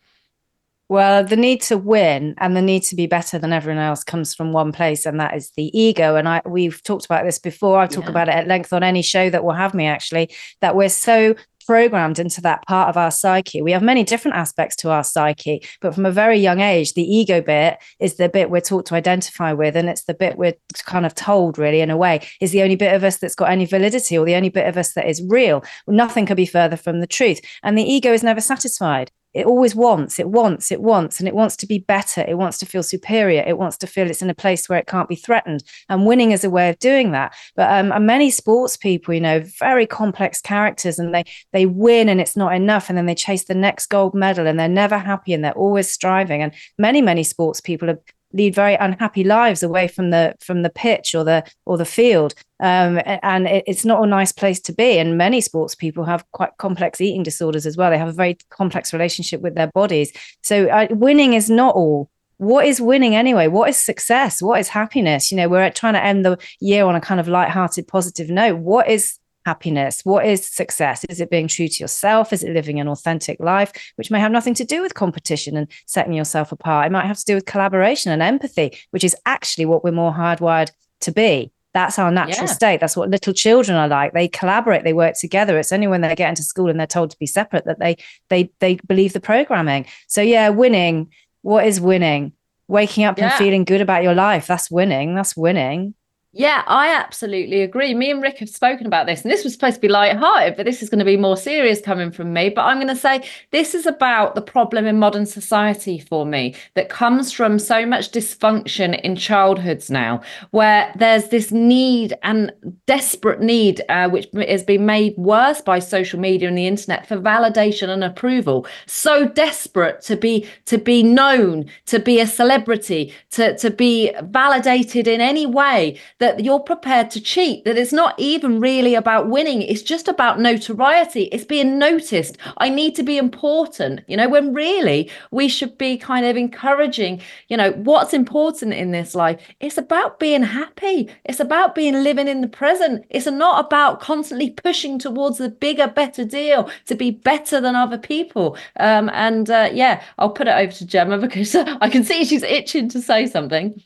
Well, 0.89 1.25
the 1.25 1.37
need 1.37 1.63
to 1.63 1.79
win 1.79 2.35
and 2.39 2.55
the 2.55 2.63
need 2.63 2.83
to 2.85 2.97
be 2.97 3.07
better 3.07 3.39
than 3.39 3.55
everyone 3.55 3.83
else 3.83 4.05
comes 4.05 4.35
from 4.35 4.53
one 4.53 4.71
place, 4.71 5.07
and 5.07 5.19
that 5.19 5.35
is 5.35 5.51
the 5.57 5.77
ego. 5.79 6.17
And 6.17 6.29
I 6.29 6.43
we've 6.45 6.83
talked 6.83 7.07
about 7.07 7.25
this 7.25 7.39
before. 7.39 7.81
I 7.81 7.87
talk 7.87 8.05
yeah. 8.05 8.11
about 8.11 8.29
it 8.29 8.35
at 8.35 8.49
length 8.49 8.73
on 8.73 8.83
any 8.83 9.01
show 9.01 9.31
that 9.31 9.45
will 9.45 9.55
have 9.55 9.73
me 9.73 9.87
actually, 9.87 10.31
that 10.61 10.77
we're 10.77 10.91
so 10.91 11.37
programmed 11.67 12.19
into 12.19 12.43
that 12.43 12.63
part 12.67 12.91
of 12.91 12.99
our 12.99 13.11
psyche. 13.11 13.63
We 13.63 13.73
have 13.73 13.83
many 13.83 14.05
different 14.05 14.37
aspects 14.37 14.77
to 14.77 14.91
our 14.91 15.03
psyche, 15.03 15.67
but 15.81 15.95
from 15.95 16.05
a 16.05 16.11
very 16.11 16.39
young 16.39 16.61
age, 16.61 16.93
the 16.93 17.03
ego 17.03 17.41
bit 17.41 17.79
is 17.99 18.17
the 18.17 18.29
bit 18.29 18.51
we're 18.51 18.61
taught 18.61 18.85
to 18.87 18.95
identify 18.95 19.55
with. 19.55 19.77
And 19.77 19.89
it's 19.89 20.05
the 20.05 20.13
bit 20.13 20.37
we're 20.37 20.55
kind 20.85 21.07
of 21.07 21.15
told, 21.15 21.59
really, 21.59 21.81
in 21.81 21.91
a 21.91 21.97
way, 21.97 22.27
is 22.43 22.51
the 22.51 22.63
only 22.63 22.77
bit 22.77 22.95
of 22.95 23.05
us 23.05 23.17
that's 23.17 23.35
got 23.35 23.51
any 23.51 23.65
validity 23.65 24.19
or 24.19 24.27
the 24.27 24.35
only 24.35 24.51
bit 24.51 24.69
of 24.69 24.77
us 24.77 24.93
that 24.93 25.09
is 25.09 25.25
real. 25.27 25.65
Nothing 25.87 26.27
could 26.27 26.37
be 26.37 26.47
further 26.47 26.77
from 26.77 27.01
the 27.01 27.07
truth. 27.07 27.41
And 27.63 27.79
the 27.79 27.83
ego 27.83 28.13
is 28.13 28.23
never 28.23 28.43
satisfied 28.43 29.11
it 29.35 29.47
always 29.47 29.75
wants, 29.75 30.19
it 30.19 30.29
wants, 30.29 30.71
it 30.71 30.81
wants, 30.81 31.19
and 31.19 31.29
it 31.29 31.35
wants 31.35 31.57
to 31.57 31.67
be 31.67 31.81
better. 31.81 32.25
It 32.27 32.39
wants 32.39 32.59
to 32.59 32.67
feel 32.67 32.83
superior. 32.85 33.43
It 33.45 33.59
wants 33.59 33.77
to 33.79 33.87
feel 33.87 34.09
it's 34.09 34.23
in 34.23 34.31
a 34.31 34.35
place 34.35 34.69
where 34.69 34.79
it 34.79 34.87
can't 34.87 35.09
be 35.09 35.17
threatened. 35.17 35.65
And 35.89 36.07
winning 36.07 36.31
is 36.31 36.45
a 36.45 36.51
way 36.51 36.69
of 36.69 36.79
doing 36.79 37.11
that. 37.13 37.35
But 37.57 37.71
um, 37.71 38.07
many 38.07 38.31
sports 38.31 38.77
people, 38.77 39.13
you 39.13 39.21
know, 39.21 39.43
very 39.59 39.87
complex 39.87 40.41
characters, 40.41 40.99
and 40.99 41.15
they 41.15 41.25
they 41.53 41.67
win 41.67 42.09
and 42.09 42.21
it's 42.21 42.37
not 42.37 42.55
enough, 42.55 42.89
and 42.89 42.97
then 42.97 43.07
they 43.07 43.15
chase 43.15 43.45
the 43.45 43.55
next 43.55 43.87
gold 43.87 44.15
medal, 44.15 44.47
and 44.47 44.59
they're 44.59 44.69
never 44.69 44.99
happy, 44.99 45.33
and 45.33 45.45
they're 45.45 45.53
always 45.53 45.91
striving. 45.91 46.41
And 46.43 46.53
many 46.79 47.03
many 47.03 47.25
sports 47.25 47.61
people 47.61 47.91
are 47.91 48.01
lead 48.35 48.55
very 48.55 48.75
unhappy 48.75 49.25
lives 49.25 49.63
away 49.63 49.89
from 49.89 50.11
the 50.11 50.35
from 50.41 50.63
the 50.63 50.71
pitch 50.71 51.15
or 51.15 51.25
the 51.25 51.45
or 51.65 51.79
the 51.79 51.85
field. 51.85 52.35
Um, 52.61 53.01
and 53.23 53.47
it, 53.47 53.65
it's 53.67 53.85
not 53.85 54.03
a 54.03 54.07
nice 54.07 54.33
place 54.33 54.61
to 54.61 54.73
be. 54.73 54.99
And 54.99 55.17
many 55.17 55.41
sports 55.41 55.75
people 55.75 56.05
have 56.05 56.25
quite 56.33 56.57
complex 56.59 57.01
eating 57.01 57.23
disorders 57.23 57.67
as 57.67 57.77
well. 57.77 57.91
They 57.91 57.99
have 57.99 58.09
a 58.09 58.13
very 58.13 58.37
complex 58.51 58.93
relationship 58.93 59.41
with 59.41 59.55
their 59.55 59.69
bodies. 59.69 60.13
So 60.43 60.67
uh, 60.69 60.89
winning 60.91 61.35
is 61.35 61.49
not 61.49 61.75
all. 61.75 62.11
What 62.39 62.67
is 62.67 62.81
winning 62.81 63.15
anyway? 63.15 63.47
What 63.47 63.69
is 63.69 63.79
success? 63.79 64.43
What 64.43 64.59
is 64.59 64.69
happiness? 64.69 65.31
You 65.31 65.37
know 65.37 65.49
we're 65.49 65.71
trying 65.71 65.95
to 65.95 66.05
end 66.05 66.25
the 66.25 66.37
year 66.61 66.85
on 66.85 66.97
a 66.97 67.01
kind 67.01 67.21
of 67.21 67.29
light-hearted 67.29 67.87
positive 67.87 68.29
note. 68.29 68.59
What 68.59 68.89
is 68.89 69.19
happiness? 69.45 70.01
What 70.05 70.27
is 70.27 70.47
success? 70.47 71.05
Is 71.09 71.21
it 71.21 71.31
being 71.31 71.49
true 71.49 71.69
to 71.69 71.83
yourself? 71.83 72.33
Is 72.33 72.43
it 72.43 72.53
living 72.53 72.81
an 72.81 72.89
authentic 72.89 73.39
life, 73.41 73.73
which 73.97 74.11
may 74.11 74.21
have 74.21 74.33
nothing 74.33 74.55
to 74.55 74.65
do 74.65 74.83
with 74.83 74.95
competition 74.95 75.57
and 75.57 75.69
setting 75.87 76.13
yourself 76.13 76.53
apart? 76.53 76.87
It 76.87 76.93
might 76.93 77.07
have 77.07 77.19
to 77.19 77.25
do 77.25 77.35
with 77.35 77.47
collaboration 77.47 78.13
and 78.13 78.23
empathy, 78.23 78.79
which 78.91 79.05
is 79.05 79.17
actually 79.27 79.67
what 79.67 79.85
we're 79.85 79.93
more 79.93 80.13
hardwired 80.13 80.71
to 81.01 81.13
be. 81.13 81.53
That's 81.75 81.99
our 81.99 82.11
natural 82.11 82.47
yeah. 82.47 82.53
state. 82.53 82.81
That's 82.81 82.97
what 82.97 83.11
little 83.11 83.33
children 83.33 83.77
are 83.77 83.89
like. 83.89 84.13
They 84.13 84.29
collaborate, 84.29 84.85
they 84.85 84.93
work 84.93 85.17
together. 85.19 85.59
It's 85.59 85.73
only 85.73 85.89
when 85.89 86.03
they 86.03 86.15
get 86.15 86.29
into 86.29 86.45
school 86.45 86.71
and 86.71 86.79
they're 86.79 86.87
told 86.87 87.11
to 87.11 87.19
be 87.19 87.27
separate 87.27 87.65
that 87.65 87.81
they 87.81 87.97
they 88.29 88.51
they 88.61 88.77
believe 88.87 89.13
the 89.13 89.21
programming. 89.21 89.87
So 90.07 90.23
yeah, 90.23 90.51
winning. 90.51 91.11
What 91.43 91.67
is 91.67 91.81
winning? 91.81 92.33
Waking 92.69 93.05
up 93.05 93.19
yeah. 93.19 93.25
and 93.25 93.35
feeling 93.35 93.65
good 93.65 93.81
about 93.81 94.05
your 94.05 94.15
life. 94.15 94.47
That's 94.47 94.71
winning. 94.71 95.15
That's 95.17 95.37
winning 95.37 95.95
Yeah, 96.37 96.65
I 96.67 96.89
absolutely 96.93 97.63
agree. 97.63 97.95
Me 97.95 98.11
and 98.11 98.21
Rick 98.21 98.39
have 98.39 98.49
spoken 98.49 98.89
about 98.89 99.07
this, 99.07 99.23
and 99.23 99.31
this 99.31 99.45
was 99.45 99.53
supposed 99.53 99.77
to 99.77 99.81
be 99.81 99.87
light-hearted, 99.87 100.57
but 100.57 100.67
this 100.67 100.83
is 100.83 100.91
going 100.91 100.99
to 100.99 101.05
be 101.05 101.17
more 101.17 101.37
serious 101.37 101.81
coming 101.81 102.11
from 102.11 102.33
me. 102.33 102.49
But 102.49 102.63
I'm 102.63 102.79
going 102.79 102.89
to 102.89 102.97
say 102.97 103.25
this 103.53 103.73
is 103.73 103.87
about 103.87 104.35
the 104.35 104.43
problem 104.43 104.85
in 104.85 104.99
modern 104.99 105.27
society 105.27 106.01
for 106.01 106.27
me 106.27 106.57
that 106.75 106.89
comes 106.89 107.31
from 107.31 107.61
so 107.61 107.87
much 107.87 108.11
dysfunction 108.11 109.01
in 109.03 109.15
childhoods 109.15 109.91
now, 109.91 110.23
where 110.51 110.93
there's 110.97 111.29
this 111.29 111.53
need 111.53 112.15
and 112.25 112.51
desperate 112.87 113.41
need, 113.41 113.83
uh, 113.89 114.09
which 114.09 114.27
has 114.49 114.65
been 114.65 114.85
made 114.85 115.15
worse 115.17 115.61
by 115.61 115.79
social 115.79 116.19
media 116.19 116.49
and 116.49 116.59
the 116.59 116.67
internet 116.67 117.07
for 117.07 117.17
validation 117.17 117.89
and 117.89 118.03
approval. 118.03 118.67
So 118.87 119.29
desperate 119.29 120.01
to 120.03 120.17
be 120.17 120.49
to 120.65 120.79
be 120.79 121.05
known, 121.05 121.67
to 121.87 122.01
be 122.01 122.19
a 122.19 122.27
celebrity, 122.27 123.15
to 123.31 123.57
to 123.59 123.71
be 123.71 124.13
validated 124.25 125.07
in 125.07 125.21
any 125.21 125.47
way 125.47 125.97
that 126.25 126.43
you're 126.43 126.59
prepared 126.59 127.11
to 127.11 127.21
cheat, 127.21 127.67
that 127.67 127.77
it's 127.77 127.93
not 127.93 128.15
even 128.17 128.59
really 128.59 128.95
about 128.95 129.29
winning. 129.29 129.61
It's 129.61 129.83
just 129.83 130.09
about 130.09 130.41
notoriety. 130.41 131.25
It's 131.25 131.45
being 131.45 131.79
noticed. 131.79 132.39
I 132.57 132.71
need 132.71 132.95
to 132.95 133.03
be 133.03 133.19
important, 133.19 134.01
you 134.09 134.17
know, 134.17 134.31
when 134.31 134.55
really 134.55 135.11
we 135.31 135.49
should 135.49 135.77
be 135.77 135.99
kind 135.99 136.25
of 136.25 136.35
encouraging, 136.35 137.21
you 137.49 137.59
know, 137.59 137.73
what's 137.73 138.15
important 138.15 138.73
in 138.73 138.91
this 138.91 139.15
life. 139.15 139.39
It's 139.61 139.77
about 139.77 140.19
being 140.19 140.43
happy. 140.43 141.11
It's 141.27 141.41
about 141.41 141.75
being 141.75 142.03
living 142.03 142.27
in 142.27 142.41
the 142.41 142.49
present. 142.49 143.05
It's 143.11 143.27
not 143.27 143.63
about 143.67 144.01
constantly 144.01 144.49
pushing 144.49 144.99
towards 144.99 145.37
the 145.37 145.51
bigger, 145.51 145.89
better 145.89 146.25
deal 146.25 146.71
to 146.87 146.95
be 146.95 147.11
better 147.11 147.61
than 147.61 147.77
other 147.77 147.99
people. 147.99 148.57
Um, 148.81 149.11
and 149.13 149.51
uh, 149.51 149.69
yeah, 149.75 150.03
I'll 150.19 150.31
put 150.31 150.49
it 150.49 150.57
over 150.57 150.73
to 150.73 150.87
Gemma 150.87 151.19
because 151.27 151.55
I 151.55 151.91
can 151.91 152.03
see 152.03 152.25
she's 152.25 152.43
itching 152.43 152.89
to 152.89 153.03
say 153.03 153.27
something. 153.27 153.79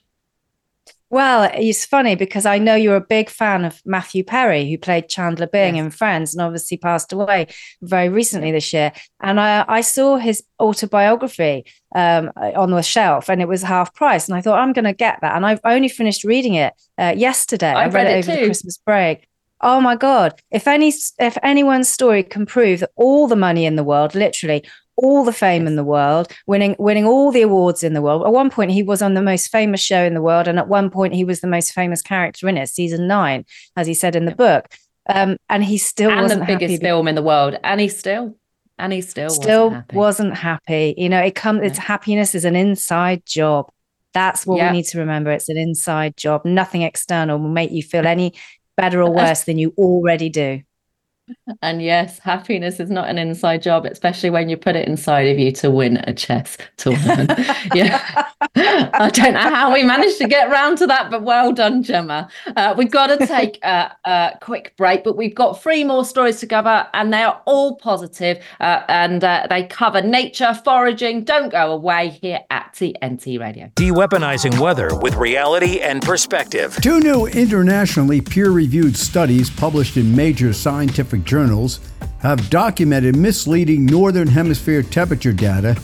Well, 1.10 1.50
it's 1.54 1.86
funny 1.86 2.16
because 2.16 2.44
I 2.44 2.58
know 2.58 2.74
you're 2.74 2.96
a 2.96 3.00
big 3.00 3.30
fan 3.30 3.64
of 3.64 3.80
Matthew 3.86 4.22
Perry, 4.22 4.68
who 4.68 4.76
played 4.76 5.08
Chandler 5.08 5.46
Bing 5.46 5.76
yes. 5.76 5.84
in 5.84 5.90
Friends 5.90 6.34
and 6.34 6.42
obviously 6.42 6.76
passed 6.76 7.14
away 7.14 7.46
very 7.80 8.10
recently 8.10 8.52
this 8.52 8.72
year. 8.74 8.92
And 9.20 9.40
I, 9.40 9.64
I 9.66 9.80
saw 9.80 10.16
his 10.16 10.44
autobiography 10.60 11.64
um, 11.94 12.30
on 12.36 12.70
the 12.72 12.82
shelf 12.82 13.30
and 13.30 13.40
it 13.40 13.48
was 13.48 13.62
half 13.62 13.94
price. 13.94 14.28
And 14.28 14.36
I 14.36 14.42
thought, 14.42 14.58
I'm 14.58 14.74
going 14.74 14.84
to 14.84 14.92
get 14.92 15.18
that. 15.22 15.34
And 15.34 15.46
I've 15.46 15.60
only 15.64 15.88
finished 15.88 16.24
reading 16.24 16.54
it 16.54 16.74
uh, 16.98 17.14
yesterday. 17.16 17.72
I, 17.72 17.84
I 17.84 17.86
read, 17.86 17.94
read, 17.94 18.06
it, 18.06 18.18
over 18.18 18.34
too. 18.34 18.40
the 18.40 18.46
Christmas 18.46 18.76
break. 18.76 19.26
Oh 19.62 19.80
my 19.80 19.96
God. 19.96 20.40
If 20.50 20.68
any 20.68 20.92
if 21.18 21.36
anyone's 21.42 21.88
story 21.88 22.22
can 22.22 22.46
prove 22.46 22.80
that 22.80 22.90
all 22.96 23.26
the 23.26 23.34
money 23.34 23.64
in 23.64 23.76
the 23.76 23.82
world, 23.82 24.14
literally 24.14 24.64
all 24.98 25.24
the 25.24 25.32
fame 25.32 25.66
in 25.66 25.76
the 25.76 25.84
world, 25.84 26.32
winning 26.46 26.76
winning 26.78 27.06
all 27.06 27.30
the 27.30 27.42
awards 27.42 27.82
in 27.82 27.94
the 27.94 28.02
world. 28.02 28.26
At 28.26 28.32
one 28.32 28.50
point, 28.50 28.72
he 28.72 28.82
was 28.82 29.00
on 29.00 29.14
the 29.14 29.22
most 29.22 29.50
famous 29.50 29.80
show 29.80 30.02
in 30.02 30.14
the 30.14 30.22
world, 30.22 30.48
and 30.48 30.58
at 30.58 30.68
one 30.68 30.90
point, 30.90 31.14
he 31.14 31.24
was 31.24 31.40
the 31.40 31.46
most 31.46 31.72
famous 31.72 32.02
character 32.02 32.48
in 32.48 32.56
it, 32.56 32.68
season 32.68 33.06
nine, 33.06 33.44
as 33.76 33.86
he 33.86 33.94
said 33.94 34.14
in 34.16 34.24
the 34.24 34.34
book. 34.34 34.68
Um, 35.08 35.38
and 35.48 35.64
he 35.64 35.78
still 35.78 36.10
and 36.10 36.20
wasn't 36.20 36.40
the 36.40 36.46
biggest 36.46 36.72
happy 36.72 36.84
film 36.84 37.08
in 37.08 37.14
the 37.14 37.22
world, 37.22 37.56
and 37.64 37.80
he 37.80 37.88
still 37.88 38.36
and 38.78 38.92
he 38.92 39.00
still 39.00 39.30
still 39.30 39.70
wasn't 39.70 39.74
happy. 39.74 39.96
wasn't 39.96 40.34
happy. 40.36 40.94
You 40.98 41.08
know, 41.08 41.20
it 41.20 41.34
comes. 41.34 41.60
It's 41.62 41.78
happiness 41.78 42.34
is 42.34 42.44
an 42.44 42.56
inside 42.56 43.24
job. 43.24 43.70
That's 44.14 44.46
what 44.46 44.60
we 44.60 44.70
need 44.70 44.86
to 44.86 44.98
remember. 44.98 45.30
It's 45.30 45.48
an 45.48 45.58
inside 45.58 46.16
job. 46.16 46.44
Nothing 46.44 46.82
external 46.82 47.38
will 47.38 47.48
make 47.48 47.70
you 47.70 47.82
feel 47.82 48.06
any 48.06 48.34
better 48.76 49.02
or 49.02 49.10
worse 49.10 49.44
than 49.44 49.58
you 49.58 49.74
already 49.76 50.28
do. 50.28 50.62
And 51.62 51.82
yes, 51.82 52.18
happiness 52.18 52.80
is 52.80 52.90
not 52.90 53.08
an 53.08 53.18
inside 53.18 53.62
job, 53.62 53.86
especially 53.86 54.30
when 54.30 54.48
you 54.48 54.56
put 54.56 54.76
it 54.76 54.86
inside 54.86 55.28
of 55.28 55.38
you 55.38 55.52
to 55.52 55.70
win 55.70 55.98
a 56.04 56.12
chess 56.12 56.56
tournament. 56.76 57.32
yeah. 57.74 58.26
I 58.54 59.10
don't 59.12 59.34
know 59.34 59.40
how 59.40 59.72
we 59.72 59.82
managed 59.82 60.18
to 60.18 60.28
get 60.28 60.50
round 60.50 60.78
to 60.78 60.86
that, 60.86 61.10
but 61.10 61.22
well 61.22 61.52
done, 61.52 61.82
Gemma. 61.82 62.28
Uh, 62.56 62.74
we've 62.76 62.90
got 62.90 63.08
to 63.08 63.26
take 63.26 63.62
a, 63.64 63.96
a, 64.04 64.38
quick 64.40 64.74
break, 64.76 65.04
but 65.04 65.16
we've 65.16 65.34
got 65.34 65.62
three 65.62 65.84
more 65.84 66.04
stories 66.04 66.40
to 66.40 66.46
cover, 66.46 66.86
and 66.94 67.12
they're 67.12 67.34
all 67.46 67.76
positive, 67.76 68.42
uh, 68.60 68.82
and 68.88 69.24
uh, 69.24 69.46
they 69.50 69.64
cover 69.64 70.00
nature, 70.02 70.54
foraging. 70.64 71.24
Don't 71.24 71.50
go 71.50 71.72
away 71.72 72.10
here 72.20 72.40
at 72.50 72.72
TNT 72.74 73.40
Radio. 73.40 73.70
De-weaponizing 73.74 74.58
weather 74.58 74.90
with 74.98 75.14
reality 75.16 75.80
and 75.80 76.02
perspective. 76.02 76.76
Two 76.82 77.00
new 77.00 77.26
internationally 77.26 78.20
peer-reviewed 78.20 78.96
studies 78.96 79.50
published 79.50 79.96
in 79.96 80.14
major 80.14 80.52
scientific 80.52 81.17
scientific 81.18 81.24
journals 81.24 81.80
have 82.20 82.50
documented 82.50 83.16
misleading 83.16 83.86
Northern 83.86 84.28
Hemisphere 84.28 84.82
temperature 84.82 85.32
data 85.32 85.76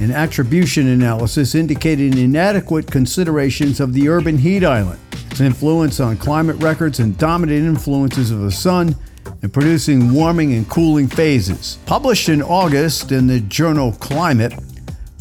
and 0.00 0.12
attribution 0.12 0.88
analysis 0.88 1.54
indicating 1.54 2.16
inadequate 2.16 2.90
considerations 2.90 3.80
of 3.80 3.92
the 3.92 4.08
urban 4.08 4.38
heat 4.38 4.64
island, 4.64 4.98
its 5.30 5.40
influence 5.40 6.00
on 6.00 6.16
climate 6.16 6.56
records 6.62 6.98
and 6.98 7.16
dominant 7.18 7.64
influences 7.66 8.30
of 8.30 8.40
the 8.40 8.50
sun 8.50 8.96
and 9.42 9.52
producing 9.52 10.12
warming 10.12 10.54
and 10.54 10.68
cooling 10.68 11.08
phases. 11.08 11.78
Published 11.86 12.28
in 12.28 12.42
August 12.42 13.12
in 13.12 13.26
the 13.26 13.40
journal 13.40 13.92
Climate, 13.92 14.54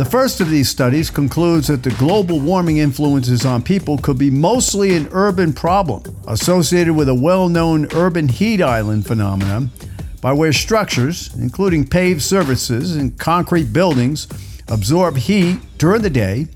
the 0.02 0.10
first 0.10 0.42
of 0.42 0.50
these 0.50 0.68
studies 0.68 1.12
concludes 1.12 1.68
that 1.68 1.84
the 1.84 1.92
global 1.92 2.40
warming 2.40 2.78
influences 2.78 3.46
on 3.46 3.62
people 3.62 4.00
could 4.00 4.18
be 4.18 4.32
mostly 4.32 4.96
an 4.96 5.08
urban 5.12 5.54
problem 5.54 6.02
associated 6.28 6.96
with 6.96 7.08
a 7.08 7.14
well 7.14 7.48
known 7.48 7.86
urban 7.94 8.28
heat 8.28 8.64
island 8.64 9.06
phenomenon 9.06 9.70
by 10.20 10.34
where 10.34 10.52
structures, 10.54 11.32
including 11.36 11.86
paved 11.88 12.24
surfaces 12.24 12.96
and 12.96 13.20
concrete 13.20 13.72
buildings, 13.72 14.28
absorb 14.70 15.18
heat 15.18 15.60
during 15.78 16.02
the 16.02 16.10
day 16.10 16.48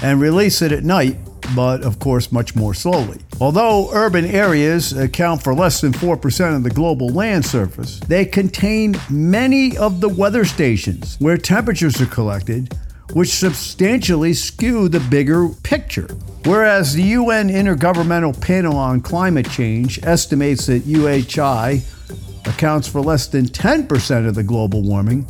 and 0.00 0.20
release 0.20 0.62
it 0.62 0.70
at 0.70 0.84
night, 0.84 1.16
but 1.56 1.82
of 1.82 1.98
course 1.98 2.30
much 2.30 2.54
more 2.54 2.72
slowly. 2.72 3.18
Although 3.40 3.90
urban 3.92 4.26
areas 4.26 4.92
account 4.92 5.42
for 5.42 5.56
less 5.56 5.80
than 5.80 5.92
4% 5.92 6.54
of 6.54 6.62
the 6.62 6.70
global 6.70 7.08
land 7.08 7.44
surface, 7.44 7.98
they 7.98 8.24
contain 8.24 8.94
many 9.10 9.76
of 9.76 10.00
the 10.00 10.08
weather 10.08 10.44
stations 10.44 11.16
where 11.18 11.36
temperatures 11.36 12.00
are 12.00 12.06
collected 12.06 12.72
which 13.12 13.30
substantially 13.30 14.34
skew 14.34 14.88
the 14.88 15.00
bigger 15.00 15.48
picture. 15.62 16.08
Whereas 16.44 16.94
the 16.94 17.02
UN 17.02 17.48
Intergovernmental 17.48 18.40
Panel 18.40 18.76
on 18.76 19.00
Climate 19.00 19.48
Change 19.50 20.02
estimates 20.04 20.66
that 20.66 20.82
UHI 20.82 21.82
accounts 22.46 22.88
for 22.88 23.00
less 23.00 23.26
than 23.26 23.46
10% 23.46 24.26
of 24.26 24.34
the 24.34 24.42
global 24.42 24.82
warming, 24.82 25.26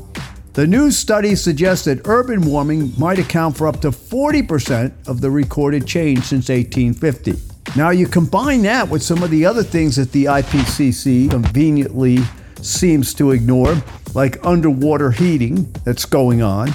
the 0.55 0.66
new 0.66 0.91
study 0.91 1.35
suggests 1.35 1.87
that 1.87 2.07
urban 2.07 2.43
warming 2.43 2.93
might 2.99 3.18
account 3.18 3.57
for 3.57 3.66
up 3.66 3.80
to 3.80 3.91
40% 3.91 4.93
of 5.07 5.20
the 5.20 5.30
recorded 5.30 5.87
change 5.87 6.24
since 6.24 6.49
1850. 6.49 7.35
Now, 7.74 7.91
you 7.91 8.07
combine 8.07 8.62
that 8.62 8.89
with 8.89 9.03
some 9.03 9.22
of 9.22 9.30
the 9.30 9.47
other 9.47 9.62
things 9.62 9.97
that 9.97 10.12
the 10.12 10.26
IPCC 10.26 11.30
conveniently 11.30 12.18
seems 12.61 13.14
to 13.14 13.30
ignore, 13.30 13.76
like 14.14 14.45
underwater 14.45 15.11
heating 15.11 15.72
that's 15.85 16.05
going 16.05 16.43
on, 16.43 16.74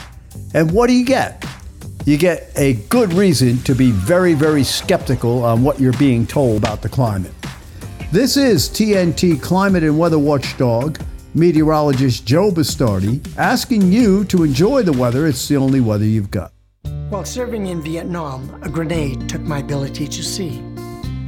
and 0.53 0.71
what 0.71 0.87
do 0.87 0.93
you 0.93 1.05
get? 1.05 1.45
You 2.05 2.17
get 2.17 2.51
a 2.55 2.73
good 2.89 3.13
reason 3.13 3.57
to 3.63 3.75
be 3.75 3.91
very, 3.91 4.33
very 4.33 4.63
skeptical 4.63 5.43
on 5.43 5.61
what 5.61 5.79
you're 5.79 5.91
being 5.93 6.25
told 6.25 6.57
about 6.57 6.81
the 6.81 6.89
climate. 6.89 7.33
This 8.11 8.37
is 8.37 8.69
TNT 8.69 9.41
climate 9.41 9.83
and 9.83 9.99
weather 9.99 10.17
watchdog, 10.17 10.99
meteorologist 11.33 12.25
Joe 12.25 12.49
Bastardi, 12.49 13.19
asking 13.37 13.91
you 13.91 14.23
to 14.25 14.43
enjoy 14.43 14.83
the 14.83 14.93
weather. 14.93 15.27
It's 15.27 15.47
the 15.49 15.57
only 15.57 15.81
weather 15.81 16.05
you've 16.05 16.31
got. 16.31 16.53
While 17.09 17.25
serving 17.25 17.67
in 17.67 17.81
Vietnam, 17.81 18.57
a 18.63 18.69
grenade 18.69 19.27
took 19.27 19.41
my 19.41 19.59
ability 19.59 20.07
to 20.07 20.23
see. 20.23 20.63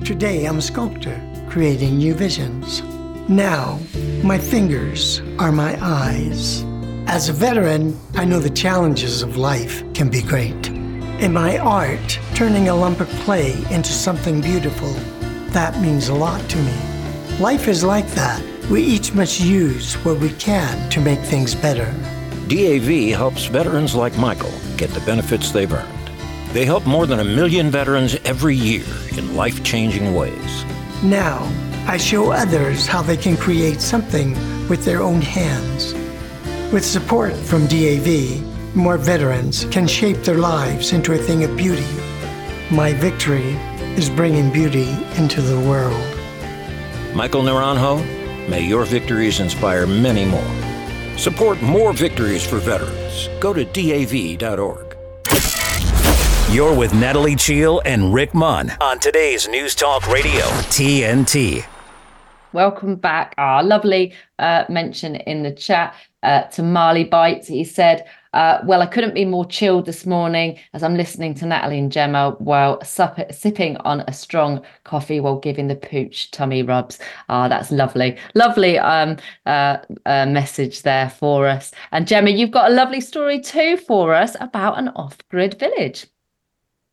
Today, 0.05 0.45
I'm 0.45 0.57
a 0.57 0.61
sculptor, 0.61 1.21
creating 1.49 1.97
new 1.97 2.13
visions. 2.13 2.81
Now, 3.27 3.79
my 4.23 4.37
fingers 4.37 5.21
are 5.37 5.51
my 5.51 5.77
eyes. 5.81 6.63
As 7.11 7.27
a 7.27 7.33
veteran, 7.33 7.99
I 8.13 8.23
know 8.23 8.39
the 8.39 8.51
challenges 8.51 9.23
of 9.23 9.35
life 9.35 9.83
can 9.95 10.09
be 10.09 10.21
great. 10.21 10.67
In 11.19 11.33
my 11.33 11.57
art, 11.57 12.19
turning 12.35 12.69
a 12.69 12.75
lump 12.75 12.99
of 12.99 13.09
clay 13.25 13.53
into 13.71 13.91
something 13.91 14.41
beautiful, 14.41 14.93
that 15.49 15.81
means 15.81 16.09
a 16.09 16.13
lot 16.13 16.47
to 16.51 16.57
me. 16.59 16.77
Life 17.39 17.67
is 17.67 17.83
like 17.83 18.05
that. 18.11 18.43
We 18.69 18.83
each 18.83 19.15
must 19.15 19.41
use 19.41 19.95
what 20.05 20.19
we 20.19 20.29
can 20.33 20.87
to 20.91 21.01
make 21.01 21.17
things 21.21 21.55
better. 21.55 21.91
DAV 22.47 23.17
helps 23.17 23.47
veterans 23.47 23.95
like 23.95 24.15
Michael 24.19 24.53
get 24.77 24.91
the 24.91 25.01
benefits 25.01 25.49
they've 25.49 25.73
earned. 25.73 26.11
They 26.53 26.63
help 26.63 26.85
more 26.85 27.07
than 27.07 27.21
a 27.21 27.25
million 27.25 27.71
veterans 27.71 28.17
every 28.23 28.55
year 28.55 28.85
in 29.17 29.35
life 29.35 29.63
changing 29.63 30.13
ways. 30.13 30.63
Now, 31.01 31.51
I 31.87 31.97
show 31.97 32.31
others 32.31 32.85
how 32.85 33.01
they 33.01 33.17
can 33.17 33.35
create 33.35 33.81
something 33.81 34.33
with 34.69 34.85
their 34.85 35.01
own 35.01 35.23
hands. 35.23 35.95
With 36.71 36.85
support 36.85 37.33
from 37.33 37.65
DAV, 37.65 38.75
more 38.75 38.99
veterans 38.99 39.65
can 39.71 39.87
shape 39.87 40.17
their 40.17 40.37
lives 40.37 40.93
into 40.93 41.13
a 41.13 41.17
thing 41.17 41.43
of 41.43 41.57
beauty. 41.57 41.87
My 42.69 42.93
victory 42.93 43.55
is 43.97 44.07
bringing 44.07 44.53
beauty 44.53 44.87
into 45.17 45.41
the 45.41 45.59
world. 45.67 45.99
Michael 47.15 47.41
Naranjo, 47.41 47.97
may 48.47 48.61
your 48.61 48.85
victories 48.85 49.39
inspire 49.39 49.87
many 49.87 50.25
more. 50.25 51.17
Support 51.17 51.59
more 51.63 51.91
victories 51.91 52.45
for 52.45 52.59
veterans. 52.59 53.29
Go 53.39 53.51
to 53.51 53.65
DAV.org. 53.65 54.95
You're 56.51 56.77
with 56.77 56.93
Natalie 56.93 57.35
Cheale 57.35 57.81
and 57.83 58.13
Rick 58.13 58.35
Munn 58.35 58.73
on 58.79 58.99
today's 58.99 59.47
News 59.47 59.73
Talk 59.73 60.07
Radio, 60.07 60.45
TNT. 60.69 61.65
Welcome 62.51 62.95
back. 62.95 63.35
Our 63.37 63.61
lovely 63.61 64.11
uh, 64.39 64.65
mention 64.69 65.17
in 65.17 65.43
the 65.43 65.51
chat 65.51 65.93
uh, 66.23 66.43
to 66.43 66.63
Marley 66.63 67.03
Bites. 67.03 67.47
He 67.47 67.63
said, 67.63 68.07
uh, 68.33 68.59
Well, 68.65 68.81
I 68.81 68.87
couldn't 68.87 69.13
be 69.13 69.23
more 69.23 69.45
chilled 69.45 69.85
this 69.85 70.07
morning 70.07 70.57
as 70.73 70.81
I'm 70.81 70.95
listening 70.95 71.35
to 71.35 71.45
Natalie 71.45 71.77
and 71.77 71.91
Gemma 71.91 72.31
while 72.39 72.83
sipping 72.83 73.77
on 73.77 73.99
a 74.01 74.13
strong 74.13 74.63
coffee 74.83 75.19
while 75.19 75.37
giving 75.37 75.67
the 75.67 75.75
pooch 75.75 76.31
tummy 76.31 76.63
rubs. 76.63 76.97
Ah, 77.29 77.47
that's 77.47 77.69
lovely. 77.69 78.17
Lovely 78.33 78.79
um, 78.79 79.17
uh, 79.45 79.77
uh, 80.07 80.25
message 80.25 80.81
there 80.81 81.11
for 81.11 81.47
us. 81.47 81.71
And 81.91 82.07
Gemma, 82.07 82.31
you've 82.31 82.49
got 82.49 82.71
a 82.71 82.73
lovely 82.73 83.01
story 83.01 83.39
too 83.39 83.77
for 83.77 84.15
us 84.15 84.35
about 84.39 84.79
an 84.79 84.87
off 84.89 85.19
grid 85.29 85.59
village. 85.59 86.07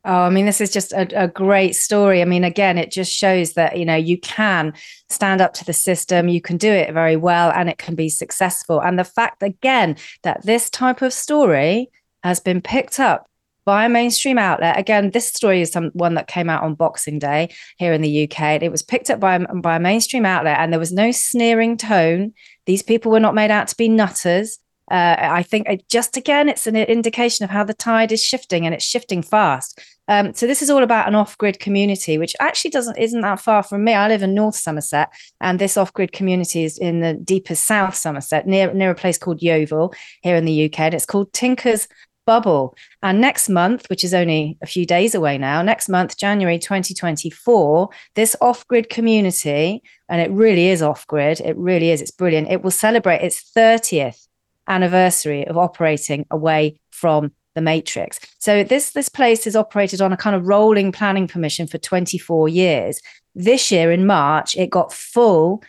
Oh, 0.09 0.21
I 0.21 0.29
mean, 0.29 0.45
this 0.45 0.61
is 0.61 0.71
just 0.71 0.93
a, 0.93 1.23
a, 1.23 1.27
great 1.27 1.75
story. 1.75 2.21
I 2.21 2.25
mean, 2.25 2.45
again, 2.45 2.77
it 2.77 2.91
just 2.91 3.11
shows 3.11 3.53
that, 3.53 3.77
you 3.77 3.83
know, 3.83 3.97
you 3.97 4.17
can 4.17 4.71
stand 5.09 5.41
up 5.41 5.53
to 5.55 5.65
the 5.65 5.73
system, 5.73 6.29
you 6.29 6.39
can 6.39 6.55
do 6.55 6.71
it 6.71 6.93
very 6.93 7.17
well, 7.17 7.51
and 7.51 7.67
it 7.67 7.77
can 7.77 7.93
be 7.93 8.07
successful. 8.07 8.79
And 8.79 8.97
the 8.97 9.03
fact, 9.03 9.43
again, 9.43 9.97
that 10.23 10.45
this 10.45 10.69
type 10.69 11.01
of 11.01 11.11
story 11.11 11.91
has 12.23 12.39
been 12.39 12.61
picked 12.61 13.01
up 13.01 13.29
by 13.65 13.83
a 13.83 13.89
mainstream 13.89 14.37
outlet. 14.37 14.79
Again, 14.79 15.11
this 15.11 15.27
story 15.27 15.59
is 15.59 15.73
some 15.73 15.89
one 15.89 16.13
that 16.13 16.27
came 16.27 16.49
out 16.49 16.63
on 16.63 16.73
Boxing 16.73 17.19
Day 17.19 17.53
here 17.77 17.91
in 17.91 18.01
the 18.01 18.23
UK. 18.23 18.63
It 18.63 18.71
was 18.71 18.81
picked 18.81 19.09
up 19.09 19.19
by, 19.19 19.37
by 19.39 19.75
a 19.75 19.79
mainstream 19.79 20.25
outlet, 20.25 20.57
and 20.59 20.71
there 20.71 20.79
was 20.79 20.93
no 20.93 21.11
sneering 21.11 21.75
tone. 21.75 22.33
These 22.65 22.81
people 22.81 23.11
were 23.11 23.19
not 23.19 23.35
made 23.35 23.51
out 23.51 23.67
to 23.67 23.75
be 23.75 23.89
nutters. 23.89 24.57
Uh, 24.89 25.17
I 25.19 25.43
think 25.43 25.67
it 25.67 25.89
just 25.89 26.15
again, 26.15 26.47
it's 26.47 26.65
an 26.65 26.77
indication 26.77 27.43
of 27.43 27.49
how 27.49 27.65
the 27.65 27.73
tide 27.73 28.13
is 28.13 28.23
shifting, 28.23 28.65
and 28.65 28.73
it's 28.73 28.85
shifting 28.85 29.21
fast. 29.21 29.81
Um, 30.07 30.33
so 30.33 30.47
this 30.47 30.61
is 30.61 30.69
all 30.69 30.83
about 30.83 31.07
an 31.07 31.15
off-grid 31.15 31.59
community, 31.59 32.17
which 32.17 32.35
actually 32.39 32.71
doesn't 32.71 32.97
isn't 32.97 33.21
that 33.21 33.39
far 33.39 33.63
from 33.63 33.83
me. 33.83 33.93
I 33.93 34.07
live 34.07 34.23
in 34.23 34.33
North 34.33 34.55
Somerset, 34.55 35.09
and 35.41 35.59
this 35.59 35.77
off-grid 35.77 36.11
community 36.11 36.63
is 36.63 36.77
in 36.77 37.01
the 37.01 37.13
deepest 37.13 37.65
South 37.65 37.95
Somerset, 37.95 38.47
near 38.47 38.73
near 38.73 38.91
a 38.91 38.95
place 38.95 39.17
called 39.17 39.41
Yeovil 39.41 39.93
here 40.21 40.35
in 40.35 40.45
the 40.45 40.65
UK, 40.65 40.79
and 40.79 40.93
it's 40.93 41.05
called 41.05 41.33
Tinker's 41.33 41.87
Bubble. 42.25 42.75
And 43.01 43.21
next 43.21 43.49
month, 43.49 43.87
which 43.89 44.03
is 44.03 44.13
only 44.13 44.57
a 44.61 44.67
few 44.67 44.85
days 44.85 45.15
away 45.15 45.37
now, 45.37 45.61
next 45.61 45.89
month, 45.89 46.17
January 46.17 46.59
2024, 46.59 47.89
this 48.15 48.35
off-grid 48.41 48.89
community, 48.89 49.81
and 50.09 50.21
it 50.21 50.29
really 50.31 50.67
is 50.67 50.81
off-grid, 50.81 51.41
it 51.41 51.57
really 51.57 51.89
is, 51.89 52.01
it's 52.01 52.11
brilliant. 52.11 52.49
It 52.51 52.63
will 52.63 52.71
celebrate 52.71 53.21
its 53.21 53.51
30th 53.55 54.27
anniversary 54.67 55.47
of 55.47 55.57
operating 55.57 56.25
away 56.29 56.79
from 56.91 57.31
the 57.57 57.61
matrix. 57.61 58.19
So 58.37 58.63
this 58.63 58.91
this 58.91 59.09
place 59.09 59.43
has 59.43 59.55
operated 59.55 59.99
on 59.99 60.13
a 60.13 60.17
kind 60.17 60.35
of 60.35 60.47
rolling 60.47 60.91
planning 60.93 61.27
permission 61.27 61.67
for 61.67 61.79
24 61.79 62.47
years. 62.47 63.01
This 63.35 63.71
year 63.71 63.91
in 63.91 64.05
March, 64.05 64.55
it 64.55 64.69
got 64.69 64.93
full 64.93 65.61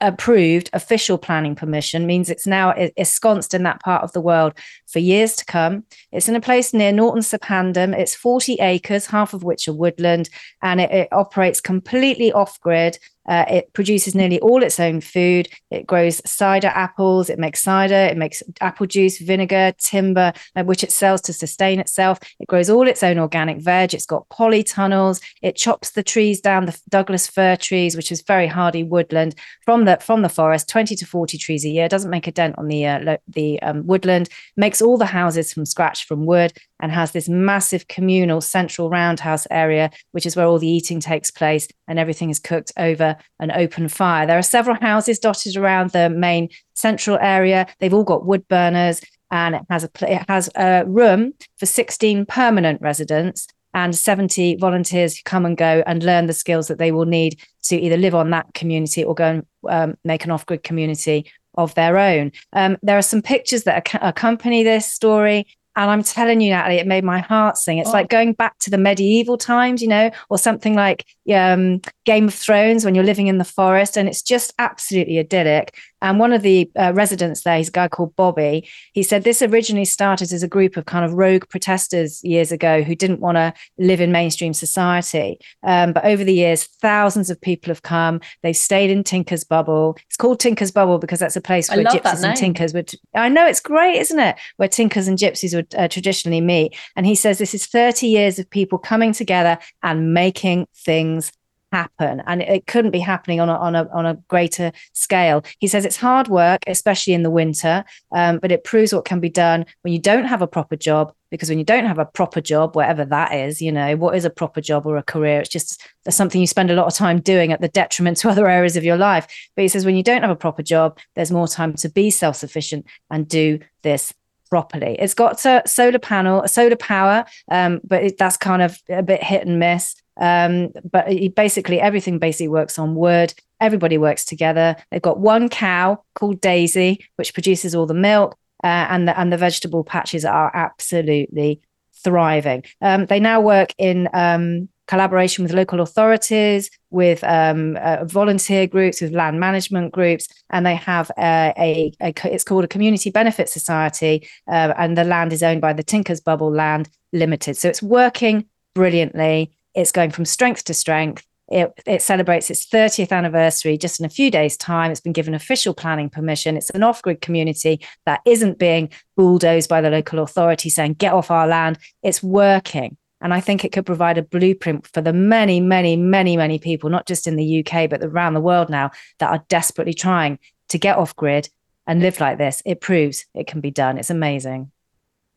approved 0.00 0.70
official 0.72 1.18
planning 1.18 1.54
permission 1.54 2.06
means 2.06 2.30
it's 2.30 2.46
now 2.46 2.72
ensconced 2.96 3.54
in 3.54 3.64
that 3.64 3.82
part 3.82 4.02
of 4.02 4.12
the 4.12 4.20
world 4.20 4.52
for 4.86 4.98
years 4.98 5.34
to 5.36 5.44
come. 5.44 5.84
It's 6.12 6.28
in 6.28 6.36
a 6.36 6.40
place 6.40 6.72
near 6.72 6.92
Norton-sub-Hamdon. 6.92 7.98
It's 7.98 8.14
40 8.14 8.54
acres, 8.60 9.06
half 9.06 9.34
of 9.34 9.42
which 9.42 9.68
are 9.68 9.72
woodland, 9.72 10.30
and 10.62 10.80
it, 10.80 10.90
it 10.90 11.08
operates 11.12 11.60
completely 11.60 12.32
off 12.32 12.60
grid. 12.60 12.98
Uh, 13.28 13.44
it 13.48 13.72
produces 13.72 14.14
nearly 14.14 14.40
all 14.40 14.62
its 14.62 14.78
own 14.78 15.00
food. 15.00 15.48
It 15.70 15.86
grows 15.86 16.20
cider 16.28 16.68
apples. 16.68 17.30
It 17.30 17.38
makes 17.38 17.62
cider. 17.62 17.94
It 17.94 18.16
makes 18.16 18.42
apple 18.60 18.86
juice, 18.86 19.18
vinegar, 19.18 19.72
timber, 19.78 20.32
uh, 20.56 20.64
which 20.64 20.84
it 20.84 20.92
sells 20.92 21.20
to 21.22 21.32
sustain 21.32 21.80
itself. 21.80 22.18
It 22.40 22.48
grows 22.48 22.70
all 22.70 22.86
its 22.86 23.02
own 23.02 23.18
organic 23.18 23.58
veg. 23.58 23.94
It's 23.94 24.06
got 24.06 24.28
polytunnels. 24.28 25.22
It 25.42 25.56
chops 25.56 25.92
the 25.92 26.02
trees 26.02 26.40
down, 26.40 26.66
the 26.66 26.78
Douglas 26.88 27.26
fir 27.26 27.56
trees, 27.56 27.96
which 27.96 28.12
is 28.12 28.22
very 28.22 28.46
hardy 28.46 28.82
woodland 28.82 29.34
from 29.64 29.84
the 29.84 29.98
from 30.00 30.22
the 30.22 30.28
forest, 30.28 30.68
twenty 30.68 30.96
to 30.96 31.06
forty 31.06 31.38
trees 31.38 31.64
a 31.64 31.68
year. 31.68 31.88
Doesn't 31.88 32.10
make 32.10 32.26
a 32.26 32.32
dent 32.32 32.56
on 32.58 32.68
the 32.68 32.86
uh, 32.86 33.00
lo- 33.00 33.22
the 33.28 33.60
um, 33.62 33.86
woodland. 33.86 34.28
Makes 34.56 34.82
all 34.82 34.98
the 34.98 35.06
houses 35.06 35.52
from 35.52 35.64
scratch 35.64 36.06
from 36.06 36.26
wood 36.26 36.52
and 36.80 36.92
has 36.92 37.12
this 37.12 37.28
massive 37.28 37.88
communal 37.88 38.40
central 38.40 38.90
roundhouse 38.90 39.46
area, 39.50 39.90
which 40.12 40.26
is 40.26 40.36
where 40.36 40.46
all 40.46 40.58
the 40.58 40.68
eating 40.68 41.00
takes 41.00 41.30
place 41.30 41.68
and 41.88 41.98
everything 41.98 42.30
is 42.30 42.38
cooked 42.38 42.72
over 42.76 43.13
an 43.40 43.52
open 43.52 43.88
fire. 43.88 44.26
There 44.26 44.38
are 44.38 44.42
several 44.42 44.76
houses 44.80 45.18
dotted 45.18 45.56
around 45.56 45.90
the 45.90 46.10
main 46.10 46.48
central 46.74 47.18
area. 47.20 47.66
They've 47.78 47.94
all 47.94 48.04
got 48.04 48.26
wood 48.26 48.46
burners 48.48 49.00
and 49.30 49.54
it 49.56 49.62
has 49.70 49.84
a 49.84 49.90
it 50.12 50.24
has 50.28 50.48
a 50.56 50.84
room 50.86 51.32
for 51.58 51.66
16 51.66 52.26
permanent 52.26 52.80
residents 52.80 53.46
and 53.74 53.94
70 53.94 54.56
volunteers 54.56 55.16
who 55.16 55.22
come 55.24 55.44
and 55.44 55.56
go 55.56 55.82
and 55.86 56.02
learn 56.02 56.26
the 56.26 56.32
skills 56.32 56.68
that 56.68 56.78
they 56.78 56.92
will 56.92 57.06
need 57.06 57.40
to 57.64 57.76
either 57.76 57.96
live 57.96 58.14
on 58.14 58.30
that 58.30 58.46
community 58.54 59.02
or 59.02 59.14
go 59.14 59.24
and 59.24 59.46
um, 59.68 59.94
make 60.04 60.24
an 60.24 60.30
off-grid 60.30 60.62
community 60.62 61.26
of 61.56 61.74
their 61.74 61.98
own. 61.98 62.30
Um, 62.52 62.76
there 62.82 62.96
are 62.98 63.02
some 63.02 63.22
pictures 63.22 63.64
that 63.64 63.88
ac- 63.88 63.98
accompany 64.00 64.62
this 64.62 64.86
story. 64.86 65.46
And 65.76 65.90
I'm 65.90 66.02
telling 66.02 66.40
you, 66.40 66.50
Natalie, 66.50 66.78
it 66.78 66.86
made 66.86 67.04
my 67.04 67.18
heart 67.18 67.56
sing. 67.56 67.78
It's 67.78 67.90
oh. 67.90 67.92
like 67.92 68.08
going 68.08 68.32
back 68.32 68.58
to 68.60 68.70
the 68.70 68.78
medieval 68.78 69.36
times, 69.36 69.82
you 69.82 69.88
know, 69.88 70.10
or 70.30 70.38
something 70.38 70.74
like 70.74 71.04
um, 71.32 71.80
Game 72.04 72.28
of 72.28 72.34
Thrones 72.34 72.84
when 72.84 72.94
you're 72.94 73.04
living 73.04 73.26
in 73.26 73.38
the 73.38 73.44
forest. 73.44 73.96
And 73.96 74.08
it's 74.08 74.22
just 74.22 74.52
absolutely 74.58 75.18
idyllic. 75.18 75.76
And 76.04 76.18
one 76.18 76.34
of 76.34 76.42
the 76.42 76.70
uh, 76.78 76.92
residents 76.94 77.44
there, 77.44 77.56
he's 77.56 77.68
a 77.68 77.72
guy 77.72 77.88
called 77.88 78.14
Bobby. 78.14 78.68
He 78.92 79.02
said 79.02 79.24
this 79.24 79.40
originally 79.40 79.86
started 79.86 80.34
as 80.34 80.42
a 80.42 80.48
group 80.48 80.76
of 80.76 80.84
kind 80.84 81.02
of 81.02 81.14
rogue 81.14 81.48
protesters 81.48 82.22
years 82.22 82.52
ago 82.52 82.82
who 82.82 82.94
didn't 82.94 83.20
want 83.20 83.36
to 83.36 83.54
live 83.78 84.02
in 84.02 84.12
mainstream 84.12 84.52
society. 84.52 85.38
Um, 85.62 85.94
but 85.94 86.04
over 86.04 86.22
the 86.22 86.34
years, 86.34 86.64
thousands 86.64 87.30
of 87.30 87.40
people 87.40 87.70
have 87.70 87.80
come. 87.80 88.20
They've 88.42 88.54
stayed 88.54 88.90
in 88.90 89.02
Tinker's 89.02 89.44
Bubble. 89.44 89.96
It's 90.06 90.18
called 90.18 90.40
Tinker's 90.40 90.70
Bubble 90.70 90.98
because 90.98 91.20
that's 91.20 91.36
a 91.36 91.40
place 91.40 91.70
where 91.70 91.82
gypsies 91.82 92.22
and 92.22 92.36
tinkers 92.36 92.74
would. 92.74 92.92
I 93.14 93.30
know 93.30 93.46
it's 93.46 93.60
great, 93.60 93.96
isn't 93.96 94.20
it? 94.20 94.36
Where 94.58 94.68
tinkers 94.68 95.08
and 95.08 95.16
gypsies 95.16 95.54
would 95.54 95.74
uh, 95.74 95.88
traditionally 95.88 96.42
meet. 96.42 96.76
And 96.96 97.06
he 97.06 97.14
says 97.14 97.38
this 97.38 97.54
is 97.54 97.64
30 97.64 98.08
years 98.08 98.38
of 98.38 98.50
people 98.50 98.76
coming 98.76 99.14
together 99.14 99.58
and 99.82 100.12
making 100.12 100.66
things 100.76 101.32
happen 101.74 102.22
and 102.26 102.40
it 102.40 102.66
couldn't 102.66 102.92
be 102.92 103.00
happening 103.00 103.40
on 103.40 103.48
a, 103.48 103.56
on 103.56 103.74
a, 103.74 103.88
on 103.92 104.06
a 104.06 104.14
greater 104.28 104.70
scale 104.92 105.42
he 105.58 105.66
says 105.66 105.84
it's 105.84 105.96
hard 105.96 106.28
work 106.28 106.62
especially 106.68 107.12
in 107.12 107.24
the 107.24 107.30
winter 107.30 107.84
um, 108.12 108.38
but 108.38 108.52
it 108.52 108.62
proves 108.62 108.94
what 108.94 109.04
can 109.04 109.18
be 109.18 109.28
done 109.28 109.66
when 109.82 109.92
you 109.92 109.98
don't 109.98 110.26
have 110.26 110.40
a 110.40 110.46
proper 110.46 110.76
job 110.76 111.12
because 111.32 111.48
when 111.48 111.58
you 111.58 111.64
don't 111.64 111.86
have 111.86 111.98
a 111.98 112.04
proper 112.04 112.40
job 112.40 112.76
whatever 112.76 113.04
that 113.04 113.34
is 113.34 113.60
you 113.60 113.72
know 113.72 113.96
what 113.96 114.14
is 114.14 114.24
a 114.24 114.30
proper 114.30 114.60
job 114.60 114.86
or 114.86 114.96
a 114.96 115.02
career 115.02 115.40
it's 115.40 115.48
just 115.48 115.82
something 116.08 116.40
you 116.40 116.46
spend 116.46 116.70
a 116.70 116.74
lot 116.74 116.86
of 116.86 116.94
time 116.94 117.20
doing 117.20 117.50
at 117.50 117.60
the 117.60 117.68
detriment 117.68 118.16
to 118.20 118.28
other 118.28 118.48
areas 118.48 118.76
of 118.76 118.84
your 118.84 118.96
life 118.96 119.26
but 119.56 119.62
he 119.62 119.68
says 119.68 119.84
when 119.84 119.96
you 119.96 120.02
don't 120.04 120.22
have 120.22 120.30
a 120.30 120.36
proper 120.46 120.62
job 120.62 120.96
there's 121.16 121.32
more 121.32 121.48
time 121.48 121.74
to 121.74 121.88
be 121.88 122.08
self-sufficient 122.08 122.86
and 123.10 123.28
do 123.28 123.58
this 123.82 124.14
properly. 124.50 124.96
It's 125.00 125.14
got 125.14 125.44
a 125.44 125.62
solar 125.66 125.98
panel, 125.98 126.42
a 126.42 126.48
solar 126.48 126.76
power, 126.76 127.24
um, 127.50 127.80
but 127.82 128.04
it, 128.04 128.18
that's 128.18 128.36
kind 128.36 128.62
of 128.62 128.80
a 128.88 129.02
bit 129.02 129.20
hit 129.20 129.44
and 129.44 129.58
miss. 129.58 129.96
Um, 130.20 130.70
but 130.90 131.06
basically, 131.34 131.80
everything 131.80 132.18
basically 132.18 132.48
works 132.48 132.78
on 132.78 132.94
wood. 132.94 133.34
Everybody 133.60 133.98
works 133.98 134.24
together. 134.24 134.76
They've 134.90 135.02
got 135.02 135.20
one 135.20 135.48
cow 135.48 136.02
called 136.14 136.40
Daisy, 136.40 137.04
which 137.16 137.34
produces 137.34 137.74
all 137.74 137.86
the 137.86 137.94
milk, 137.94 138.36
uh, 138.62 138.86
and 138.90 139.08
the 139.08 139.18
and 139.18 139.32
the 139.32 139.36
vegetable 139.36 139.84
patches 139.84 140.24
are 140.24 140.50
absolutely 140.54 141.60
thriving. 142.02 142.64
Um, 142.80 143.06
they 143.06 143.18
now 143.18 143.40
work 143.40 143.70
in 143.78 144.08
um, 144.12 144.68
collaboration 144.86 145.42
with 145.42 145.52
local 145.52 145.80
authorities, 145.80 146.70
with 146.90 147.24
um, 147.24 147.76
uh, 147.80 148.04
volunteer 148.04 148.66
groups, 148.66 149.00
with 149.00 149.12
land 149.12 149.40
management 149.40 149.92
groups, 149.92 150.28
and 150.50 150.66
they 150.66 150.74
have 150.74 151.10
uh, 151.16 151.52
a, 151.58 151.92
a, 152.02 152.12
it's 152.24 152.44
called 152.44 152.64
a 152.64 152.68
community 152.68 153.10
benefit 153.10 153.48
society, 153.48 154.28
uh, 154.48 154.74
and 154.76 154.96
the 154.96 155.04
land 155.04 155.32
is 155.32 155.42
owned 155.42 155.60
by 155.60 155.72
the 155.72 155.82
Tinkers 155.82 156.20
Bubble 156.20 156.52
Land 156.52 156.88
Limited. 157.12 157.56
So 157.56 157.68
it's 157.68 157.82
working 157.82 158.46
brilliantly. 158.74 159.52
It's 159.74 159.92
going 159.92 160.10
from 160.10 160.24
strength 160.24 160.64
to 160.64 160.74
strength. 160.74 161.26
It, 161.48 161.72
it, 161.84 162.00
celebrates 162.00 162.48
its 162.48 162.66
30th 162.66 163.12
anniversary 163.12 163.76
just 163.76 164.00
in 164.00 164.06
a 164.06 164.10
few 164.10 164.30
days' 164.30 164.56
time. 164.56 164.90
It's 164.90 165.00
been 165.00 165.12
given 165.12 165.34
official 165.34 165.74
planning 165.74 166.08
permission. 166.08 166.56
It's 166.56 166.70
an 166.70 166.82
off 166.82 167.02
grid 167.02 167.20
community 167.20 167.84
that 168.06 168.22
isn't 168.24 168.58
being 168.58 168.88
bulldozed 169.14 169.68
by 169.68 169.82
the 169.82 169.90
local 169.90 170.20
authority 170.20 170.70
saying, 170.70 170.94
get 170.94 171.12
off 171.12 171.30
our 171.30 171.46
land. 171.46 171.78
It's 172.02 172.22
working. 172.22 172.96
And 173.20 173.34
I 173.34 173.40
think 173.40 173.64
it 173.64 173.72
could 173.72 173.86
provide 173.86 174.18
a 174.18 174.22
blueprint 174.22 174.86
for 174.86 175.00
the 175.00 175.12
many, 175.12 175.60
many, 175.60 175.96
many, 175.96 176.36
many 176.36 176.58
people, 176.58 176.90
not 176.90 177.06
just 177.06 177.26
in 177.26 177.36
the 177.36 177.64
UK, 177.64 177.88
but 177.88 178.02
around 178.02 178.34
the 178.34 178.40
world 178.40 178.70
now 178.70 178.90
that 179.18 179.30
are 179.30 179.44
desperately 179.48 179.94
trying 179.94 180.38
to 180.68 180.78
get 180.78 180.96
off 180.96 181.16
grid 181.16 181.48
and 181.86 182.00
live 182.00 182.20
like 182.20 182.38
this. 182.38 182.62
It 182.64 182.80
proves 182.80 183.26
it 183.34 183.46
can 183.46 183.60
be 183.60 183.70
done. 183.70 183.98
It's 183.98 184.10
amazing. 184.10 184.70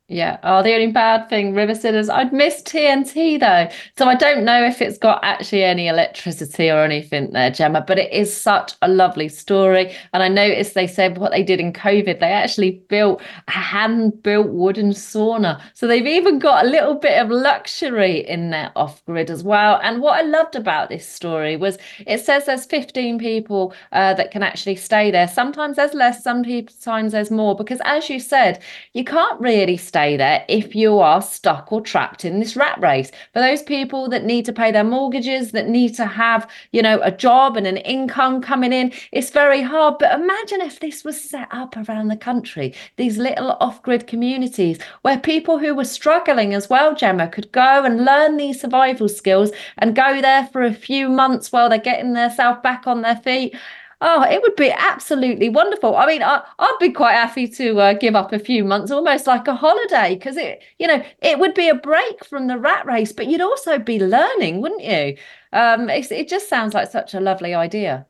Yeah. 0.10 0.38
Oh, 0.44 0.64
the 0.64 0.74
only 0.74 0.94
bad 0.94 1.28
thing, 1.28 1.54
River 1.54 1.76
Sitters, 1.76 2.10
I'd 2.10 2.32
miss 2.32 2.62
TNT 2.62 3.42
though. 3.42 3.68
So 3.98 4.08
I 4.08 4.16
don't 4.16 4.46
know 4.46 4.64
if 4.64 4.82
it's 4.82 4.98
got 4.98 5.20
actually 5.22 5.66
any 5.66 5.90
electricity 5.90 6.70
or 6.70 6.82
anything 6.82 7.32
there, 7.32 7.52
Gemma, 7.52 7.84
but 7.86 8.00
it 8.00 8.14
is 8.14 8.34
such 8.34 8.72
a 8.82 8.88
lovely 8.88 9.28
story. 9.28 9.94
And 10.14 10.24
I 10.24 10.30
noticed 10.30 10.76
they 10.76 10.88
said 10.88 11.18
what 11.18 11.32
they 11.34 11.44
did 11.44 11.60
in 11.60 11.74
COVID, 11.74 12.22
they 12.22 12.32
actually 12.32 12.82
built 12.88 13.22
a 13.50 13.52
hand 13.52 14.24
built 14.24 14.48
wooden 14.48 14.92
sauna. 14.92 15.62
So 15.74 15.88
they've 15.88 16.08
even 16.08 16.40
got 16.40 16.66
a 16.66 16.70
little 16.70 16.96
bit 16.96 17.22
of 17.22 17.30
luxury 17.30 18.26
in 18.26 18.52
their 18.52 18.72
off 18.78 19.04
grid 19.08 19.30
as 19.30 19.44
well. 19.44 19.78
And 19.84 20.02
what 20.02 20.18
I 20.18 20.22
loved 20.22 20.56
about 20.56 20.88
this 20.88 21.06
story 21.06 21.58
was 21.58 21.78
it 22.06 22.22
says 22.22 22.46
there's 22.46 22.66
15 22.66 23.20
people 23.20 23.74
uh, 23.92 24.14
that 24.14 24.32
can 24.32 24.42
actually 24.42 24.78
stay 24.78 25.12
there. 25.12 25.28
Sometimes 25.28 25.76
there's 25.76 25.94
less, 25.94 26.24
sometimes 26.24 27.12
there's 27.12 27.30
more, 27.30 27.58
because 27.58 27.82
as 27.84 28.10
you 28.10 28.22
said, 28.22 28.64
you 28.94 29.04
can't 29.04 29.42
really 29.42 29.76
stay 29.76 29.97
stay 29.98 30.16
there 30.16 30.46
if 30.48 30.76
you 30.76 31.00
are 31.00 31.24
stuck 31.24 31.72
or 31.72 31.82
trapped 31.82 32.24
in 32.24 32.40
this 32.40 32.56
rat 32.56 32.80
race. 32.80 33.10
For 33.34 33.40
those 33.40 33.64
people 33.64 34.08
that 34.10 34.26
need 34.26 34.46
to 34.46 34.54
pay 34.54 34.72
their 34.72 34.84
mortgages, 34.84 35.54
that 35.54 35.68
need 35.68 35.96
to 35.96 36.06
have, 36.06 36.48
you 36.72 36.84
know, 36.84 37.00
a 37.02 37.10
job 37.10 37.58
and 37.58 37.66
an 37.66 37.78
income 37.78 38.40
coming 38.40 38.72
in, 38.72 38.94
it's 39.12 39.32
very 39.32 39.64
hard. 39.64 39.96
But 39.98 40.14
imagine 40.20 40.62
if 40.62 40.80
this 40.80 41.04
was 41.04 41.20
set 41.20 41.48
up 41.50 41.76
around 41.76 42.10
the 42.10 42.16
country, 42.16 42.76
these 42.98 43.18
little 43.18 43.58
off 43.60 43.82
grid 43.82 44.06
communities 44.06 44.78
where 45.02 45.18
people 45.18 45.58
who 45.58 45.74
were 45.74 45.84
struggling 45.84 46.54
as 46.54 46.70
well, 46.70 46.94
Gemma, 46.94 47.28
could 47.28 47.52
go 47.52 47.84
and 47.84 48.06
learn 48.06 48.38
these 48.38 48.62
survival 48.62 49.10
skills 49.10 49.50
and 49.80 49.96
go 49.96 50.22
there 50.22 50.46
for 50.52 50.62
a 50.62 50.76
few 50.76 51.10
months 51.10 51.52
while 51.52 51.70
they're 51.70 51.80
getting 51.80 52.14
themselves 52.14 52.60
back 52.62 52.86
on 52.86 53.02
their 53.02 53.16
feet. 53.16 53.56
Oh, 54.00 54.22
it 54.24 54.42
would 54.44 54.56
be 54.56 54.72
absolutely 54.72 55.50
wonderful. 55.50 55.96
I 55.96 56.06
mean, 56.06 56.22
I, 56.22 56.44
would 56.60 56.80
be 56.80 56.92
quite 56.92 57.14
happy 57.14 57.48
to 57.48 57.80
uh, 57.80 57.94
give 57.94 58.16
up 58.16 58.32
a 58.32 58.38
few 58.38 58.64
months, 58.64 58.92
almost 58.92 59.26
like 59.26 59.48
a 59.48 59.56
holiday, 59.56 60.14
because 60.16 60.38
it, 60.38 60.62
you 60.78 60.86
know, 60.88 61.04
it 61.22 61.40
would 61.40 61.56
be 61.56 61.68
a 61.68 61.74
break 61.76 62.24
from 62.24 62.46
the 62.48 62.60
rat 62.60 62.86
race, 62.86 63.12
but 63.12 63.26
you'd 63.26 63.42
also 63.42 63.80
be 63.80 64.00
learning, 64.00 64.62
wouldn't 64.62 64.84
you? 64.84 65.18
Um, 65.52 65.90
it 65.90 66.28
just 66.30 66.48
sounds 66.48 66.76
like 66.76 66.92
such 66.92 67.16
a 67.16 67.20
lovely 67.20 67.56
idea. 67.56 68.06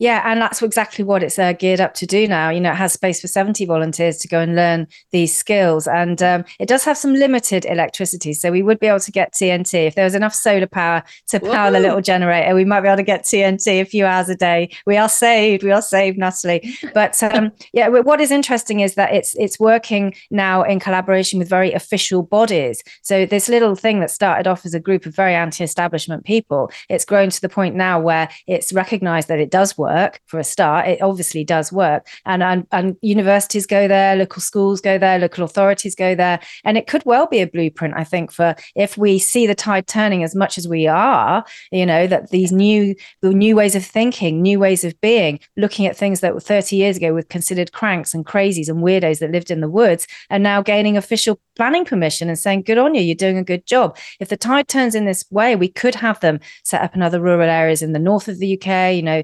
Yeah, 0.00 0.22
and 0.24 0.40
that's 0.40 0.62
exactly 0.62 1.04
what 1.04 1.22
it's 1.22 1.38
uh, 1.38 1.52
geared 1.52 1.78
up 1.78 1.92
to 1.94 2.06
do 2.06 2.26
now. 2.26 2.48
You 2.48 2.58
know, 2.58 2.72
it 2.72 2.76
has 2.76 2.94
space 2.94 3.20
for 3.20 3.28
70 3.28 3.66
volunteers 3.66 4.16
to 4.20 4.28
go 4.28 4.40
and 4.40 4.56
learn 4.56 4.86
these 5.10 5.36
skills. 5.36 5.86
And 5.86 6.22
um, 6.22 6.46
it 6.58 6.68
does 6.68 6.84
have 6.84 6.96
some 6.96 7.12
limited 7.12 7.66
electricity. 7.66 8.32
So 8.32 8.50
we 8.50 8.62
would 8.62 8.80
be 8.80 8.86
able 8.86 9.00
to 9.00 9.12
get 9.12 9.34
TNT. 9.34 9.86
If 9.86 9.96
there 9.96 10.06
was 10.06 10.14
enough 10.14 10.34
solar 10.34 10.66
power 10.66 11.04
to 11.28 11.38
power 11.38 11.70
the 11.70 11.80
little 11.80 12.00
generator, 12.00 12.54
we 12.54 12.64
might 12.64 12.80
be 12.80 12.88
able 12.88 12.96
to 12.96 13.02
get 13.02 13.24
TNT 13.24 13.82
a 13.82 13.84
few 13.84 14.06
hours 14.06 14.30
a 14.30 14.34
day. 14.34 14.70
We 14.86 14.96
are 14.96 15.08
saved. 15.08 15.62
We 15.62 15.70
are 15.70 15.82
saved, 15.82 16.16
Natalie. 16.16 16.74
But 16.94 17.22
um, 17.22 17.52
yeah, 17.74 17.88
what 17.88 18.22
is 18.22 18.30
interesting 18.30 18.80
is 18.80 18.94
that 18.94 19.12
it's 19.12 19.34
it's 19.36 19.60
working 19.60 20.14
now 20.30 20.62
in 20.62 20.80
collaboration 20.80 21.38
with 21.38 21.48
very 21.50 21.74
official 21.74 22.22
bodies. 22.22 22.82
So 23.02 23.26
this 23.26 23.50
little 23.50 23.74
thing 23.74 24.00
that 24.00 24.10
started 24.10 24.46
off 24.46 24.64
as 24.64 24.72
a 24.72 24.80
group 24.80 25.04
of 25.04 25.14
very 25.14 25.34
anti-establishment 25.34 26.24
people, 26.24 26.70
it's 26.88 27.04
grown 27.04 27.28
to 27.28 27.40
the 27.42 27.50
point 27.50 27.74
now 27.74 28.00
where 28.00 28.30
it's 28.46 28.72
recognized 28.72 29.28
that 29.28 29.38
it 29.38 29.50
does 29.50 29.76
work 29.76 29.89
work 29.94 30.20
for 30.26 30.38
a 30.38 30.44
start. 30.44 30.88
It 30.88 31.02
obviously 31.02 31.44
does 31.44 31.72
work. 31.72 32.06
And, 32.24 32.42
and, 32.42 32.66
and 32.72 32.96
universities 33.02 33.66
go 33.66 33.88
there, 33.88 34.16
local 34.16 34.42
schools 34.42 34.80
go 34.80 34.98
there, 34.98 35.18
local 35.18 35.44
authorities 35.44 35.94
go 35.94 36.14
there. 36.14 36.40
And 36.64 36.78
it 36.78 36.86
could 36.86 37.02
well 37.04 37.26
be 37.26 37.40
a 37.40 37.46
blueprint, 37.46 37.94
I 37.96 38.04
think, 38.04 38.32
for 38.32 38.54
if 38.74 38.96
we 38.96 39.18
see 39.18 39.46
the 39.46 39.54
tide 39.54 39.86
turning 39.86 40.22
as 40.22 40.34
much 40.34 40.58
as 40.58 40.68
we 40.68 40.86
are, 40.86 41.44
you 41.70 41.86
know, 41.86 42.06
that 42.06 42.30
these 42.30 42.52
new, 42.52 42.94
the 43.22 43.30
new 43.30 43.56
ways 43.56 43.74
of 43.74 43.84
thinking, 43.84 44.42
new 44.42 44.58
ways 44.58 44.84
of 44.84 45.00
being, 45.00 45.40
looking 45.56 45.86
at 45.86 45.96
things 45.96 46.20
that 46.20 46.34
were 46.34 46.40
30 46.40 46.76
years 46.76 46.96
ago 46.96 47.12
were 47.12 47.22
considered 47.22 47.72
cranks 47.72 48.14
and 48.14 48.26
crazies 48.26 48.68
and 48.68 48.82
weirdos 48.82 49.18
that 49.18 49.32
lived 49.32 49.50
in 49.50 49.60
the 49.60 49.68
woods 49.68 50.06
are 50.30 50.38
now 50.38 50.62
gaining 50.62 50.96
official 50.96 51.40
planning 51.56 51.84
permission 51.84 52.28
and 52.28 52.38
saying, 52.38 52.62
good 52.62 52.78
on 52.78 52.94
you, 52.94 53.02
you're 53.02 53.14
doing 53.14 53.36
a 53.36 53.44
good 53.44 53.66
job. 53.66 53.96
If 54.18 54.28
the 54.28 54.36
tide 54.36 54.68
turns 54.68 54.94
in 54.94 55.04
this 55.04 55.24
way, 55.30 55.56
we 55.56 55.68
could 55.68 55.94
have 55.96 56.20
them 56.20 56.40
set 56.64 56.82
up 56.82 56.94
in 56.94 57.02
other 57.02 57.20
rural 57.20 57.48
areas 57.48 57.82
in 57.82 57.92
the 57.92 57.98
north 57.98 58.28
of 58.28 58.38
the 58.38 58.54
UK, 58.54 58.94
you 58.94 59.02
know, 59.02 59.22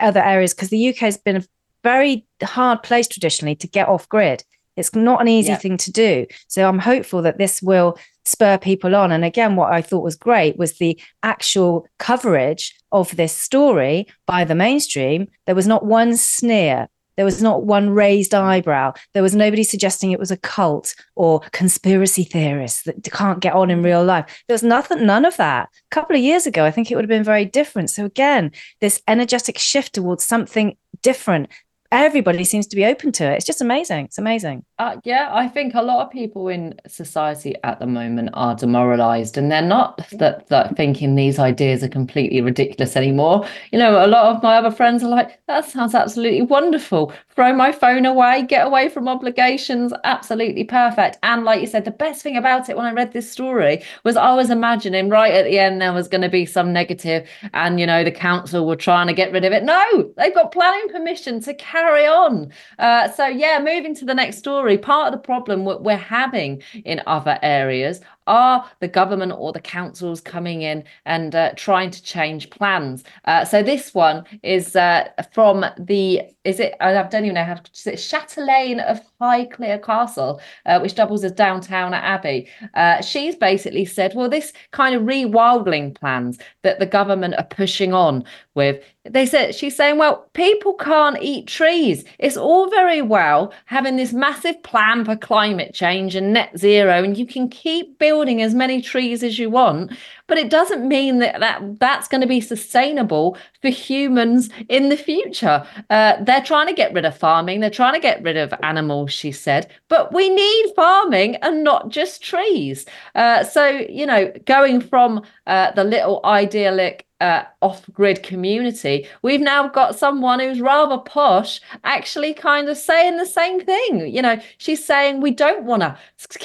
other 0.00 0.22
areas 0.22 0.54
because 0.54 0.70
the 0.70 0.88
UK 0.88 0.96
has 0.96 1.16
been 1.16 1.36
a 1.36 1.44
very 1.82 2.26
hard 2.42 2.82
place 2.82 3.08
traditionally 3.08 3.54
to 3.56 3.66
get 3.66 3.88
off 3.88 4.08
grid. 4.08 4.44
It's 4.76 4.94
not 4.94 5.20
an 5.20 5.28
easy 5.28 5.48
yeah. 5.48 5.56
thing 5.56 5.76
to 5.78 5.92
do. 5.92 6.26
So 6.46 6.68
I'm 6.68 6.78
hopeful 6.78 7.22
that 7.22 7.38
this 7.38 7.60
will 7.60 7.98
spur 8.24 8.58
people 8.58 8.94
on. 8.94 9.10
And 9.10 9.24
again, 9.24 9.56
what 9.56 9.72
I 9.72 9.82
thought 9.82 10.04
was 10.04 10.14
great 10.14 10.56
was 10.56 10.78
the 10.78 11.00
actual 11.22 11.86
coverage 11.98 12.76
of 12.92 13.16
this 13.16 13.32
story 13.32 14.06
by 14.26 14.44
the 14.44 14.54
mainstream. 14.54 15.26
There 15.46 15.54
was 15.54 15.66
not 15.66 15.84
one 15.84 16.16
sneer 16.16 16.88
there 17.18 17.24
was 17.24 17.42
not 17.42 17.64
one 17.64 17.90
raised 17.90 18.32
eyebrow. 18.32 18.92
There 19.12 19.24
was 19.24 19.34
nobody 19.34 19.64
suggesting 19.64 20.12
it 20.12 20.20
was 20.20 20.30
a 20.30 20.36
cult 20.36 20.94
or 21.16 21.40
conspiracy 21.50 22.22
theorists 22.22 22.84
that 22.84 23.02
can't 23.10 23.40
get 23.40 23.54
on 23.54 23.72
in 23.72 23.82
real 23.82 24.04
life. 24.04 24.44
There 24.46 24.54
was 24.54 24.62
nothing, 24.62 25.04
none 25.04 25.24
of 25.24 25.36
that. 25.36 25.68
A 25.90 25.94
couple 25.94 26.14
of 26.14 26.22
years 26.22 26.46
ago, 26.46 26.64
I 26.64 26.70
think 26.70 26.92
it 26.92 26.94
would 26.94 27.02
have 27.02 27.08
been 27.08 27.24
very 27.24 27.44
different. 27.44 27.90
So 27.90 28.04
again, 28.04 28.52
this 28.80 29.02
energetic 29.08 29.58
shift 29.58 29.94
towards 29.94 30.22
something 30.22 30.76
different 31.02 31.48
everybody 31.90 32.44
seems 32.44 32.66
to 32.66 32.76
be 32.76 32.84
open 32.84 33.12
to 33.12 33.24
it. 33.24 33.36
It's 33.36 33.46
just 33.46 33.60
amazing. 33.60 34.06
It's 34.06 34.18
amazing. 34.18 34.64
Uh, 34.78 34.96
yeah, 35.04 35.30
I 35.32 35.48
think 35.48 35.74
a 35.74 35.82
lot 35.82 36.06
of 36.06 36.12
people 36.12 36.48
in 36.48 36.78
society 36.86 37.54
at 37.64 37.80
the 37.80 37.86
moment 37.86 38.30
are 38.34 38.54
demoralized 38.54 39.38
and 39.38 39.50
they're 39.50 39.62
not 39.62 40.08
that, 40.12 40.46
that 40.48 40.76
thinking 40.76 41.14
these 41.14 41.38
ideas 41.38 41.82
are 41.82 41.88
completely 41.88 42.40
ridiculous 42.40 42.96
anymore. 42.96 43.46
You 43.72 43.78
know, 43.78 44.04
a 44.04 44.06
lot 44.06 44.36
of 44.36 44.42
my 44.42 44.56
other 44.56 44.70
friends 44.70 45.02
are 45.02 45.08
like, 45.08 45.40
that 45.46 45.64
sounds 45.64 45.94
absolutely 45.94 46.42
wonderful. 46.42 47.12
Throw 47.34 47.54
my 47.54 47.72
phone 47.72 48.04
away, 48.04 48.42
get 48.42 48.66
away 48.66 48.88
from 48.88 49.08
obligations. 49.08 49.92
Absolutely 50.04 50.64
perfect. 50.64 51.18
And 51.22 51.44
like 51.44 51.60
you 51.60 51.66
said, 51.66 51.84
the 51.84 51.90
best 51.90 52.22
thing 52.22 52.36
about 52.36 52.68
it 52.68 52.76
when 52.76 52.86
I 52.86 52.92
read 52.92 53.12
this 53.12 53.30
story 53.30 53.82
was 54.04 54.16
I 54.16 54.34
was 54.34 54.50
imagining 54.50 55.08
right 55.08 55.32
at 55.32 55.44
the 55.44 55.58
end 55.58 55.80
there 55.80 55.92
was 55.92 56.06
going 56.06 56.22
to 56.22 56.28
be 56.28 56.46
some 56.46 56.72
negative 56.72 57.28
and, 57.54 57.80
you 57.80 57.86
know, 57.86 58.04
the 58.04 58.12
council 58.12 58.66
were 58.66 58.76
trying 58.76 59.06
to 59.06 59.14
get 59.14 59.32
rid 59.32 59.44
of 59.44 59.52
it. 59.52 59.64
No, 59.64 60.12
they've 60.16 60.34
got 60.34 60.52
planning 60.52 60.88
permission 60.90 61.40
to 61.40 61.54
carry 61.54 61.77
carry 61.78 62.06
on. 62.06 62.52
Uh, 62.78 63.10
so, 63.10 63.26
yeah, 63.26 63.58
moving 63.58 63.94
to 63.94 64.04
the 64.04 64.14
next 64.14 64.38
story. 64.38 64.78
Part 64.78 65.12
of 65.12 65.12
the 65.12 65.24
problem 65.24 65.64
we're 65.64 65.96
having 65.96 66.62
in 66.84 67.02
other 67.06 67.38
areas 67.42 68.00
are 68.28 68.64
the 68.80 68.86
government 68.86 69.32
or 69.36 69.52
the 69.52 69.60
councils 69.60 70.20
coming 70.20 70.62
in 70.62 70.84
and 71.06 71.34
uh, 71.34 71.52
trying 71.56 71.90
to 71.90 72.02
change 72.02 72.50
plans? 72.50 73.02
Uh, 73.24 73.44
so 73.44 73.62
this 73.62 73.94
one 73.94 74.24
is 74.42 74.76
uh, 74.76 75.08
from 75.32 75.64
the 75.78 76.22
is 76.44 76.60
it 76.60 76.74
I 76.80 76.92
don't 76.92 77.24
even 77.24 77.34
know 77.34 77.44
how 77.44 77.54
to 77.54 77.70
say 77.72 77.94
it, 77.94 77.96
Chatelaine 77.96 78.80
of 78.80 79.00
Highclere 79.20 79.82
Castle, 79.82 80.40
uh, 80.66 80.78
which 80.80 80.94
doubles 80.94 81.24
as 81.24 81.32
Downton 81.32 81.94
Abbey. 81.94 82.48
Uh, 82.74 83.02
she's 83.02 83.34
basically 83.34 83.84
said, 83.84 84.14
well, 84.14 84.28
this 84.28 84.52
kind 84.70 84.94
of 84.94 85.02
rewilding 85.02 85.94
plans 85.94 86.38
that 86.62 86.78
the 86.78 86.86
government 86.86 87.34
are 87.38 87.44
pushing 87.44 87.92
on 87.92 88.24
with. 88.54 88.82
They 89.04 89.26
said 89.26 89.54
she's 89.54 89.76
saying, 89.76 89.96
well, 89.98 90.28
people 90.34 90.74
can't 90.74 91.22
eat 91.22 91.46
trees. 91.46 92.04
It's 92.18 92.36
all 92.36 92.68
very 92.68 93.00
well 93.00 93.52
having 93.64 93.96
this 93.96 94.12
massive 94.12 94.62
plan 94.62 95.04
for 95.04 95.16
climate 95.16 95.74
change 95.74 96.14
and 96.14 96.32
net 96.32 96.58
zero, 96.58 97.02
and 97.02 97.16
you 97.16 97.26
can 97.26 97.48
keep 97.48 97.98
building 97.98 98.17
building 98.18 98.42
as 98.42 98.52
many 98.52 98.82
trees 98.82 99.22
as 99.22 99.38
you 99.38 99.48
want 99.48 99.92
but 100.26 100.36
it 100.36 100.50
doesn't 100.50 100.86
mean 100.86 101.20
that, 101.20 101.38
that 101.38 101.78
that's 101.78 102.08
going 102.08 102.20
to 102.20 102.26
be 102.26 102.40
sustainable 102.40 103.36
for 103.62 103.68
humans 103.68 104.50
in 104.68 104.88
the 104.90 104.96
future. 104.96 105.66
Uh, 105.88 106.22
they're 106.24 106.42
trying 106.42 106.66
to 106.66 106.74
get 106.74 106.92
rid 106.92 107.04
of 107.04 107.16
farming 107.16 107.60
they're 107.60 107.70
trying 107.70 107.94
to 107.94 108.00
get 108.00 108.20
rid 108.24 108.36
of 108.36 108.52
animals 108.64 109.12
she 109.12 109.30
said 109.30 109.70
but 109.86 110.12
we 110.12 110.28
need 110.28 110.72
farming 110.74 111.36
and 111.36 111.62
not 111.62 111.90
just 111.90 112.20
trees. 112.20 112.86
Uh, 113.14 113.44
so 113.44 113.68
you 113.68 114.04
know 114.04 114.32
going 114.46 114.80
from 114.80 115.22
uh, 115.46 115.70
the 115.72 115.84
little 115.84 116.20
idyllic 116.24 117.06
uh, 117.20 117.42
off 117.62 117.84
grid 117.92 118.22
community, 118.22 119.06
we've 119.22 119.40
now 119.40 119.68
got 119.68 119.98
someone 119.98 120.40
who's 120.40 120.60
rather 120.60 120.98
posh 120.98 121.60
actually 121.84 122.32
kind 122.34 122.68
of 122.68 122.76
saying 122.76 123.16
the 123.16 123.26
same 123.26 123.60
thing. 123.60 124.06
You 124.14 124.22
know, 124.22 124.40
she's 124.58 124.84
saying 124.84 125.20
we 125.20 125.32
don't 125.32 125.64
want 125.64 125.82
to 125.82 125.98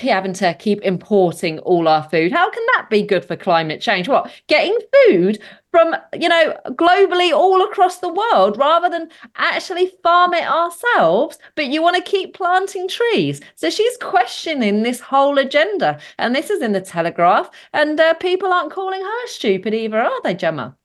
having 0.04 0.34
to 0.34 0.54
keep 0.56 0.82
importing 0.82 1.60
all 1.60 1.88
our 1.88 2.08
food. 2.10 2.32
How 2.32 2.50
can 2.50 2.64
that 2.74 2.88
be 2.90 3.04
good 3.04 3.26
for 3.26 3.36
climate 3.36 3.82
change? 3.82 4.08
What, 4.08 4.32
getting 4.48 4.78
food 5.06 5.40
from, 5.74 5.96
you 6.14 6.30
know, 6.30 6.56
globally 6.68 7.32
all 7.34 7.64
across 7.64 7.98
the 7.98 8.14
world 8.14 8.60
rather 8.60 8.90
than 8.92 9.10
actually 9.38 9.92
farm 10.04 10.36
it 10.36 10.48
ourselves, 10.48 11.40
but 11.56 11.66
you 11.66 11.82
want 11.82 11.96
to 11.96 12.12
keep 12.12 12.36
planting 12.36 12.88
trees. 12.88 13.42
So 13.56 13.72
she's 13.72 13.98
questioning 13.98 14.84
this 14.84 15.00
whole 15.00 15.40
agenda. 15.40 16.00
And 16.20 16.36
this 16.36 16.52
is 16.52 16.62
in 16.62 16.74
the 16.74 16.82
Telegraph. 16.82 17.50
And 17.74 18.00
uh, 18.00 18.14
people 18.14 18.54
aren't 18.54 18.72
calling 18.72 19.02
her 19.02 19.28
stupid 19.28 19.74
either, 19.74 20.00
are 20.00 20.22
they, 20.22 20.36
Gemma? 20.36 20.78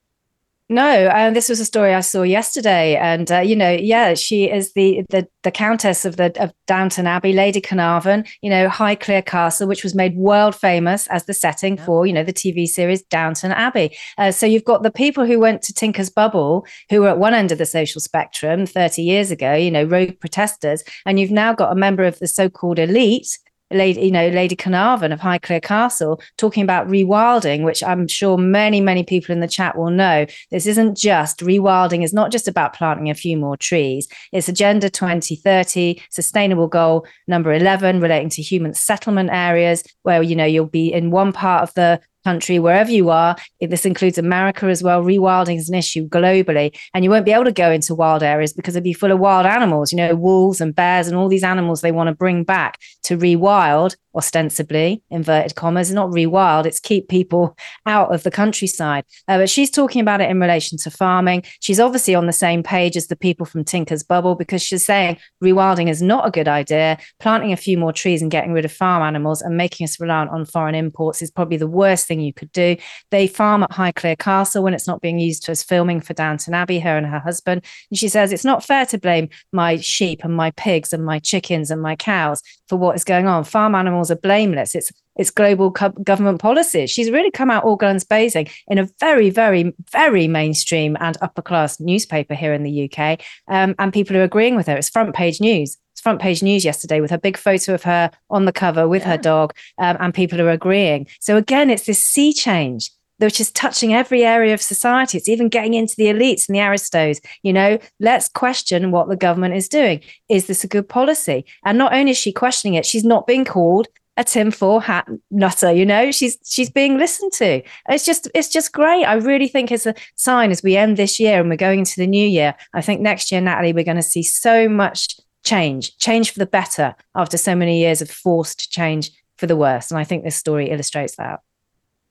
No, 0.71 0.83
and 0.83 1.35
this 1.35 1.49
was 1.49 1.59
a 1.59 1.65
story 1.65 1.95
I 1.95 2.01
saw 2.01 2.21
yesterday, 2.21 2.95
and 2.95 3.31
uh, 3.31 3.39
you 3.39 3.55
know, 3.55 3.71
yeah, 3.71 4.13
she 4.13 4.51
is 4.51 4.73
the 4.73 5.03
the 5.09 5.27
the 5.41 5.49
Countess 5.49 6.05
of 6.05 6.17
the 6.17 6.31
of 6.39 6.53
Downton 6.67 7.07
Abbey, 7.07 7.33
Lady 7.33 7.59
Carnarvon. 7.59 8.23
You 8.43 8.51
know, 8.51 8.69
Highclere 8.69 9.25
Castle, 9.25 9.67
which 9.67 9.83
was 9.83 9.95
made 9.95 10.15
world 10.15 10.55
famous 10.55 11.07
as 11.07 11.25
the 11.25 11.33
setting 11.33 11.77
yeah. 11.77 11.85
for 11.85 12.05
you 12.05 12.13
know 12.13 12.23
the 12.23 12.31
TV 12.31 12.67
series 12.67 13.01
Downton 13.01 13.51
Abbey. 13.51 13.97
Uh, 14.19 14.31
so 14.31 14.45
you've 14.45 14.63
got 14.63 14.83
the 14.83 14.91
people 14.91 15.25
who 15.25 15.39
went 15.39 15.63
to 15.63 15.73
Tinker's 15.73 16.11
Bubble, 16.11 16.67
who 16.91 17.01
were 17.01 17.09
at 17.09 17.17
one 17.17 17.33
end 17.33 17.51
of 17.51 17.57
the 17.57 17.65
social 17.65 17.99
spectrum 17.99 18.67
thirty 18.67 19.01
years 19.01 19.31
ago. 19.31 19.55
You 19.55 19.71
know, 19.71 19.85
rogue 19.85 20.19
protesters, 20.19 20.83
and 21.03 21.19
you've 21.19 21.31
now 21.31 21.51
got 21.51 21.71
a 21.71 21.75
member 21.75 22.03
of 22.03 22.19
the 22.19 22.27
so-called 22.27 22.77
elite 22.77 23.39
Lady, 23.71 24.01
you 24.01 24.11
know, 24.11 24.27
Lady 24.29 24.55
Carnarvon 24.55 25.11
of 25.11 25.19
Highclere 25.19 25.61
Castle 25.61 26.21
talking 26.37 26.63
about 26.63 26.87
rewilding, 26.87 27.63
which 27.63 27.83
I'm 27.83 28.07
sure 28.07 28.37
many, 28.37 28.81
many 28.81 29.03
people 29.03 29.33
in 29.33 29.39
the 29.39 29.47
chat 29.47 29.77
will 29.77 29.91
know. 29.91 30.25
This 30.51 30.65
isn't 30.65 30.97
just 30.97 31.39
rewilding 31.39 32.03
is 32.03 32.13
not 32.13 32.31
just 32.31 32.47
about 32.47 32.73
planting 32.73 33.09
a 33.09 33.15
few 33.15 33.37
more 33.37 33.57
trees. 33.57 34.07
It's 34.31 34.49
Agenda 34.49 34.89
2030 34.89 36.01
sustainable 36.09 36.67
goal 36.67 37.05
number 37.27 37.53
11 37.53 37.99
relating 37.99 38.29
to 38.29 38.41
human 38.41 38.73
settlement 38.73 39.29
areas 39.31 39.83
where 40.03 40.23
you 40.23 40.35
know 40.35 40.45
you'll 40.45 40.65
be 40.65 40.91
in 40.91 41.11
one 41.11 41.31
part 41.31 41.63
of 41.63 41.73
the 41.75 41.99
country, 42.23 42.59
wherever 42.59 42.91
you 42.91 43.09
are. 43.09 43.35
This 43.61 43.85
includes 43.85 44.17
America 44.17 44.65
as 44.67 44.83
well. 44.83 45.03
Rewilding 45.03 45.57
is 45.57 45.69
an 45.69 45.75
issue 45.75 46.07
globally, 46.07 46.77
and 46.93 47.03
you 47.03 47.09
won't 47.09 47.25
be 47.25 47.31
able 47.31 47.45
to 47.45 47.51
go 47.51 47.71
into 47.71 47.95
wild 47.95 48.23
areas 48.23 48.53
because 48.53 48.75
it'll 48.75 48.83
be 48.83 48.93
full 48.93 49.11
of 49.11 49.19
wild 49.19 49.45
animals, 49.45 49.91
you 49.91 49.97
know, 49.97 50.15
wolves 50.15 50.61
and 50.61 50.75
bears 50.75 51.07
and 51.07 51.15
all 51.15 51.29
these 51.29 51.43
animals 51.43 51.81
they 51.81 51.91
want 51.91 52.07
to 52.07 52.15
bring 52.15 52.43
back 52.43 52.79
to 53.03 53.17
rewild 53.17 53.95
ostensibly 54.15 55.03
inverted 55.11 55.55
commas 55.55 55.91
not 55.91 56.09
rewild 56.09 56.65
it's 56.65 56.79
keep 56.79 57.07
people 57.07 57.55
out 57.85 58.13
of 58.13 58.23
the 58.23 58.31
countryside. 58.31 59.03
Uh, 59.27 59.37
but 59.37 59.49
she's 59.49 59.69
talking 59.69 60.01
about 60.01 60.21
it 60.21 60.29
in 60.29 60.39
relation 60.39 60.77
to 60.77 60.91
farming. 60.91 61.43
She's 61.59 61.79
obviously 61.79 62.15
on 62.15 62.27
the 62.27 62.33
same 62.33 62.63
page 62.63 62.95
as 62.95 63.07
the 63.07 63.15
people 63.15 63.45
from 63.45 63.63
tinker's 63.63 64.03
bubble 64.03 64.35
because 64.35 64.61
she's 64.61 64.85
saying 64.85 65.17
rewilding 65.43 65.89
is 65.89 66.01
not 66.01 66.27
a 66.27 66.31
good 66.31 66.47
idea. 66.47 66.97
Planting 67.19 67.51
a 67.51 67.57
few 67.57 67.77
more 67.77 67.93
trees 67.93 68.21
and 68.21 68.31
getting 68.31 68.53
rid 68.53 68.65
of 68.65 68.71
farm 68.71 69.03
animals 69.03 69.41
and 69.41 69.57
making 69.57 69.85
us 69.85 69.99
reliant 69.99 70.31
on 70.31 70.45
foreign 70.45 70.75
imports 70.75 71.21
is 71.21 71.31
probably 71.31 71.57
the 71.57 71.67
worst 71.67 72.07
thing 72.07 72.19
you 72.19 72.33
could 72.33 72.51
do. 72.51 72.75
They 73.11 73.27
farm 73.27 73.63
at 73.63 73.71
highclere 73.71 74.17
castle 74.17 74.63
when 74.63 74.73
it's 74.73 74.87
not 74.87 75.01
being 75.01 75.19
used 75.19 75.49
as 75.49 75.63
filming 75.63 76.01
for 76.01 76.13
downton 76.13 76.53
abbey 76.53 76.79
her 76.79 76.97
and 76.97 77.07
her 77.07 77.19
husband. 77.19 77.63
And 77.89 77.99
she 77.99 78.07
says 78.07 78.31
it's 78.31 78.45
not 78.45 78.63
fair 78.63 78.85
to 78.87 78.97
blame 78.97 79.29
my 79.51 79.77
sheep 79.77 80.23
and 80.23 80.35
my 80.35 80.51
pigs 80.51 80.93
and 80.93 81.05
my 81.05 81.19
chickens 81.19 81.71
and 81.71 81.81
my 81.81 81.95
cows 81.95 82.41
for 82.67 82.77
what 82.77 82.95
is 82.95 83.03
going 83.03 83.27
on. 83.27 83.43
Farm 83.43 83.75
animals 83.75 83.98
animals 83.99 84.11
are 84.11 84.15
blameless. 84.15 84.75
It's 84.75 84.91
it's 85.15 85.31
global 85.31 85.71
co- 85.71 85.89
government 85.89 86.39
policies. 86.39 86.89
She's 86.89 87.11
really 87.11 87.31
come 87.31 87.51
out 87.51 87.65
all 87.65 87.75
guns 87.75 88.05
blazing 88.05 88.47
in 88.69 88.77
a 88.77 88.87
very, 89.01 89.29
very, 89.29 89.73
very 89.91 90.29
mainstream 90.29 90.95
and 91.01 91.17
upper 91.21 91.41
class 91.41 91.79
newspaper 91.79 92.35
here 92.35 92.53
in 92.53 92.63
the 92.63 92.89
UK, 92.89 93.19
um, 93.49 93.75
and 93.79 93.91
people 93.91 94.15
are 94.15 94.23
agreeing 94.23 94.55
with 94.55 94.67
her. 94.67 94.77
It's 94.77 94.89
front 94.89 95.13
page 95.13 95.41
news. 95.41 95.77
It's 95.91 96.01
front 96.01 96.21
page 96.21 96.41
news 96.41 96.63
yesterday 96.63 97.01
with 97.01 97.11
her 97.11 97.17
big 97.17 97.35
photo 97.35 97.73
of 97.73 97.83
her 97.83 98.11
on 98.29 98.45
the 98.45 98.53
cover 98.53 98.87
with 98.87 99.01
yeah. 99.01 99.11
her 99.11 99.17
dog, 99.17 99.53
um, 99.77 99.97
and 99.99 100.13
people 100.13 100.39
are 100.39 100.49
agreeing. 100.49 101.07
So 101.19 101.35
again, 101.35 101.69
it's 101.69 101.85
this 101.85 102.01
sea 102.01 102.31
change 102.31 102.91
which 103.19 103.39
is 103.39 103.51
touching 103.51 103.93
every 103.93 104.23
area 104.23 104.53
of 104.53 104.61
society. 104.61 105.17
It's 105.17 105.29
even 105.29 105.49
getting 105.49 105.73
into 105.73 105.95
the 105.95 106.07
elites 106.07 106.47
and 106.47 106.55
the 106.55 106.61
aristos. 106.61 107.21
You 107.43 107.53
know, 107.53 107.79
let's 107.99 108.27
question 108.27 108.91
what 108.91 109.09
the 109.09 109.15
government 109.15 109.55
is 109.55 109.69
doing. 109.69 110.01
Is 110.29 110.47
this 110.47 110.63
a 110.63 110.67
good 110.67 110.89
policy? 110.89 111.45
And 111.65 111.77
not 111.77 111.93
only 111.93 112.11
is 112.11 112.17
she 112.17 112.31
questioning 112.31 112.75
it, 112.75 112.85
she's 112.85 113.03
not 113.03 113.27
being 113.27 113.45
called 113.45 113.87
a 114.17 114.23
tinfoil 114.23 114.81
hat 114.81 115.07
nutter. 115.31 115.71
You 115.71 115.85
know, 115.85 116.11
she's 116.11 116.37
she's 116.43 116.69
being 116.69 116.97
listened 116.97 117.31
to. 117.33 117.61
It's 117.87 118.05
just 118.05 118.29
it's 118.35 118.49
just 118.49 118.73
great. 118.73 119.05
I 119.05 119.13
really 119.13 119.47
think 119.47 119.71
it's 119.71 119.85
a 119.85 119.95
sign 120.15 120.51
as 120.51 120.61
we 120.61 120.75
end 120.75 120.97
this 120.97 121.19
year 121.19 121.39
and 121.39 121.49
we're 121.49 121.55
going 121.55 121.79
into 121.79 121.99
the 121.99 122.07
new 122.07 122.27
year. 122.27 122.53
I 122.73 122.81
think 122.81 122.99
next 122.99 123.31
year, 123.31 123.39
Natalie, 123.39 123.73
we're 123.73 123.85
going 123.85 123.95
to 123.95 124.03
see 124.03 124.23
so 124.23 124.67
much 124.67 125.15
change, 125.43 125.97
change 125.97 126.31
for 126.31 126.39
the 126.39 126.45
better 126.45 126.95
after 127.15 127.37
so 127.37 127.55
many 127.55 127.79
years 127.79 128.01
of 128.01 128.11
forced 128.11 128.71
change 128.71 129.11
for 129.37 129.47
the 129.47 129.55
worse. 129.55 129.89
And 129.89 129.99
I 129.99 130.03
think 130.03 130.23
this 130.23 130.35
story 130.35 130.69
illustrates 130.69 131.15
that. 131.15 131.39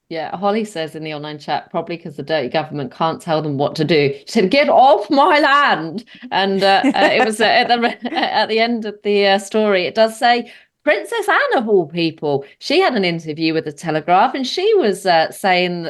Yeah, 0.09 0.35
Holly 0.39 0.65
says 0.65 0.95
in 0.95 1.05
the 1.05 1.13
online 1.13 1.39
chat, 1.39 1.71
probably 1.71 1.99
because 1.99 2.17
the 2.17 2.23
dirty 2.23 2.49
government 2.49 2.93
can't 2.93 3.21
tell 3.21 3.43
them 3.43 3.59
what 3.59 3.77
to 3.77 3.85
do. 3.85 4.15
She 4.21 4.25
said, 4.27 4.51
"Get 4.51 4.71
off 4.71 5.11
my 5.11 5.39
land!" 5.39 6.05
And 6.31 6.63
uh, 6.63 6.83
uh, 6.85 7.11
it 7.13 7.27
was 7.27 7.41
uh, 7.43 7.45
at 7.45 7.69
the 7.69 8.13
at 8.15 8.49
the 8.49 8.59
end 8.59 8.87
of 8.87 8.97
the 9.05 9.27
uh, 9.27 9.39
story. 9.39 9.85
It 9.85 9.95
does 9.95 10.19
say 10.19 10.51
Princess 10.83 11.29
Anne 11.29 11.59
of 11.59 11.69
all 11.69 11.87
people. 11.87 12.47
She 12.59 12.81
had 12.81 12.95
an 12.95 13.05
interview 13.05 13.53
with 13.53 13.67
the 13.67 13.73
Telegraph, 13.73 14.35
and 14.35 14.47
she 14.47 14.73
was 14.77 15.05
uh, 15.05 15.31
saying 15.31 15.89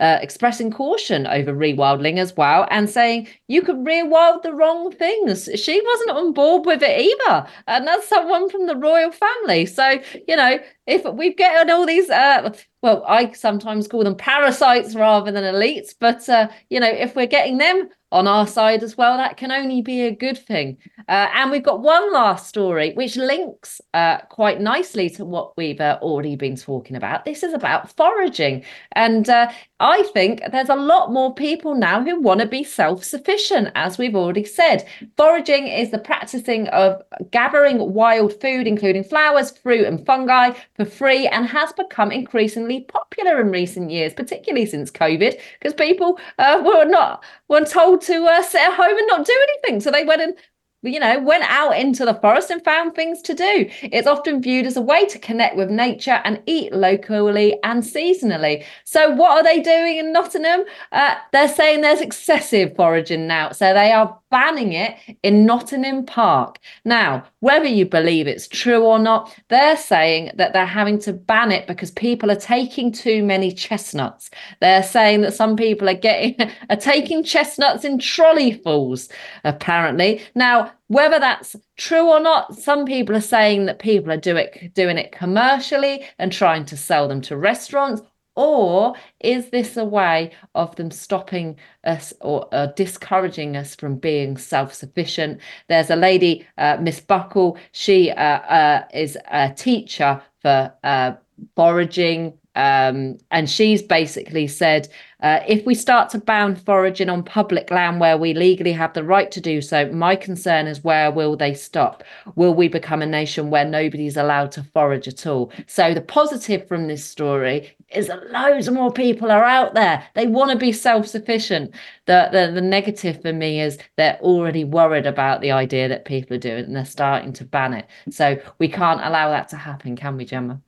uh, 0.00 0.18
expressing 0.22 0.70
caution 0.70 1.26
over 1.26 1.52
rewilding 1.52 2.18
as 2.18 2.36
well 2.36 2.66
and 2.70 2.88
saying 2.88 3.28
you 3.48 3.62
could 3.62 3.76
rewild 3.76 4.42
the 4.42 4.52
wrong 4.52 4.90
things. 4.90 5.48
She 5.54 5.80
wasn't 5.84 6.10
on 6.10 6.32
board 6.32 6.66
with 6.66 6.82
it 6.82 7.00
either. 7.00 7.46
And 7.66 7.86
that's 7.86 8.08
someone 8.08 8.48
from 8.48 8.66
the 8.66 8.76
royal 8.76 9.12
family. 9.12 9.66
So, 9.66 10.00
you 10.26 10.36
know, 10.36 10.58
if 10.86 11.04
we've 11.04 11.36
getting 11.36 11.70
all 11.70 11.86
these, 11.86 12.08
uh, 12.10 12.54
well, 12.82 13.04
I 13.06 13.32
sometimes 13.32 13.88
call 13.88 14.04
them 14.04 14.16
parasites 14.16 14.94
rather 14.94 15.30
than 15.30 15.44
elites, 15.44 15.94
but, 15.98 16.28
uh, 16.28 16.48
you 16.70 16.80
know, 16.80 16.88
if 16.90 17.14
we're 17.14 17.26
getting 17.26 17.58
them 17.58 17.90
on 18.12 18.26
our 18.26 18.46
side 18.46 18.82
as 18.82 18.96
well, 18.96 19.16
that 19.16 19.36
can 19.36 19.52
only 19.52 19.82
be 19.82 20.02
a 20.02 20.10
good 20.10 20.36
thing. 20.38 20.76
Uh, 21.08 21.28
and 21.34 21.50
we've 21.50 21.62
got 21.62 21.80
one 21.80 22.12
last 22.12 22.48
story 22.48 22.92
which 22.94 23.16
links 23.16 23.80
uh, 23.94 24.18
quite 24.22 24.60
nicely 24.60 25.08
to 25.10 25.24
what 25.24 25.56
we've 25.56 25.80
uh, 25.80 25.98
already 26.02 26.36
been 26.36 26.56
talking 26.56 26.96
about. 26.96 27.24
This 27.24 27.42
is 27.42 27.52
about 27.52 27.90
foraging. 27.96 28.64
And 28.92 29.28
uh, 29.28 29.50
I 29.78 30.02
think 30.12 30.42
there's 30.50 30.68
a 30.68 30.74
lot 30.74 31.12
more 31.12 31.34
people 31.34 31.74
now 31.74 32.02
who 32.02 32.20
want 32.20 32.40
to 32.40 32.46
be 32.46 32.64
self 32.64 33.04
sufficient, 33.04 33.68
as 33.74 33.96
we've 33.96 34.16
already 34.16 34.44
said. 34.44 34.86
Foraging 35.16 35.68
is 35.68 35.90
the 35.90 35.98
practicing 35.98 36.68
of 36.68 37.00
gathering 37.30 37.94
wild 37.94 38.38
food, 38.40 38.66
including 38.66 39.04
flowers, 39.04 39.52
fruit, 39.52 39.86
and 39.86 40.04
fungi, 40.04 40.52
for 40.74 40.84
free 40.84 41.26
and 41.28 41.46
has 41.46 41.72
become 41.72 42.10
increasingly 42.10 42.80
popular 42.82 43.40
in 43.40 43.50
recent 43.50 43.90
years, 43.90 44.12
particularly 44.12 44.66
since 44.66 44.90
COVID, 44.90 45.40
because 45.58 45.74
people 45.74 46.18
uh, 46.38 46.60
were 46.64 46.84
not 46.84 47.24
were 47.50 47.64
told 47.64 48.00
to 48.02 48.24
uh, 48.24 48.42
sit 48.42 48.62
at 48.62 48.74
home 48.74 48.96
and 48.96 49.06
not 49.08 49.26
do 49.26 49.46
anything. 49.48 49.80
So 49.80 49.90
they 49.90 50.04
went 50.04 50.22
and 50.22 50.34
you 50.82 50.98
know, 50.98 51.20
went 51.20 51.44
out 51.44 51.72
into 51.72 52.04
the 52.04 52.14
forest 52.14 52.50
and 52.50 52.64
found 52.64 52.94
things 52.94 53.20
to 53.22 53.34
do. 53.34 53.68
It's 53.82 54.06
often 54.06 54.40
viewed 54.40 54.66
as 54.66 54.76
a 54.76 54.80
way 54.80 55.04
to 55.06 55.18
connect 55.18 55.56
with 55.56 55.70
nature 55.70 56.20
and 56.24 56.42
eat 56.46 56.72
locally 56.72 57.58
and 57.62 57.82
seasonally. 57.82 58.64
So, 58.84 59.10
what 59.10 59.32
are 59.32 59.42
they 59.42 59.60
doing 59.60 59.98
in 59.98 60.12
Nottingham? 60.12 60.64
Uh, 60.92 61.16
they're 61.32 61.48
saying 61.48 61.82
there's 61.82 62.00
excessive 62.00 62.74
foraging 62.76 63.26
now. 63.26 63.52
So, 63.52 63.74
they 63.74 63.92
are 63.92 64.18
banning 64.30 64.72
it 64.72 64.96
in 65.22 65.44
Nottingham 65.44 66.06
Park. 66.06 66.58
Now, 66.84 67.24
whether 67.40 67.66
you 67.66 67.84
believe 67.84 68.26
it's 68.26 68.48
true 68.48 68.82
or 68.84 68.98
not, 68.98 69.36
they're 69.48 69.76
saying 69.76 70.30
that 70.36 70.52
they're 70.52 70.64
having 70.64 70.98
to 71.00 71.12
ban 71.12 71.50
it 71.50 71.66
because 71.66 71.90
people 71.90 72.30
are 72.30 72.36
taking 72.36 72.92
too 72.92 73.22
many 73.24 73.52
chestnuts. 73.52 74.30
They're 74.60 74.82
saying 74.82 75.22
that 75.22 75.34
some 75.34 75.56
people 75.56 75.88
are 75.88 75.94
getting 75.94 76.36
are 76.70 76.76
taking 76.76 77.22
chestnuts 77.24 77.84
in 77.84 77.98
trolleyfuls, 77.98 79.10
apparently. 79.44 80.22
Now, 80.34 80.69
whether 80.88 81.18
that's 81.18 81.56
true 81.76 82.08
or 82.08 82.20
not, 82.20 82.54
some 82.54 82.84
people 82.84 83.16
are 83.16 83.20
saying 83.20 83.66
that 83.66 83.78
people 83.78 84.12
are 84.12 84.16
do 84.16 84.36
it, 84.36 84.74
doing 84.74 84.98
it 84.98 85.12
commercially 85.12 86.04
and 86.18 86.32
trying 86.32 86.64
to 86.66 86.76
sell 86.76 87.08
them 87.08 87.20
to 87.22 87.36
restaurants 87.36 88.02
or 88.36 88.94
is 89.20 89.50
this 89.50 89.76
a 89.76 89.84
way 89.84 90.30
of 90.54 90.74
them 90.76 90.90
stopping 90.90 91.56
us 91.84 92.12
or 92.20 92.48
uh, 92.52 92.66
discouraging 92.68 93.56
us 93.56 93.74
from 93.74 93.96
being 93.96 94.36
self 94.38 94.72
sufficient? 94.72 95.40
There's 95.68 95.90
a 95.90 95.96
lady, 95.96 96.46
uh, 96.56 96.78
Miss 96.80 97.00
Buckle, 97.00 97.58
she 97.72 98.10
uh, 98.10 98.38
uh 98.38 98.84
is 98.94 99.18
a 99.30 99.52
teacher 99.52 100.22
for 100.40 100.72
uh, 100.84 101.12
foraging. 101.56 102.34
Um, 102.60 103.16
and 103.30 103.48
she's 103.48 103.82
basically 103.82 104.46
said 104.46 104.86
uh, 105.22 105.40
if 105.48 105.64
we 105.64 105.74
start 105.74 106.10
to 106.10 106.18
ban 106.18 106.56
foraging 106.56 107.08
on 107.08 107.22
public 107.22 107.70
land 107.70 108.00
where 108.00 108.18
we 108.18 108.34
legally 108.34 108.72
have 108.72 108.92
the 108.92 109.02
right 109.02 109.30
to 109.30 109.40
do 109.40 109.62
so, 109.62 109.86
my 109.92 110.14
concern 110.14 110.66
is 110.66 110.84
where 110.84 111.10
will 111.10 111.36
they 111.36 111.54
stop? 111.54 112.04
Will 112.34 112.52
we 112.52 112.68
become 112.68 113.00
a 113.00 113.06
nation 113.06 113.48
where 113.48 113.64
nobody's 113.64 114.18
allowed 114.18 114.52
to 114.52 114.62
forage 114.62 115.08
at 115.08 115.26
all? 115.26 115.50
So 115.66 115.94
the 115.94 116.02
positive 116.02 116.68
from 116.68 116.86
this 116.86 117.02
story 117.02 117.74
is 117.94 118.08
that 118.08 118.30
loads 118.30 118.68
more 118.70 118.92
people 118.92 119.30
are 119.30 119.44
out 119.44 119.72
there. 119.72 120.06
They 120.14 120.26
want 120.26 120.50
to 120.50 120.58
be 120.58 120.72
self-sufficient. 120.72 121.74
The, 122.04 122.28
the 122.30 122.52
the 122.52 122.60
negative 122.60 123.22
for 123.22 123.32
me 123.32 123.62
is 123.62 123.78
they're 123.96 124.18
already 124.20 124.64
worried 124.64 125.06
about 125.06 125.40
the 125.40 125.52
idea 125.52 125.88
that 125.88 126.04
people 126.04 126.36
are 126.36 126.40
doing 126.40 126.66
and 126.66 126.76
they're 126.76 126.84
starting 126.84 127.32
to 127.34 127.44
ban 127.44 127.72
it. 127.72 127.86
So 128.10 128.38
we 128.58 128.68
can't 128.68 129.00
allow 129.00 129.30
that 129.30 129.48
to 129.48 129.56
happen, 129.56 129.96
can 129.96 130.18
we, 130.18 130.26
Gemma? 130.26 130.60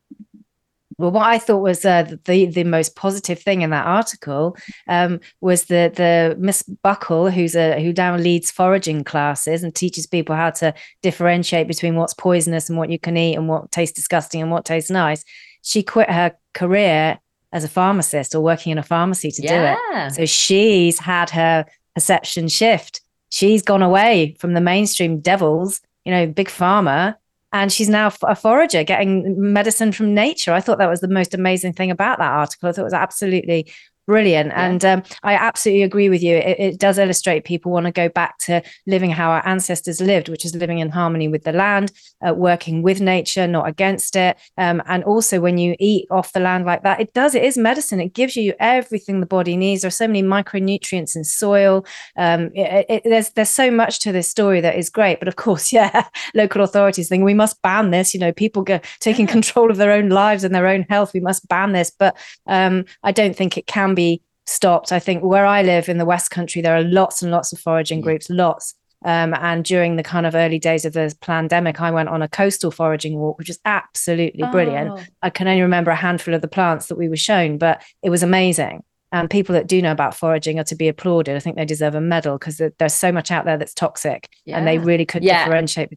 Well, 0.98 1.10
what 1.10 1.26
I 1.26 1.38
thought 1.38 1.62
was 1.62 1.84
uh, 1.84 2.16
the 2.24 2.46
the 2.46 2.64
most 2.64 2.96
positive 2.96 3.38
thing 3.40 3.62
in 3.62 3.70
that 3.70 3.86
article 3.86 4.56
um, 4.88 5.20
was 5.40 5.64
the 5.64 5.92
the 5.94 6.36
Miss 6.38 6.62
Buckle, 6.62 7.30
who's 7.30 7.54
a 7.54 7.80
who 7.82 7.92
now 7.92 8.16
leads 8.16 8.50
foraging 8.50 9.04
classes 9.04 9.62
and 9.62 9.74
teaches 9.74 10.06
people 10.06 10.34
how 10.34 10.50
to 10.50 10.74
differentiate 11.02 11.68
between 11.68 11.96
what's 11.96 12.14
poisonous 12.14 12.68
and 12.68 12.78
what 12.78 12.90
you 12.90 12.98
can 12.98 13.16
eat 13.16 13.36
and 13.36 13.48
what 13.48 13.70
tastes 13.72 13.96
disgusting 13.96 14.42
and 14.42 14.50
what 14.50 14.64
tastes 14.64 14.90
nice. 14.90 15.24
She 15.62 15.82
quit 15.82 16.10
her 16.10 16.32
career 16.54 17.18
as 17.52 17.64
a 17.64 17.68
pharmacist 17.68 18.34
or 18.34 18.40
working 18.40 18.72
in 18.72 18.78
a 18.78 18.82
pharmacy 18.82 19.30
to 19.30 19.42
yeah. 19.42 19.76
do 19.76 19.98
it. 19.98 20.14
So 20.14 20.26
she's 20.26 20.98
had 20.98 21.30
her 21.30 21.66
perception 21.94 22.48
shift. 22.48 23.00
She's 23.28 23.62
gone 23.62 23.82
away 23.82 24.36
from 24.38 24.54
the 24.54 24.60
mainstream 24.60 25.20
devils, 25.20 25.80
you 26.04 26.12
know, 26.12 26.26
big 26.26 26.48
pharma, 26.48 27.16
and 27.52 27.70
she's 27.70 27.88
now 27.88 28.10
a 28.22 28.34
forager 28.34 28.82
getting 28.82 29.52
medicine 29.52 29.92
from 29.92 30.14
nature. 30.14 30.52
I 30.52 30.60
thought 30.60 30.78
that 30.78 30.88
was 30.88 31.00
the 31.00 31.08
most 31.08 31.34
amazing 31.34 31.74
thing 31.74 31.90
about 31.90 32.18
that 32.18 32.32
article. 32.32 32.68
I 32.68 32.72
thought 32.72 32.80
it 32.80 32.84
was 32.84 32.94
absolutely 32.94 33.70
brilliant. 34.06 34.48
Yeah. 34.48 34.66
And 34.66 34.84
um, 34.84 35.02
I 35.22 35.34
absolutely 35.34 35.82
agree 35.82 36.08
with 36.08 36.22
you. 36.22 36.36
It, 36.36 36.58
it 36.58 36.78
does 36.78 36.98
illustrate 36.98 37.44
people 37.44 37.72
want 37.72 37.86
to 37.86 37.92
go 37.92 38.08
back 38.08 38.38
to 38.40 38.62
living 38.86 39.10
how 39.10 39.30
our 39.30 39.46
ancestors 39.46 40.00
lived, 40.00 40.28
which 40.28 40.44
is 40.44 40.54
living 40.54 40.78
in 40.78 40.90
harmony 40.90 41.28
with 41.28 41.44
the 41.44 41.52
land, 41.52 41.92
uh, 42.26 42.34
working 42.34 42.82
with 42.82 43.00
nature, 43.00 43.46
not 43.46 43.68
against 43.68 44.16
it. 44.16 44.36
Um, 44.58 44.82
and 44.86 45.04
also, 45.04 45.40
when 45.40 45.58
you 45.58 45.76
eat 45.78 46.06
off 46.10 46.32
the 46.32 46.40
land 46.40 46.64
like 46.64 46.82
that, 46.82 47.00
it 47.00 47.12
does, 47.14 47.34
it 47.34 47.44
is 47.44 47.56
medicine. 47.56 48.00
It 48.00 48.14
gives 48.14 48.36
you 48.36 48.54
everything 48.58 49.20
the 49.20 49.26
body 49.26 49.56
needs. 49.56 49.82
There 49.82 49.88
are 49.88 49.90
so 49.90 50.06
many 50.06 50.22
micronutrients 50.22 51.16
in 51.16 51.24
soil. 51.24 51.84
Um, 52.16 52.50
it, 52.54 52.86
it, 52.88 53.02
there's, 53.04 53.30
there's 53.30 53.50
so 53.50 53.70
much 53.70 54.00
to 54.00 54.12
this 54.12 54.28
story 54.28 54.60
that 54.60 54.76
is 54.76 54.90
great. 54.90 55.18
But 55.18 55.28
of 55.28 55.36
course, 55.36 55.72
yeah, 55.72 56.08
local 56.34 56.62
authorities 56.62 57.08
think 57.08 57.24
we 57.24 57.34
must 57.34 57.60
ban 57.62 57.90
this. 57.90 58.14
You 58.14 58.20
know, 58.20 58.32
people 58.32 58.62
go 58.62 58.80
taking 59.00 59.26
control 59.26 59.70
of 59.70 59.76
their 59.76 59.92
own 59.92 60.08
lives 60.08 60.44
and 60.44 60.54
their 60.54 60.66
own 60.66 60.86
health. 60.88 61.12
We 61.14 61.20
must 61.20 61.46
ban 61.48 61.72
this. 61.72 61.90
But 61.90 62.16
um, 62.46 62.84
I 63.02 63.12
don't 63.12 63.36
think 63.36 63.56
it 63.56 63.66
can 63.66 63.91
be 63.94 64.22
stopped. 64.46 64.92
I 64.92 64.98
think 64.98 65.22
where 65.22 65.46
I 65.46 65.62
live 65.62 65.88
in 65.88 65.98
the 65.98 66.04
West 66.04 66.30
Country, 66.30 66.62
there 66.62 66.76
are 66.76 66.82
lots 66.82 67.22
and 67.22 67.30
lots 67.30 67.52
of 67.52 67.60
foraging 67.60 68.00
mm. 68.00 68.04
groups, 68.04 68.28
lots. 68.30 68.74
Um, 69.04 69.34
and 69.34 69.64
during 69.64 69.96
the 69.96 70.02
kind 70.02 70.26
of 70.26 70.34
early 70.34 70.58
days 70.58 70.84
of 70.84 70.92
the 70.92 71.12
pandemic, 71.20 71.80
I 71.80 71.90
went 71.90 72.08
on 72.08 72.22
a 72.22 72.28
coastal 72.28 72.70
foraging 72.70 73.18
walk, 73.18 73.36
which 73.38 73.48
was 73.48 73.58
absolutely 73.64 74.44
brilliant. 74.52 74.90
Oh. 74.90 75.02
I 75.22 75.30
can 75.30 75.48
only 75.48 75.62
remember 75.62 75.90
a 75.90 75.96
handful 75.96 76.34
of 76.34 76.40
the 76.40 76.48
plants 76.48 76.86
that 76.86 76.96
we 76.96 77.08
were 77.08 77.16
shown, 77.16 77.58
but 77.58 77.82
it 78.02 78.10
was 78.10 78.22
amazing. 78.22 78.84
And 79.10 79.28
people 79.28 79.54
that 79.54 79.66
do 79.66 79.82
know 79.82 79.92
about 79.92 80.14
foraging 80.14 80.58
are 80.58 80.64
to 80.64 80.76
be 80.76 80.88
applauded. 80.88 81.36
I 81.36 81.40
think 81.40 81.56
they 81.56 81.64
deserve 81.64 81.94
a 81.94 82.00
medal 82.00 82.38
because 82.38 82.62
there's 82.78 82.94
so 82.94 83.12
much 83.12 83.30
out 83.30 83.44
there 83.44 83.58
that's 83.58 83.74
toxic, 83.74 84.28
yeah. 84.46 84.56
and 84.56 84.66
they 84.66 84.78
really 84.78 85.04
could 85.04 85.22
yeah. 85.22 85.44
differentiate. 85.44 85.90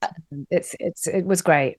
It's 0.52 0.76
it's 0.80 1.08
it 1.08 1.26
was 1.26 1.42
great 1.42 1.78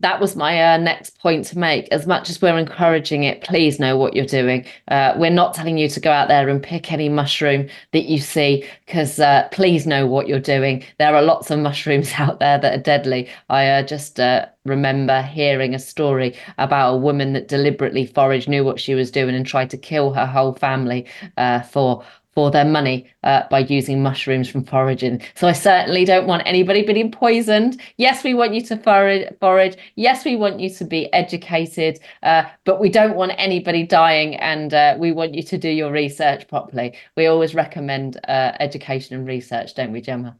that 0.00 0.20
was 0.20 0.36
my 0.36 0.74
uh, 0.74 0.76
next 0.76 1.18
point 1.18 1.44
to 1.46 1.58
make. 1.58 1.88
As 1.90 2.06
much 2.06 2.30
as 2.30 2.40
we're 2.40 2.56
encouraging 2.56 3.24
it, 3.24 3.42
please 3.42 3.80
know 3.80 3.96
what 3.96 4.14
you're 4.14 4.26
doing. 4.26 4.64
Uh, 4.88 5.14
we're 5.16 5.30
not 5.30 5.54
telling 5.54 5.76
you 5.76 5.88
to 5.88 6.00
go 6.00 6.12
out 6.12 6.28
there 6.28 6.48
and 6.48 6.62
pick 6.62 6.92
any 6.92 7.08
mushroom 7.08 7.68
that 7.92 8.04
you 8.04 8.18
see, 8.18 8.64
because 8.86 9.18
uh, 9.18 9.48
please 9.50 9.86
know 9.86 10.06
what 10.06 10.28
you're 10.28 10.38
doing. 10.38 10.84
There 10.98 11.14
are 11.14 11.22
lots 11.22 11.50
of 11.50 11.58
mushrooms 11.58 12.12
out 12.18 12.38
there 12.38 12.58
that 12.58 12.78
are 12.78 12.82
deadly. 12.82 13.28
I 13.50 13.66
uh, 13.68 13.82
just 13.82 14.20
uh, 14.20 14.46
remember 14.64 15.22
hearing 15.22 15.74
a 15.74 15.78
story 15.78 16.36
about 16.58 16.94
a 16.94 16.98
woman 16.98 17.32
that 17.32 17.48
deliberately 17.48 18.06
foraged, 18.06 18.48
knew 18.48 18.64
what 18.64 18.80
she 18.80 18.94
was 18.94 19.10
doing, 19.10 19.34
and 19.34 19.46
tried 19.46 19.70
to 19.70 19.78
kill 19.78 20.12
her 20.12 20.26
whole 20.26 20.54
family 20.54 21.06
uh, 21.36 21.62
for 21.62 22.04
for 22.38 22.52
their 22.52 22.64
money 22.64 23.04
uh, 23.24 23.42
by 23.50 23.58
using 23.58 24.00
mushrooms 24.00 24.48
from 24.48 24.62
foraging. 24.62 25.20
So 25.34 25.48
I 25.48 25.52
certainly 25.52 26.04
don't 26.04 26.28
want 26.28 26.44
anybody 26.46 26.84
being 26.84 27.10
poisoned. 27.10 27.80
Yes, 27.96 28.22
we 28.22 28.32
want 28.32 28.54
you 28.54 28.62
to 28.66 28.76
forage. 28.76 29.26
forage. 29.40 29.76
Yes, 29.96 30.24
we 30.24 30.36
want 30.36 30.60
you 30.60 30.70
to 30.70 30.84
be 30.84 31.12
educated, 31.12 31.98
uh, 32.22 32.44
but 32.62 32.78
we 32.78 32.90
don't 32.90 33.16
want 33.16 33.32
anybody 33.38 33.82
dying, 33.82 34.36
and 34.36 34.72
uh, 34.72 34.94
we 35.00 35.10
want 35.10 35.34
you 35.34 35.42
to 35.42 35.58
do 35.58 35.68
your 35.68 35.90
research 35.90 36.46
properly. 36.46 36.96
We 37.16 37.26
always 37.26 37.56
recommend 37.56 38.20
uh, 38.28 38.52
education 38.60 39.16
and 39.16 39.26
research, 39.26 39.74
don't 39.74 39.90
we, 39.90 40.00
Gemma? 40.00 40.36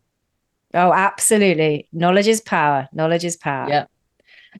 Oh, 0.75 0.93
absolutely. 0.93 1.89
Knowledge 1.93 2.29
is 2.29 2.41
power. 2.41 2.89
Knowledge 2.93 3.25
is 3.25 3.37
power. 3.37 3.69
Yeah. 3.69 3.87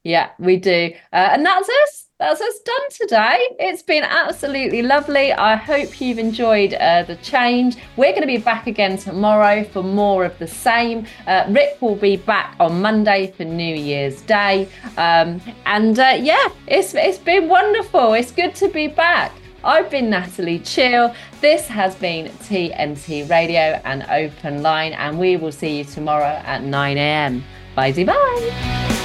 Yeah, 0.03 0.31
we 0.41 0.57
do. 0.57 0.91
Uh, 1.13 1.29
and 1.35 1.47
that's 1.47 1.69
us 1.69 2.08
that's 2.19 2.41
us 2.41 2.59
done 2.61 2.91
today. 2.91 3.39
It's 3.61 3.83
been 3.83 4.03
absolutely 4.03 4.83
lovely. 4.83 5.33
I 5.33 5.55
hope 5.55 6.01
you've 6.01 6.19
enjoyed 6.19 6.75
uh, 6.75 7.05
the 7.05 7.15
change. 7.17 7.77
We're 7.97 8.11
going 8.11 8.23
to 8.23 8.27
be 8.27 8.39
back 8.39 8.67
again 8.67 8.97
tomorrow 8.97 9.63
for 9.63 9.85
more 9.85 10.25
of 10.25 10.37
the 10.39 10.49
same. 10.49 11.07
Uh, 11.29 11.45
Rick 11.49 11.81
will 11.81 11.95
be 11.95 12.17
back 12.17 12.57
on 12.59 12.83
Monday 12.83 13.33
for 13.37 13.45
New 13.45 13.75
Year's 13.75 14.21
Day. 14.23 14.69
Um, 14.97 15.41
and 15.67 15.99
uh, 15.99 16.19
yeah, 16.19 16.49
it's, 16.67 16.95
it's 16.95 17.19
been 17.19 17.49
wonderful. 17.49 18.15
It's 18.15 18.33
good 18.33 18.55
to 18.57 18.69
be 18.69 18.89
back. 18.89 19.33
I've 19.63 19.91
been 19.91 20.11
Natalie 20.11 20.61
Cheale. 20.61 21.15
This 21.41 21.69
has 21.69 21.95
been 21.97 22.27
TNT 22.39 23.29
Radio 23.31 23.81
and 23.85 24.05
Open 24.11 24.63
Line, 24.63 24.93
and 24.93 25.19
we 25.19 25.37
will 25.37 25.53
see 25.53 25.79
you 25.79 25.85
tomorrow 25.85 26.41
at 26.45 26.63
9 26.63 26.99
a.m. 26.99 27.45
Bye 27.77 27.93
bye. 28.05 29.05